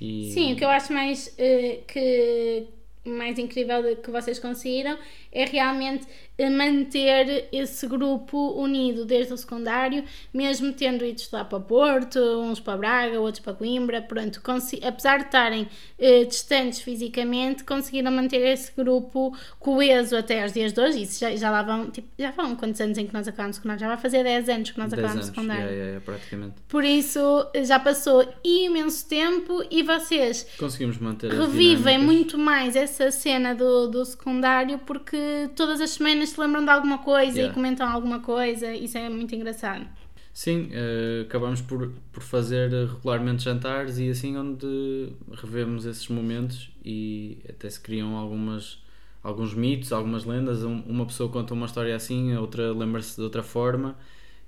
E... 0.00 0.30
Sim, 0.32 0.52
o 0.52 0.56
que 0.56 0.64
eu 0.64 0.68
acho 0.68 0.92
mais 0.92 1.34
eh, 1.38 1.80
que 1.88 2.68
mais 3.04 3.38
incrível 3.38 3.82
de- 3.82 3.96
que 3.96 4.10
vocês 4.10 4.38
conseguiram 4.38 4.98
é 5.32 5.44
realmente 5.44 6.06
eh, 6.36 6.48
manter 6.50 7.48
esse 7.50 7.86
grupo 7.86 8.52
unido 8.52 9.04
desde 9.04 9.32
o 9.32 9.36
secundário, 9.36 10.04
mesmo 10.32 10.72
tendo 10.72 11.04
ido 11.04 11.18
estudar 11.20 11.44
para 11.46 11.58
Porto, 11.58 12.18
uns 12.20 12.60
para 12.60 12.76
Braga, 12.76 13.20
outros 13.20 13.42
para 13.42 13.54
Coimbra, 13.54 14.00
pronto, 14.02 14.40
apesar 14.82 15.18
de 15.18 15.24
estarem 15.24 15.68
eh, 15.98 16.24
distantes 16.24 16.80
fisicamente, 16.80 17.64
conseguiram 17.64 18.12
manter 18.12 18.38
esse 18.52 18.70
grupo 18.76 19.36
coeso 19.58 20.16
até 20.16 20.42
aos 20.42 20.52
dias 20.52 20.72
de 20.72 20.80
hoje, 20.80 21.02
isso 21.02 21.18
já, 21.20 21.34
já 21.34 21.50
lá 21.50 21.62
vão, 21.62 21.90
tipo, 21.90 22.08
já 22.18 22.30
vão 22.30 22.54
quantos 22.54 22.80
anos 22.80 22.96
em 22.98 23.06
que 23.06 23.12
nós 23.14 23.26
acabamos 23.26 23.56
o 23.56 23.58
secundário? 23.58 23.80
Já 23.80 23.88
vai 23.88 23.96
fazer 23.96 24.22
10 24.22 24.48
anos 24.48 24.70
que 24.70 24.78
nós 24.78 24.90
10 24.90 24.98
acabamos 25.04 25.24
anos, 25.26 25.34
secundário. 25.36 25.62
yeah, 25.64 25.82
yeah, 25.84 26.00
praticamente. 26.04 26.54
Por 26.68 26.84
isso 26.84 27.46
já 27.64 27.78
passou 27.80 28.24
imenso 28.44 29.08
tempo 29.08 29.62
e 29.70 29.82
vocês 29.82 30.46
Conseguimos 30.58 30.98
manter 30.98 31.32
revivem 31.32 31.98
muito 31.98 32.38
mais 32.38 32.76
essa 32.88 33.10
cena 33.10 33.54
do, 33.54 33.86
do 33.88 34.04
secundário 34.04 34.78
porque 34.80 35.50
todas 35.54 35.80
as 35.80 35.90
semanas 35.90 36.30
se 36.30 36.40
lembram 36.40 36.64
de 36.64 36.70
alguma 36.70 36.98
coisa 36.98 37.36
Yeah. 37.38 37.52
e 37.52 37.54
comentam 37.54 37.86
alguma 37.88 38.20
coisa. 38.20 38.72
Isso 38.74 38.96
é 38.98 39.08
muito 39.08 39.34
engraçado. 39.34 39.86
Sim, 40.32 40.68
eh, 40.72 41.22
acabamos 41.26 41.60
por, 41.60 41.90
por 42.12 42.22
fazer 42.22 42.70
regularmente 42.70 43.42
jantares 43.42 43.98
e 43.98 44.08
assim 44.08 44.36
onde 44.36 45.12
revemos 45.32 45.84
esses 45.84 46.06
momentos 46.08 46.70
e 46.84 47.38
até 47.48 47.68
se 47.68 47.80
criam 47.80 48.16
algumas, 48.16 48.80
alguns 49.22 49.52
mitos, 49.54 49.92
algumas 49.92 50.24
lendas. 50.24 50.62
Um- 50.62 50.82
Uma 50.86 51.06
pessoa 51.06 51.28
conta 51.28 51.54
uma 51.54 51.66
história 51.66 51.94
assim, 51.96 52.32
a 52.34 52.40
outra 52.40 52.72
lembra-se 52.72 53.16
de 53.16 53.22
outra 53.22 53.42
forma 53.42 53.96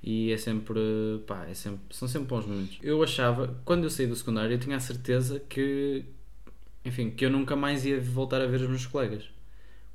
e 0.03 0.31
é 0.33 0.37
sempre, 0.37 0.81
pá, 1.27 1.45
é 1.51 1.55
sempre, 1.55 1.81
são 1.91 2.07
sempre 2.09 2.29
bons 2.29 2.47
momentos. 2.47 2.79
Eu 2.83 3.03
achava, 3.03 3.59
quando 3.65 3.83
eu 3.85 3.91
saí 3.91 4.07
do 4.07 4.15
secundário, 4.17 4.55
eu 4.55 4.59
tinha 4.61 4.77
a 4.77 4.81
certeza 4.81 5.41
que, 5.49 6.05
enfim, 6.85 7.11
que 7.11 7.25
eu 7.25 7.31
nunca 7.31 7.55
mais 7.57 7.85
ia 7.85 8.01
voltar 8.01 8.41
a 8.41 8.47
ver 8.47 8.61
os 8.61 8.69
meus 8.69 8.87
colegas. 8.87 9.25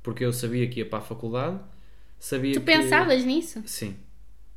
Porque 0.02 0.24
eu 0.24 0.32
sabia 0.32 0.68
que 0.68 0.80
ia 0.80 0.86
para 0.86 1.00
a 1.00 1.02
faculdade, 1.02 1.58
sabia 2.18 2.52
Tu 2.54 2.60
que... 2.60 2.66
pensavas 2.66 3.24
nisso? 3.24 3.62
Sim. 3.66 3.96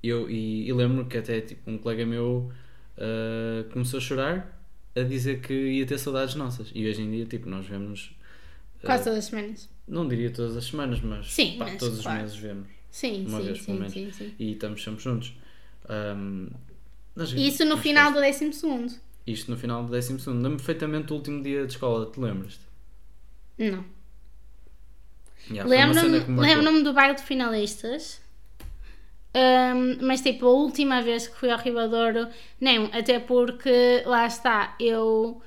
Eu, 0.01 0.29
e, 0.29 0.67
e 0.67 0.73
lembro 0.73 1.05
que 1.07 1.17
até 1.17 1.41
tipo, 1.41 1.69
um 1.69 1.77
colega 1.77 2.05
meu 2.05 2.51
ah, 2.97 3.65
começou 3.71 3.97
a 3.97 4.01
chorar 4.01 4.63
a 4.95 5.01
dizer 5.01 5.41
que 5.41 5.53
ia 5.53 5.85
ter 5.85 5.97
saudades 5.97 6.35
nossas. 6.35 6.71
E 6.73 6.87
hoje 6.87 7.01
em 7.01 7.11
dia, 7.11 7.25
tipo, 7.25 7.49
nós 7.49 7.65
vemos. 7.65 8.15
ah, 8.83 8.85
Quase 8.85 9.03
todas 9.05 9.19
as 9.19 9.25
semanas. 9.25 9.69
não 9.87 10.07
diria 10.07 10.29
todas 10.31 10.55
as 10.55 10.65
semanas, 10.65 11.01
mas, 11.01 11.31
Sim, 11.33 11.57
pá, 11.57 11.65
mas 11.65 11.77
todos 11.77 12.01
claro. 12.01 12.17
os 12.17 12.23
meses 12.23 12.37
vemos. 12.37 12.67
Sim, 12.91 13.25
Uma 13.27 13.39
sim, 13.39 13.45
vez, 13.45 13.61
sim, 13.61 13.73
menos. 13.73 13.93
sim, 13.93 14.11
sim. 14.11 14.33
E 14.39 14.51
estamos 14.53 14.83
sempre 14.83 15.03
juntos. 15.03 15.33
E 17.35 17.47
isso 17.47 17.65
no 17.65 17.77
final 17.77 18.11
do 18.13 18.19
décimo 18.19 18.53
segundo? 18.53 18.93
Isto 19.31 19.51
no 19.51 19.57
final 19.57 19.83
do 19.83 19.91
12. 19.91 20.13
Lembro-me 20.27 20.57
perfeitamente 20.57 21.07
do 21.07 21.15
último 21.15 21.43
dia 21.43 21.65
de 21.65 21.73
escola, 21.73 22.09
te 22.11 22.19
lembras-te? 22.19 22.61
Não. 23.57 23.85
Yeah, 25.49 25.69
Lembro-me 25.69 26.41
lembro-me 26.41 26.83
do 26.83 26.93
baile 26.93 27.15
de 27.15 27.23
finalistas. 27.23 28.21
Ahm, 29.33 29.97
mas 30.01 30.21
tipo, 30.21 30.47
a 30.47 30.51
última 30.51 31.01
vez 31.01 31.27
que 31.27 31.35
fui 31.35 31.51
ao 31.51 31.59
Ribadouro, 31.59 32.27
não, 32.59 32.85
até 32.91 33.19
porque 33.19 34.03
lá 34.05 34.25
está, 34.25 34.75
eu 34.79 35.41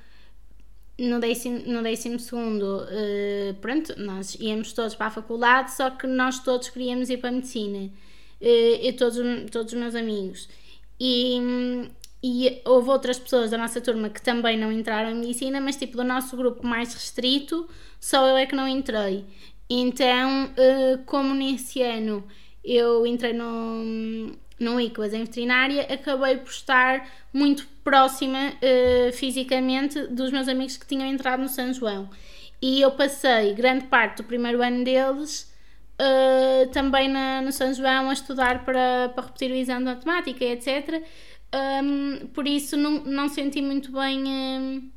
no 0.99 1.19
décimo, 1.19 1.63
no 1.67 1.83
décimo 1.83 2.19
segundo, 2.21 2.87
eh, 2.91 3.55
pronto, 3.61 3.99
nós 3.99 4.37
íamos 4.39 4.73
todos 4.73 4.95
para 4.95 5.09
a 5.09 5.11
faculdade, 5.11 5.73
só 5.73 5.91
que 5.91 6.07
nós 6.07 6.39
todos 6.45 6.71
queríamos 6.71 7.11
ir 7.11 7.17
para 7.19 7.31
a 7.31 7.33
medicina, 7.33 7.91
e 8.41 8.93
todos, 8.93 9.19
todos 9.51 9.73
os 9.73 9.79
meus 9.79 9.95
amigos. 9.95 10.49
E, 11.01 11.41
e 12.23 12.63
houve 12.65 12.89
outras 12.89 13.19
pessoas 13.19 13.51
da 13.51 13.59
nossa 13.59 13.81
turma 13.81 14.09
que 14.09 14.23
também 14.23 14.57
não 14.57 14.71
entraram 14.71 15.11
em 15.11 15.17
medicina, 15.17 15.61
mas 15.61 15.77
tipo, 15.77 15.97
do 15.97 16.05
nosso 16.05 16.37
grupo 16.37 16.65
mais 16.65 16.95
restrito, 16.95 17.69
só 17.99 18.27
eu 18.29 18.37
é 18.37 18.47
que 18.47 18.55
não 18.55 18.69
entrei. 18.69 19.25
Então, 19.69 20.51
eh, 20.57 20.99
como 21.05 21.35
nesse 21.35 21.83
ano 21.83 22.23
eu 22.65 23.05
entrei 23.07 23.33
no, 23.33 24.33
no 24.59 24.81
ICVAS 24.81 25.15
em 25.15 25.25
veterinária, 25.25 25.83
acabei 25.93 26.37
por 26.37 26.51
estar 26.51 27.09
muito 27.33 27.67
próxima 27.83 28.53
eh, 28.63 29.11
fisicamente 29.13 30.07
dos 30.07 30.31
meus 30.31 30.47
amigos 30.49 30.77
que 30.77 30.87
tinham 30.87 31.09
entrado 31.09 31.41
no 31.43 31.49
São 31.49 31.73
João. 31.73 32.09
E 32.61 32.81
eu 32.81 32.93
passei 32.93 33.53
grande 33.55 33.87
parte 33.87 34.19
do 34.19 34.25
primeiro 34.25 34.63
ano 34.63 34.85
deles 34.85 35.53
eh, 35.99 36.67
também 36.73 37.09
na, 37.09 37.43
no 37.43 37.53
São 37.53 37.73
João 37.73 38.11
a 38.11 38.13
estudar 38.13 38.65
para, 38.65 39.11
para 39.15 39.25
repetir 39.25 39.51
o 39.51 39.55
exame 39.55 39.85
de 39.85 39.95
matemática, 39.95 40.45
etc. 40.45 41.03
Um, 41.55 42.27
por 42.29 42.47
isso 42.47 42.77
não, 42.77 43.05
não 43.05 43.29
senti 43.29 43.61
muito 43.61 43.93
bem 43.93 44.25
um, 44.25 44.91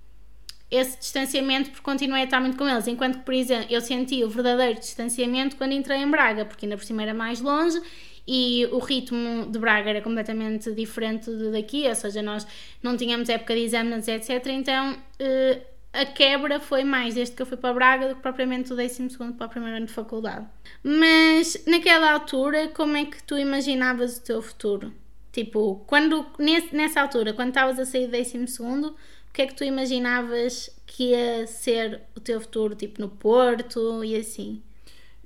esse 0.71 0.97
distanciamento 0.97 1.69
porque 1.69 1.83
continuei 1.83 2.21
a 2.21 2.25
estar 2.25 2.39
muito 2.39 2.57
com 2.57 2.67
eles. 2.67 2.87
Enquanto 2.87 3.19
que, 3.19 3.25
por 3.25 3.33
exemplo, 3.33 3.67
eu 3.69 3.81
senti 3.81 4.23
o 4.23 4.29
verdadeiro 4.29 4.79
distanciamento 4.79 5.55
quando 5.55 5.73
entrei 5.73 5.99
em 5.99 6.09
Braga, 6.09 6.45
porque 6.45 6.65
ainda 6.65 6.77
por 6.77 6.85
cima 6.85 7.03
era 7.03 7.13
mais 7.13 7.41
longe 7.41 7.81
e 8.27 8.67
o 8.71 8.79
ritmo 8.79 9.45
de 9.51 9.59
Braga 9.59 9.89
era 9.89 10.01
completamente 10.01 10.71
diferente 10.71 11.29
daqui, 11.51 11.87
ou 11.87 11.95
seja, 11.95 12.21
nós 12.21 12.47
não 12.81 12.97
tínhamos 12.97 13.29
época 13.29 13.53
de 13.53 13.61
exames, 13.61 14.07
etc. 14.07 14.47
Então 14.47 14.97
eh, 15.19 15.61
a 15.93 16.05
quebra 16.05 16.59
foi 16.59 16.83
mais 16.83 17.15
desde 17.15 17.35
que 17.35 17.41
eu 17.41 17.45
fui 17.45 17.57
para 17.57 17.73
Braga 17.73 18.09
do 18.09 18.15
que 18.15 18.21
propriamente 18.21 18.69
do 18.69 18.75
12 18.75 19.07
para 19.37 19.47
o 19.47 19.49
primeiro 19.49 19.77
ano 19.77 19.85
de 19.85 19.93
faculdade. 19.93 20.45
Mas 20.83 21.63
naquela 21.67 22.11
altura, 22.11 22.67
como 22.69 22.97
é 22.97 23.05
que 23.05 23.21
tu 23.23 23.37
imaginavas 23.37 24.17
o 24.17 24.23
teu 24.23 24.41
futuro? 24.41 24.91
Tipo, 25.35 25.83
quando, 25.85 26.25
nesse, 26.39 26.73
nessa 26.73 27.01
altura, 27.01 27.33
quando 27.33 27.49
estavas 27.49 27.77
a 27.77 27.83
sair 27.83 28.07
do 28.07 28.11
12 28.13 28.47
segundo, 28.47 28.87
o 29.27 29.33
que 29.33 29.41
é 29.41 29.45
que 29.45 29.53
tu 29.53 29.65
imaginavas 29.65 30.73
que 30.85 31.09
ia 31.09 31.45
ser 31.45 32.03
o 32.15 32.21
teu 32.21 32.39
futuro, 32.39 32.73
tipo 32.73 33.01
no 33.01 33.09
Porto 33.09 34.01
e 34.01 34.15
assim? 34.15 34.63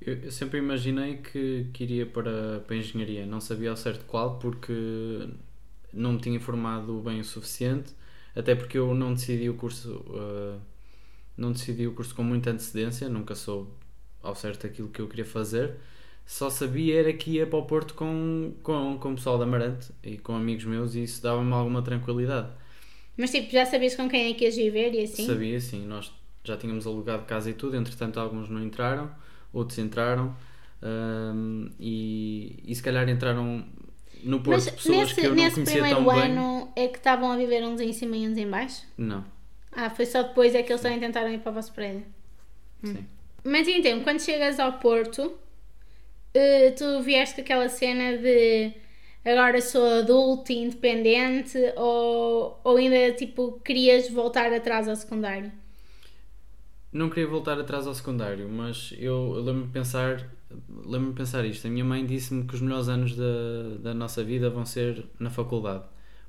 Eu, 0.00 0.14
eu 0.14 0.32
sempre 0.32 0.58
imaginei 0.58 1.18
que, 1.18 1.68
que 1.72 1.84
iria 1.84 2.06
para, 2.06 2.58
para 2.58 2.74
a 2.74 2.78
engenharia. 2.80 3.24
Não 3.24 3.40
sabia 3.40 3.70
ao 3.70 3.76
certo 3.76 4.04
qual, 4.04 4.36
porque 4.40 5.28
não 5.92 6.14
me 6.14 6.20
tinha 6.20 6.34
informado 6.34 6.98
bem 7.02 7.20
o 7.20 7.24
suficiente. 7.24 7.94
Até 8.34 8.56
porque 8.56 8.76
eu 8.76 8.92
não 8.92 9.14
decidi 9.14 9.48
o 9.48 9.54
curso, 9.54 10.04
uh, 10.08 10.60
não 11.36 11.52
decidi 11.52 11.86
o 11.86 11.92
curso 11.92 12.16
com 12.16 12.24
muita 12.24 12.50
antecedência. 12.50 13.08
Nunca 13.08 13.36
soube 13.36 13.70
ao 14.20 14.34
certo 14.34 14.66
aquilo 14.66 14.88
que 14.88 15.00
eu 15.00 15.06
queria 15.06 15.24
fazer. 15.24 15.76
Só 16.36 16.48
sabia 16.48 17.00
era 17.00 17.12
que 17.12 17.32
ia 17.32 17.46
para 17.46 17.58
o 17.58 17.66
Porto 17.66 17.92
com, 17.94 18.52
com, 18.62 18.96
com 18.98 19.12
o 19.12 19.14
pessoal 19.16 19.36
da 19.38 19.44
Amarante 19.44 19.88
e 20.02 20.16
com 20.16 20.34
amigos 20.36 20.64
meus, 20.64 20.94
e 20.94 21.02
isso 21.02 21.20
dava-me 21.22 21.52
alguma 21.52 21.82
tranquilidade. 21.82 22.48
Mas 23.16 23.30
tipo, 23.30 23.50
já 23.52 23.66
sabias 23.66 23.94
com 23.96 24.08
quem 24.08 24.30
é 24.30 24.34
que 24.34 24.44
ias 24.44 24.56
viver 24.56 24.94
e 24.94 25.02
assim? 25.04 25.26
Sabia, 25.26 25.60
sim. 25.60 25.84
Nós 25.86 26.12
já 26.44 26.56
tínhamos 26.56 26.86
alugado 26.86 27.24
casa 27.26 27.50
e 27.50 27.54
tudo, 27.54 27.76
entretanto, 27.76 28.18
alguns 28.18 28.48
não 28.48 28.62
entraram, 28.62 29.10
outros 29.52 29.78
entraram. 29.78 30.34
hum, 30.82 31.70
e, 31.78 32.58
e 32.66 32.74
se 32.74 32.82
calhar 32.82 33.08
entraram 33.08 33.64
no 34.22 34.40
Porto 34.42 34.64
Mas 34.64 34.70
pessoas 34.70 34.98
nesse, 35.08 35.14
que 35.14 35.26
eu 35.26 35.34
não 35.34 35.44
nesse 35.44 35.54
conhecia 35.54 35.72
primeiro 35.72 35.96
tão 35.96 36.04
bem. 36.06 36.22
ano 36.32 36.72
é 36.76 36.88
que 36.88 36.98
estavam 36.98 37.30
a 37.32 37.36
viver 37.36 37.62
uns 37.64 37.80
em 37.80 37.92
cima 37.92 38.16
e 38.16 38.28
uns 38.28 38.36
em 38.38 38.48
baixo? 38.48 38.86
Não, 38.96 39.24
Ah, 39.72 39.90
foi 39.90 40.06
só 40.06 40.22
depois 40.22 40.54
é 40.54 40.62
que 40.62 40.72
eles 40.72 40.80
também 40.82 41.00
tentaram 41.00 41.30
ir 41.32 41.40
para 41.40 41.50
o 41.50 41.54
vosso 41.54 41.72
prédio. 41.72 42.04
sim. 42.82 43.06
Mas 43.44 43.66
então, 43.68 44.00
quando 44.02 44.20
chegas 44.20 44.58
ao 44.60 44.74
Porto, 44.74 45.32
eh, 46.34 46.70
tu 46.72 47.00
vieste 47.02 47.36
com 47.36 47.40
aquela 47.42 47.68
cena 47.68 48.16
de 48.18 48.72
agora 49.24 49.60
sou 49.60 49.84
adulto 50.00 50.52
e 50.52 50.58
independente 50.58 51.58
ou, 51.76 52.60
ou 52.64 52.76
ainda 52.76 53.12
tipo 53.12 53.60
querias 53.60 54.10
voltar 54.10 54.52
atrás 54.52 54.88
ao 54.88 54.96
secundário? 54.96 55.52
Não 56.92 57.08
queria 57.08 57.28
voltar 57.28 57.58
atrás 57.58 57.86
ao 57.86 57.94
secundário, 57.94 58.48
mas 58.48 58.92
eu, 58.98 59.34
eu 59.36 59.42
lembro-me 59.42 59.72
pensar 59.72 60.28
lembro-me 60.84 61.14
pensar 61.14 61.44
isto. 61.44 61.66
A 61.66 61.70
minha 61.70 61.84
mãe 61.84 62.04
disse-me 62.04 62.44
que 62.44 62.54
os 62.54 62.60
melhores 62.60 62.88
anos 62.88 63.14
da, 63.16 63.76
da 63.80 63.94
nossa 63.94 64.22
vida 64.24 64.50
vão 64.50 64.64
ser 64.64 65.04
na 65.18 65.30
faculdade. 65.30 65.84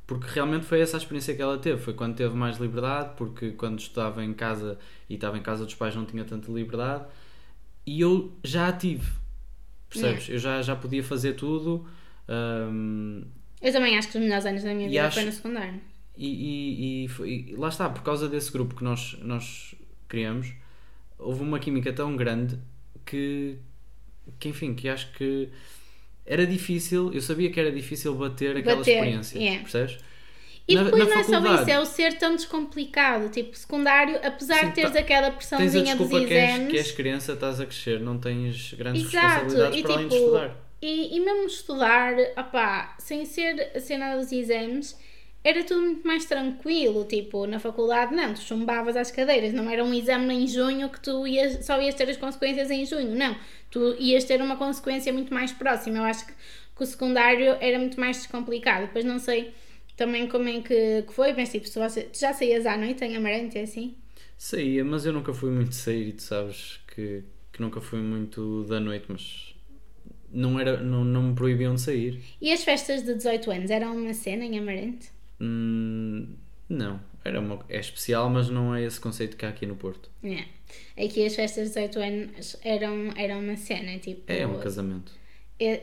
Porque 0.06 0.28
realmente 0.28 0.66
foi 0.66 0.82
essa 0.82 0.98
a 0.98 1.00
experiência 1.00 1.36
que 1.36 1.42
ela 1.42 1.58
teve. 1.58 1.82
Foi 1.82 1.94
quando 1.94 2.16
teve 2.16 2.36
mais 2.36 2.58
liberdade, 2.58 3.14
porque 3.18 3.52
quando 3.52 3.80
estava 3.80 4.24
em 4.24 4.34
casa 4.34 4.78
e 5.10 5.16
estava 5.16 5.38
em 5.38 5.42
casa 5.42 5.66
dos 5.66 5.76
pais 5.76 5.96
não 5.96 6.06
tinha 6.06 6.26
tanta 6.26 6.52
liberdade. 6.52 7.06
E 7.86 8.02
eu 8.02 8.32
já 8.44 8.68
a 8.68 8.74
tive. 8.74 9.21
Percebes? 9.92 10.30
Eu 10.30 10.40
já, 10.40 10.62
já 10.62 10.76
podia 10.76 11.04
fazer 11.04 11.34
tudo. 11.34 11.86
hum, 12.30 13.24
Eu 13.62 13.72
também 13.72 13.98
acho 13.98 14.10
que 14.12 14.18
os 14.18 14.24
melhores 14.24 14.46
anos 14.46 14.64
da 14.64 14.74
minha 14.74 14.88
vida 14.90 15.06
acho- 15.08 15.16
foi 15.18 15.26
no 15.26 15.32
secundário. 15.32 15.80
e, 16.18 16.28
e- 16.28 17.06
e 17.06 17.08
foi- 17.08 17.46
e 17.50 17.56
lá 17.56 17.68
está, 17.70 17.90
por 17.90 18.02
causa 18.04 18.28
desse 18.28 18.52
grupo 18.52 18.76
que 18.76 18.84
nós, 18.84 19.18
nós 19.22 19.76
criamos, 20.08 20.52
houve 21.20 21.42
uma 21.44 21.60
química 21.60 21.92
tão 21.94 22.16
grande 22.16 22.58
que, 23.06 23.58
que, 24.40 24.50
enfim, 24.50 24.74
que 24.74 24.88
acho 24.90 25.12
que 25.14 25.50
era 26.26 26.46
difícil, 26.46 27.12
eu 27.14 27.22
sabia 27.22 27.52
que 27.52 27.60
era 27.60 27.72
difícil 27.72 28.14
bater 28.16 28.58
aquela 28.58 28.78
Bater, 28.78 28.96
experiência, 28.96 29.38
yeah. 29.40 29.62
percebes? 29.62 29.98
E 30.68 30.76
Na- 30.76 30.84
depois 30.84 31.04
na 31.04 31.10
não 31.16 31.20
é 31.22 31.24
só 31.24 31.62
isso, 31.62 31.70
é 31.70 31.80
o 31.80 31.86
ser 31.86 32.18
tão 32.18 32.36
descomplicado. 32.36 33.30
Tipo, 33.30 33.56
secundário, 33.58 34.20
apesar 34.24 34.60
Sim, 34.60 34.68
de 34.70 34.74
teres 34.76 34.92
tá- 34.92 35.00
aquela 35.00 35.32
pressãozinha 35.32 35.96
dos 35.96 36.08
desculpa 36.08 36.26
que 36.28 36.34
és, 36.34 36.50
exames. 36.54 36.72
que 36.72 36.78
és 36.78 36.92
criança, 36.92 37.34
estás 37.34 37.60
a 37.60 37.66
crescer, 37.66 38.00
não 38.00 38.18
tens 38.18 38.74
grandes 38.74 39.04
Exato, 39.04 39.46
responsabilidades 39.46 39.80
e 39.80 39.84
para 39.84 39.94
além 39.94 40.08
de 40.08 40.14
tipo, 40.16 40.26
estudar. 40.26 40.56
E, 40.82 41.18
e 41.18 41.20
mesmo 41.20 41.46
estudar, 41.46 42.14
opá, 42.38 42.96
sem 43.00 43.26
ser 43.26 43.72
a 43.76 43.80
cena 43.80 44.16
dos 44.18 44.32
exames, 44.32 44.98
era 45.44 45.64
tudo 45.64 45.82
muito 45.82 46.08
mais 46.08 46.26
tranquilo. 46.26 47.04
Tipo, 47.06 47.46
na 47.48 47.60
faculdade, 47.60 48.16
não, 48.16 48.34
tu 48.34 48.42
chumbavas 48.42 48.96
às 48.96 49.12
cadeiras, 49.12 49.54
não 49.54 49.70
era 49.70 49.84
um 49.84 49.94
exame 49.94 50.34
em 50.34 50.48
junho 50.48 50.90
que 50.90 51.00
tu 51.00 51.28
ias, 51.28 51.66
só 51.66 51.82
ias 51.82 51.96
ter 51.96 52.10
as 52.10 52.18
consequências 52.18 52.70
em 52.72 52.86
junho, 52.86 53.16
não. 53.16 53.36
Tu 53.70 53.96
ias 54.00 54.24
ter 54.24 54.42
uma 54.42 54.56
consequência 54.56 55.12
muito 55.12 55.34
mais 55.34 55.52
próxima. 55.52 55.98
Eu 55.98 56.04
acho 56.04 56.26
que, 56.28 56.34
que 56.34 56.84
o 56.84 56.86
secundário 56.86 57.58
era 57.60 57.78
muito 57.80 58.00
mais 58.00 58.18
descomplicado. 58.18 58.86
Depois 58.88 59.04
não 59.06 59.18
sei 59.20 59.54
também 59.96 60.28
como 60.28 60.48
é 60.48 60.62
que, 60.62 61.04
que 61.04 61.14
foi, 61.14 61.34
mas 61.34 61.52
tipo, 61.52 61.68
se 61.68 61.78
você, 61.80 62.04
tu 62.04 62.20
já 62.20 62.34
saías 62.34 62.66
à 62.66 62.78
noite 62.78 63.04
em 63.04 63.16
Amarante, 63.16 63.58
é 63.58 63.64
assim? 63.64 63.96
Saía, 64.38 64.84
mas 64.84 65.06
eu 65.06 65.14
nunca 65.14 65.34
fui 65.34 65.52
muito 65.52 65.76
sair 65.76 66.10
e 66.10 66.14
tu 66.14 66.24
sabes 66.24 66.80
que, 66.88 67.24
que 67.54 67.62
nunca 67.62 67.80
fui 67.80 68.00
muito 68.00 68.64
da 68.64 68.80
noite, 68.80 69.06
mas 69.08 69.56
não, 70.32 70.60
era, 70.60 70.82
não, 70.82 71.04
não 71.04 71.24
me 71.24 71.36
proibiam 71.36 71.76
de 71.76 71.82
sair. 71.82 72.24
E 72.42 72.52
as 72.52 72.64
festas 72.64 73.04
de 73.04 73.14
18 73.14 73.52
anos 73.52 73.70
eram 73.70 73.96
uma 73.96 74.14
cena 74.14 74.44
em 74.44 74.58
Amarante? 74.58 75.12
Hum, 75.40 76.36
não, 76.68 77.00
era 77.24 77.40
uma, 77.40 77.64
é 77.70 77.80
especial, 77.80 78.30
mas 78.30 78.50
não 78.50 78.74
é 78.74 78.84
esse 78.84 79.00
conceito 79.00 79.38
que 79.38 79.46
há 79.46 79.50
aqui 79.50 79.66
no 79.66 79.76
Porto. 79.76 80.10
Yeah. 80.24 80.48
Aqui 80.98 81.26
as 81.26 81.36
festas 81.36 81.72
de 81.72 81.80
18 81.80 82.00
anos 82.00 82.58
eram, 82.64 83.14
eram 83.16 83.40
uma 83.40 83.58
cena, 83.58 84.00
tipo. 84.00 84.24
É 84.28 84.48
um 84.48 84.60
casamento. 84.60 85.12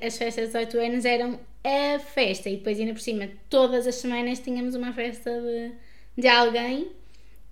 As 0.05 0.19
festas 0.19 0.47
de 0.51 0.59
18 0.59 0.79
anos 0.79 1.05
eram 1.05 1.39
a 1.65 1.99
festa. 1.99 2.49
E 2.49 2.57
depois 2.57 2.79
ainda 2.79 2.93
por 2.93 3.01
cima 3.01 3.29
todas 3.49 3.87
as 3.87 3.97
semanas 3.97 4.41
tínhamos 4.41 4.75
uma 4.75 4.93
festa 4.93 5.31
de, 5.41 5.73
de 6.17 6.29
alguém. 6.29 6.89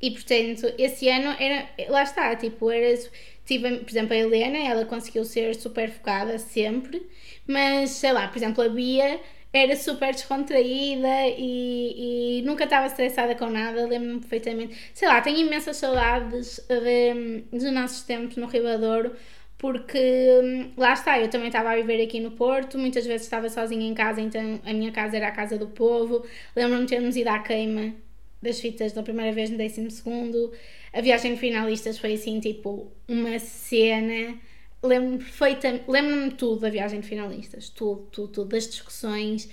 E 0.01 0.11
portanto 0.11 0.73
esse 0.79 1.09
ano 1.09 1.35
era, 1.41 1.69
lá 1.89 2.03
está, 2.03 2.37
tipo, 2.37 2.71
era, 2.71 2.99
tive, 3.47 3.79
por 3.79 3.91
exemplo, 3.91 4.13
a 4.13 4.17
Helena, 4.17 4.59
ela 4.59 4.85
conseguiu 4.85 5.25
ser 5.25 5.55
super 5.55 5.91
focada 5.91 6.39
sempre, 6.39 7.07
mas 7.47 7.91
sei 7.91 8.13
lá, 8.13 8.29
por 8.29 8.37
exemplo, 8.37 8.63
a 8.63 8.69
Bia 8.69 9.21
era 9.53 9.75
super 9.77 10.13
descontraída 10.13 11.29
e, 11.39 12.41
e 12.41 12.43
nunca 12.43 12.65
estava 12.65 12.87
estressada 12.87 13.35
com 13.35 13.49
nada, 13.49 13.87
lembro-me 13.87 14.21
perfeitamente. 14.21 14.77
Sei 14.93 15.09
lá, 15.09 15.21
tenho 15.21 15.39
imensas 15.39 15.79
saudades 15.79 16.61
de, 16.69 17.43
dos 17.51 17.73
nossos 17.73 18.03
tempos 18.03 18.37
no 18.37 18.47
Ribadouro, 18.47 19.13
porque 19.59 19.99
hum, 20.43 20.73
lá 20.77 20.93
está, 20.93 21.19
eu 21.21 21.29
também 21.31 21.49
estava 21.49 21.71
a 21.73 21.77
viver 21.77 22.03
aqui 22.03 22.21
no 22.21 22.31
Porto, 22.33 22.79
muitas 22.79 23.07
vezes 23.07 23.23
estava 23.27 23.49
sozinha 23.49 23.87
em 23.89 23.95
casa, 23.95 24.21
então 24.21 24.61
a 24.65 24.73
minha 24.73 24.93
casa 24.93 25.17
era 25.17 25.29
a 25.29 25.33
casa 25.33 25.57
do 25.59 25.69
povo. 25.69 26.25
Lembro-me 26.55 26.85
de 26.85 26.91
termos 26.91 27.17
ido 27.17 27.29
à 27.31 27.39
queima 27.39 27.95
das 28.43 28.61
fitas 28.61 28.93
da 28.93 29.03
primeira 29.03 29.33
vez 29.33 29.51
no 29.51 29.57
12 29.59 29.91
segundo. 29.91 30.53
A 30.93 31.01
viagem 31.01 31.35
de 31.35 31.41
finalistas 31.41 31.99
foi 31.99 32.15
assim, 32.15 32.39
tipo, 32.41 32.91
uma 33.09 33.39
cena. 33.39 34.39
Lembro-me 34.83 35.19
perfeitamente, 35.19 35.85
lembro-me 35.91 36.31
tudo 36.33 36.61
da 36.61 36.71
viagem 36.71 37.01
de 37.01 37.07
finalistas, 37.09 37.69
tudo, 37.71 38.03
tudo, 38.13 38.29
tudo, 38.29 38.49
das 38.51 38.69
discussões, 38.69 39.49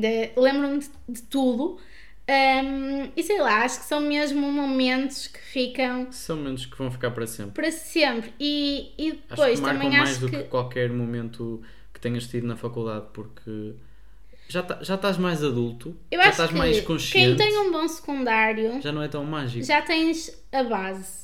de- 0.00 0.30
lembro-me 0.36 0.78
de, 0.80 0.90
de 1.08 1.22
tudo. 1.22 1.78
Hum, 2.28 3.10
e 3.16 3.22
sei 3.22 3.40
lá, 3.40 3.64
acho 3.64 3.80
que 3.80 3.84
são 3.86 4.00
mesmo 4.00 4.40
momentos 4.52 5.26
que 5.26 5.38
ficam 5.40 6.10
São 6.12 6.36
momentos 6.36 6.66
que 6.66 6.76
vão 6.78 6.90
ficar 6.90 7.10
para 7.10 7.26
sempre. 7.26 7.52
para 7.52 7.72
sempre. 7.72 8.32
E, 8.38 8.92
e 8.96 9.08
Acho 9.10 9.18
depois 9.28 9.58
que 9.60 9.66
marcam 9.66 9.82
também 9.82 9.98
mais 9.98 10.10
acho 10.10 10.20
do 10.20 10.28
que. 10.30 10.36
que... 10.38 10.44
qualquer 10.44 10.90
momento 10.90 11.60
que 11.92 12.00
tenhas 12.00 12.26
tido 12.28 12.46
na 12.46 12.56
faculdade, 12.56 13.06
porque 13.12 13.74
já, 14.48 14.62
tá- 14.62 14.78
já 14.82 14.94
estás 14.94 15.18
mais 15.18 15.42
adulto, 15.42 15.96
Eu 16.10 16.18
já 16.18 16.22
acho 16.22 16.30
estás 16.30 16.50
que 16.50 16.56
mais 16.58 16.76
quem 16.76 16.84
consciente, 16.86 17.36
tem 17.38 17.58
um 17.58 17.72
bom 17.72 17.86
secundário 17.88 18.80
já 18.80 18.92
não 18.92 19.02
é 19.02 19.08
tão 19.08 19.24
mágico. 19.24 19.64
já 19.66 19.82
tens 19.82 20.30
a 20.52 20.62
base. 20.62 21.22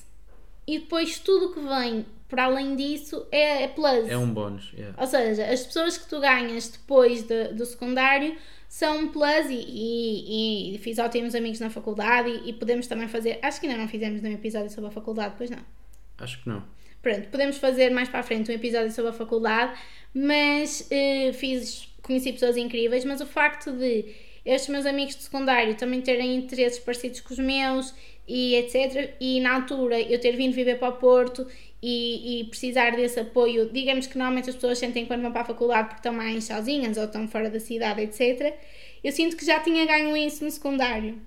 E 0.66 0.80
depois 0.80 1.18
tudo 1.20 1.54
que 1.54 1.60
vem 1.60 2.04
para 2.28 2.44
além 2.44 2.76
disso 2.76 3.24
é, 3.32 3.62
é 3.62 3.68
plus. 3.68 4.06
É 4.08 4.18
um 4.18 4.28
bónus. 4.30 4.70
yeah. 4.74 4.94
Ou 5.00 5.06
seja, 5.06 5.46
as 5.46 5.62
pessoas 5.64 5.96
que 5.96 6.06
tu 6.08 6.20
ganhas 6.20 6.68
depois 6.68 7.22
de- 7.22 7.54
do 7.54 7.64
secundário 7.64 8.36
são 8.68 8.98
um 8.98 9.08
plus 9.08 9.46
e, 9.48 9.54
e, 9.54 10.74
e 10.74 10.78
fiz 10.78 10.98
ótimos 10.98 11.34
amigos 11.34 11.58
na 11.58 11.70
faculdade 11.70 12.28
e, 12.28 12.50
e 12.50 12.52
podemos 12.52 12.86
também 12.86 13.08
fazer. 13.08 13.38
Acho 13.42 13.60
que 13.60 13.66
ainda 13.66 13.78
não 13.78 13.88
fizemos 13.88 14.20
nenhum 14.20 14.34
episódio 14.34 14.70
sobre 14.70 14.88
a 14.88 14.92
faculdade, 14.92 15.34
pois 15.38 15.50
não. 15.50 15.64
Acho 16.18 16.42
que 16.42 16.48
não. 16.48 16.62
Pronto, 17.00 17.28
podemos 17.28 17.56
fazer 17.58 17.90
mais 17.90 18.08
para 18.08 18.20
a 18.20 18.22
frente 18.22 18.50
um 18.50 18.54
episódio 18.54 18.90
sobre 18.90 19.10
a 19.10 19.14
faculdade, 19.14 19.78
mas 20.12 20.86
eh, 20.90 21.32
fiz, 21.32 21.88
conheci 22.02 22.32
pessoas 22.32 22.56
incríveis, 22.56 23.04
mas 23.04 23.20
o 23.20 23.26
facto 23.26 23.72
de 23.72 24.04
estes 24.44 24.68
meus 24.68 24.84
amigos 24.84 25.16
de 25.16 25.22
secundário 25.22 25.74
também 25.76 26.00
terem 26.00 26.34
interesses 26.36 26.78
parecidos 26.78 27.20
com 27.20 27.32
os 27.32 27.38
meus 27.38 27.94
e 28.26 28.56
etc. 28.56 29.14
E 29.20 29.40
na 29.40 29.54
altura 29.54 30.00
eu 30.00 30.20
ter 30.20 30.36
vindo 30.36 30.54
viver 30.54 30.78
para 30.78 30.88
o 30.88 30.92
Porto 30.92 31.46
e, 31.82 32.40
e 32.40 32.44
precisar 32.44 32.90
desse 32.96 33.20
apoio, 33.20 33.70
digamos 33.72 34.06
que 34.06 34.18
normalmente 34.18 34.50
as 34.50 34.56
pessoas 34.56 34.78
sentem 34.78 35.06
quando 35.06 35.22
vão 35.22 35.32
para 35.32 35.42
a 35.42 35.44
faculdade 35.44 35.88
porque 35.88 36.00
estão 36.00 36.12
mais 36.12 36.44
sozinhas 36.44 36.96
ou 36.96 37.04
estão 37.04 37.28
fora 37.28 37.48
da 37.48 37.60
cidade, 37.60 38.02
etc. 38.02 38.54
Eu 39.02 39.12
sinto 39.12 39.36
que 39.36 39.44
já 39.44 39.60
tinha 39.60 39.86
ganho 39.86 40.16
isso 40.16 40.44
no 40.44 40.50
secundário. 40.50 41.20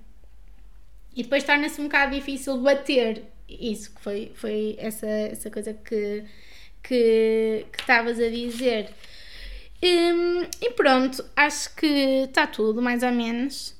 E 1.14 1.22
depois 1.22 1.44
torna-se 1.44 1.80
um 1.80 1.84
bocado 1.84 2.14
difícil 2.14 2.58
bater 2.58 3.24
isso, 3.48 3.94
que 3.94 4.00
foi, 4.00 4.32
foi 4.34 4.76
essa, 4.78 5.06
essa 5.06 5.50
coisa 5.50 5.74
que 5.74 6.24
que 6.82 7.64
estavas 7.78 8.18
a 8.18 8.28
dizer. 8.28 8.90
Hum, 9.82 10.46
e 10.60 10.70
pronto, 10.70 11.24
acho 11.36 11.74
que 11.76 11.86
está 11.86 12.46
tudo, 12.46 12.82
mais 12.82 13.02
ou 13.02 13.12
menos. 13.12 13.74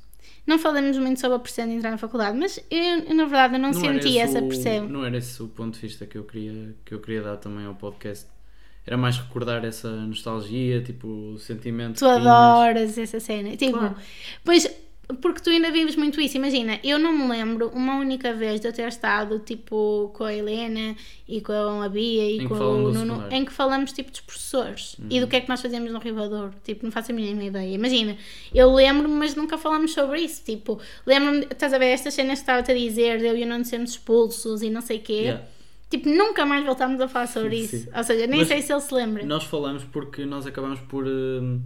Não 0.47 0.59
falamos 0.59 0.99
muito 0.99 1.21
sobre 1.21 1.37
a 1.37 1.39
pressão 1.39 1.67
de 1.67 1.75
entrar 1.75 1.91
na 1.93 1.99
faculdade, 1.99 2.37
mas 2.37 2.59
eu, 2.71 3.15
na 3.15 3.25
verdade, 3.25 3.55
eu 3.55 3.61
não, 3.61 3.69
era 3.69 3.79
senti 3.79 4.19
essa 4.19 4.41
o- 4.41 4.49
pressão. 4.49 4.89
Não 4.89 5.05
era 5.05 5.17
esse 5.17 5.41
o 5.43 5.47
ponto 5.49 5.75
de 5.75 5.81
vista 5.87 6.05
que 6.05 6.19
eu 6.19 6.25
queria, 6.25 6.75
que 6.85 6.93
eu 6.95 7.01
queria 7.01 7.23
dar 7.23 7.37
também 7.37 7.65
ao 7.65 7.75
podcast. 7.75 8.27
Era 8.85 8.97
mais 8.97 9.17
recordar 9.17 9.65
essa 9.65 9.89
nostalgia, 9.89 10.83
tipo, 10.83 11.07
o 11.07 11.39
sentimento. 11.39 11.99
Tu 12.01 12.05
adoras 12.07 12.99
essa 12.99 13.21
cena. 13.21 13.57
Tipo, 13.57 13.79
Claro. 13.79 13.95
pois, 14.45 14.69
porque 15.21 15.41
tu 15.41 15.51
ainda 15.51 15.71
vives 15.71 15.97
muito 15.97 16.21
isso. 16.21 16.37
Imagina, 16.37 16.79
eu 16.83 16.99
não 16.99 17.13
me 17.13 17.29
lembro 17.29 17.69
uma 17.75 17.97
única 17.97 18.33
vez 18.33 18.61
de 18.61 18.69
eu 18.69 18.73
ter 18.73 18.89
estado, 18.89 19.39
tipo, 19.41 20.11
com 20.15 20.25
a 20.25 20.35
Helena 20.35 20.95
e 21.29 21.41
com 21.41 21.83
a 21.83 21.89
Bia 21.89 22.31
e 22.31 22.39
Em 22.43 22.49
com 22.49 22.55
o 22.55 22.93
Nuno, 22.93 23.27
em 23.31 23.45
que 23.45 23.53
falamos, 23.53 23.93
tipo, 23.93 24.11
dos 24.11 24.21
professores 24.21 24.97
e 25.11 25.21
do 25.21 25.27
que 25.27 25.37
é 25.37 25.41
que 25.41 25.49
nós 25.49 25.61
fazíamos 25.61 25.91
no 25.93 25.99
Ribador. 25.99 26.53
Tipo, 26.65 26.85
não 26.85 26.93
faço 26.93 27.13
a 27.13 27.15
mínima 27.15 27.45
ideia. 27.45 27.75
Imagina, 27.75 28.17
eu 28.55 28.73
lembro-me, 28.73 29.15
mas 29.15 29.35
nunca 29.35 29.59
falamos 29.59 29.93
sobre 29.93 30.21
isso. 30.21 30.43
Tipo, 30.45 30.81
lembro-me, 31.07 31.47
estás 31.51 31.73
a 31.73 31.79
ver 31.79 31.87
estas 31.87 32.15
cenas 32.15 32.39
que 32.39 32.43
estava-te 32.43 32.71
a 32.71 32.75
dizer, 32.75 33.19
de 33.19 33.27
eu 33.27 33.37
e 33.37 33.45
o 33.45 33.47
Nuno 33.47 33.65
sermos 33.65 33.91
expulsos 33.91 34.63
e 34.63 34.71
não 34.71 34.81
sei 34.81 34.99
o 34.99 35.03
quê. 35.03 35.13
Yeah. 35.13 35.45
Tipo, 35.93 36.09
nunca 36.09 36.47
mais 36.47 36.65
voltámos 36.65 36.99
a 37.03 37.07
falar 37.07 37.27
sobre 37.27 37.57
isso. 37.57 37.77
Sim. 37.77 37.89
Ou 37.95 38.03
seja, 38.03 38.27
nem 38.27 38.39
Mas 38.39 38.49
sei 38.49 38.63
se 38.63 38.73
ele 38.73 38.81
se 38.81 38.95
lembra. 38.95 39.27
Nós 39.27 39.45
falamos 39.45 39.85
porque 39.85 40.25
nós 40.25 40.47
acabamos 40.47 40.81
por 40.81 41.07
hum, 41.07 41.61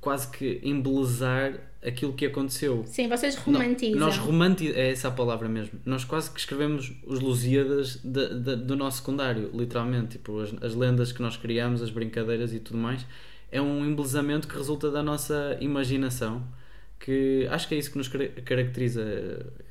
quase 0.00 0.28
que 0.30 0.60
embelezar 0.62 1.60
aquilo 1.84 2.12
que 2.12 2.26
aconteceu. 2.26 2.82
Sim, 2.86 3.08
vocês 3.08 3.36
romantizam. 3.36 3.98
Nós 4.00 4.16
romanti 4.18 4.72
é 4.72 4.90
essa 4.90 5.08
a 5.08 5.10
palavra 5.10 5.48
mesmo. 5.48 5.78
Nós 5.84 6.04
quase 6.04 6.30
que 6.30 6.40
escrevemos 6.40 6.92
os 7.06 7.20
Lusíadas 7.20 7.96
da- 8.04 8.28
da- 8.28 8.54
do 8.56 8.74
nosso 8.76 8.98
secundário, 8.98 9.50
literalmente. 9.54 10.18
Tipo, 10.18 10.40
as, 10.40 10.52
as 10.62 10.74
lendas 10.74 11.12
que 11.12 11.22
nós 11.22 11.36
criamos, 11.36 11.80
as 11.82 11.90
brincadeiras 11.90 12.52
e 12.52 12.58
tudo 12.58 12.78
mais. 12.78 13.06
É 13.50 13.62
um 13.62 13.84
embelezamento 13.86 14.46
que 14.48 14.56
resulta 14.56 14.90
da 14.90 15.02
nossa 15.02 15.56
imaginação. 15.60 16.42
Que 17.00 17.46
acho 17.50 17.68
que 17.68 17.74
é 17.76 17.78
isso 17.78 17.92
que 17.92 17.98
nos 17.98 18.08
cara- 18.08 18.28
caracteriza. 18.44 19.02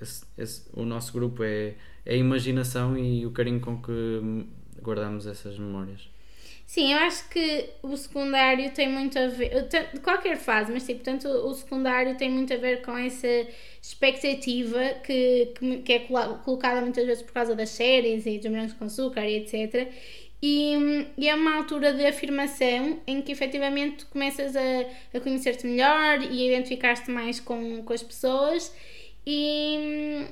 esse- 0.01 0.23
esse- 0.37 0.63
o 0.73 0.85
nosso 0.85 1.11
grupo 1.11 1.43
é, 1.43 1.75
é 2.05 2.13
a 2.13 2.17
imaginação 2.17 2.97
e 2.97 3.25
o 3.25 3.31
carinho 3.31 3.59
com 3.59 3.81
que 3.81 4.45
guardamos 4.81 5.27
essas 5.27 5.59
memórias. 5.59 6.09
Sim, 6.67 6.91
eu 6.93 6.99
acho 6.99 7.29
que 7.29 7.69
o 7.81 7.95
secundário 7.95 8.69
tem 8.73 8.89
muito 8.89 9.17
a 9.17 9.27
ver, 9.27 9.69
de 9.69 10.01
qualquer 10.01 10.37
fase, 10.37 10.69
mas 10.71 10.85
tipo, 10.85 11.01
tanto 11.01 11.25
o 11.29 11.53
secundário 11.53 12.17
tem 12.17 12.29
muito 12.29 12.53
a 12.53 12.57
ver 12.57 12.81
com 12.81 12.95
essa 12.97 13.27
expectativa 13.81 14.77
que, 15.05 15.53
que, 15.57 15.77
que 15.81 15.93
é 15.93 15.99
colocada 16.43 16.81
muitas 16.81 17.05
vezes 17.05 17.23
por 17.23 17.31
causa 17.31 17.55
das 17.55 17.69
séries 17.69 18.25
e 18.25 18.37
dos 18.37 18.51
brancos 18.51 18.73
com 18.73 18.83
açúcar 18.85 19.25
e 19.25 19.37
etc. 19.37 19.89
E, 20.43 21.07
e 21.17 21.29
é 21.29 21.35
uma 21.35 21.55
altura 21.55 21.93
de 21.93 22.05
afirmação 22.05 22.99
em 23.07 23.21
que 23.21 23.31
efetivamente 23.31 24.05
começas 24.07 24.53
a, 24.55 24.61
a 25.17 25.21
conhecer-te 25.21 25.65
melhor 25.65 26.21
e 26.21 26.41
a 26.43 26.53
identificar-te 26.53 27.09
mais 27.09 27.39
com, 27.39 27.81
com 27.83 27.93
as 27.93 28.03
pessoas. 28.03 28.75
E, 29.25 30.25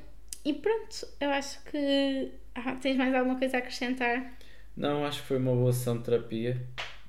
e 0.44 0.54
pronto, 0.54 1.08
eu 1.22 1.30
acho 1.30 1.64
que. 1.66 2.32
Ah, 2.54 2.76
tens 2.82 2.98
mais 2.98 3.14
alguma 3.14 3.38
coisa 3.38 3.58
a 3.58 3.60
acrescentar? 3.60 4.34
Não, 4.76 5.06
acho 5.06 5.22
que 5.22 5.28
foi 5.28 5.38
uma 5.38 5.54
boa 5.54 5.72
sessão 5.74 5.98
de 5.98 6.04
terapia. 6.04 6.62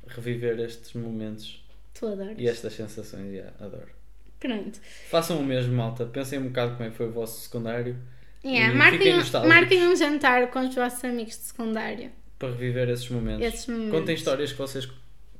Reviver 0.07 0.61
estes 0.61 0.93
momentos 0.93 1.65
Tu 1.95 2.07
adoras. 2.07 2.37
e 2.39 2.47
estas 2.47 2.73
sensações. 2.75 3.33
Yeah, 3.33 3.53
adoro. 3.61 3.89
Pronto. 4.39 4.79
Façam 5.11 5.39
o 5.41 5.45
mesmo, 5.45 5.75
malta. 5.75 6.07
Pensem 6.07 6.39
um 6.39 6.49
bocado 6.49 6.77
como 6.77 6.85
é 6.89 6.91
que 6.91 6.97
foi 6.97 7.07
o 7.09 7.13
vosso 7.13 7.41
secundário 7.41 7.97
Yeah, 8.45 8.73
marquem, 8.77 9.15
um- 9.15 9.49
marquem 9.49 9.89
um 9.89 9.97
jantar 9.97 10.49
com 10.53 10.61
os 10.61 10.73
vossos 10.75 11.03
amigos 11.05 11.37
de 11.37 11.43
secundário. 11.45 12.13
para 12.39 12.51
reviver 12.51 12.89
esses 12.91 13.09
momentos. 13.09 13.45
Esses 13.45 13.67
momentos. 13.67 13.91
Contem 13.99 14.15
histórias 14.15 14.53
que 14.53 14.59
vocês 14.59 14.87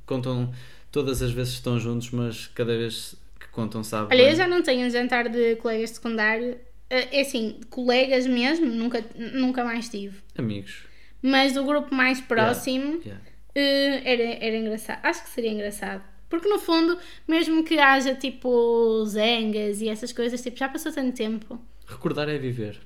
contam 0.05 0.51
todas 0.91 1.21
as 1.21 1.31
vezes 1.31 1.53
que 1.53 1.59
estão 1.59 1.79
juntos, 1.79 2.09
mas 2.11 2.47
cada 2.47 2.75
vez 2.75 3.15
que 3.39 3.47
contam 3.49 3.83
sabe. 3.83 4.07
Olha, 4.13 4.23
bem. 4.23 4.31
eu 4.31 4.35
já 4.35 4.47
não 4.47 4.61
tenho 4.63 4.85
um 4.85 4.89
jantar 4.89 5.29
de 5.29 5.55
colegas 5.57 5.91
de 5.91 5.95
secundário. 5.95 6.57
Eh, 6.89 7.19
É 7.19 7.21
assim, 7.21 7.59
colegas 7.69 8.25
mesmo, 8.27 8.65
nunca, 8.65 9.01
nunca 9.15 9.63
mais 9.63 9.87
tive. 9.87 10.17
Amigos. 10.37 10.83
Mas 11.27 11.57
o 11.57 11.63
grupo 11.63 11.93
mais 11.93 12.21
próximo 12.21 13.01
Yeah. 13.05 13.21
eh, 13.53 14.01
era, 14.13 14.45
era 14.45 14.55
engraçado. 14.57 14.99
Acho 15.03 15.23
que 15.23 15.29
seria 15.29 15.51
engraçado. 15.51 16.01
Porque 16.29 16.47
no 16.47 16.57
fundo, 16.59 16.97
mesmo 17.27 17.63
que 17.63 17.77
haja 17.79 18.13
tipo 18.15 19.03
zangas 19.05 19.81
e 19.81 19.89
essas 19.89 20.11
coisas, 20.11 20.41
tipo, 20.41 20.57
já 20.57 20.67
passou 20.69 20.91
tanto 20.91 21.15
tempo. 21.15 21.59
Recordar 21.85 22.27
é 22.29 22.37
viver. 22.37 22.79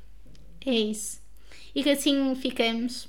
É 0.65 0.71
isso. 0.73 1.19
E 1.73 1.81
que 1.83 1.89
assim 1.89 2.35
ficamos. 2.35 3.07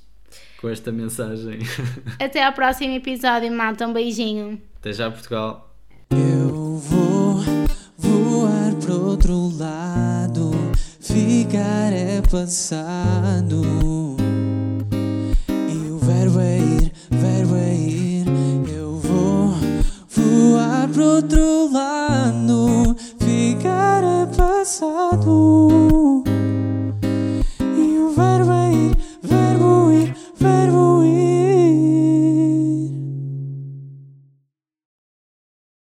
Com 0.61 0.69
esta 0.69 0.91
mensagem. 0.93 1.59
Até 2.21 2.43
ao 2.45 2.53
próximo 2.53 2.95
episódio, 2.95 3.51
malta. 3.53 3.87
Um 3.87 3.93
beijinho. 3.93 4.61
Até 4.77 4.93
já, 4.93 5.11
Portugal. 5.11 5.75
Eu 6.11 6.77
vou 6.79 7.41
voar 7.99 8.75
pro 8.81 9.07
outro 9.07 9.51
lado, 9.59 10.51
ficar 11.01 11.93
é 11.93 12.23
passado. 12.31 13.63
outro 21.23 21.71
lado 21.73 22.97
ficar 23.19 24.03
é 24.03 24.27
passado. 24.37 26.32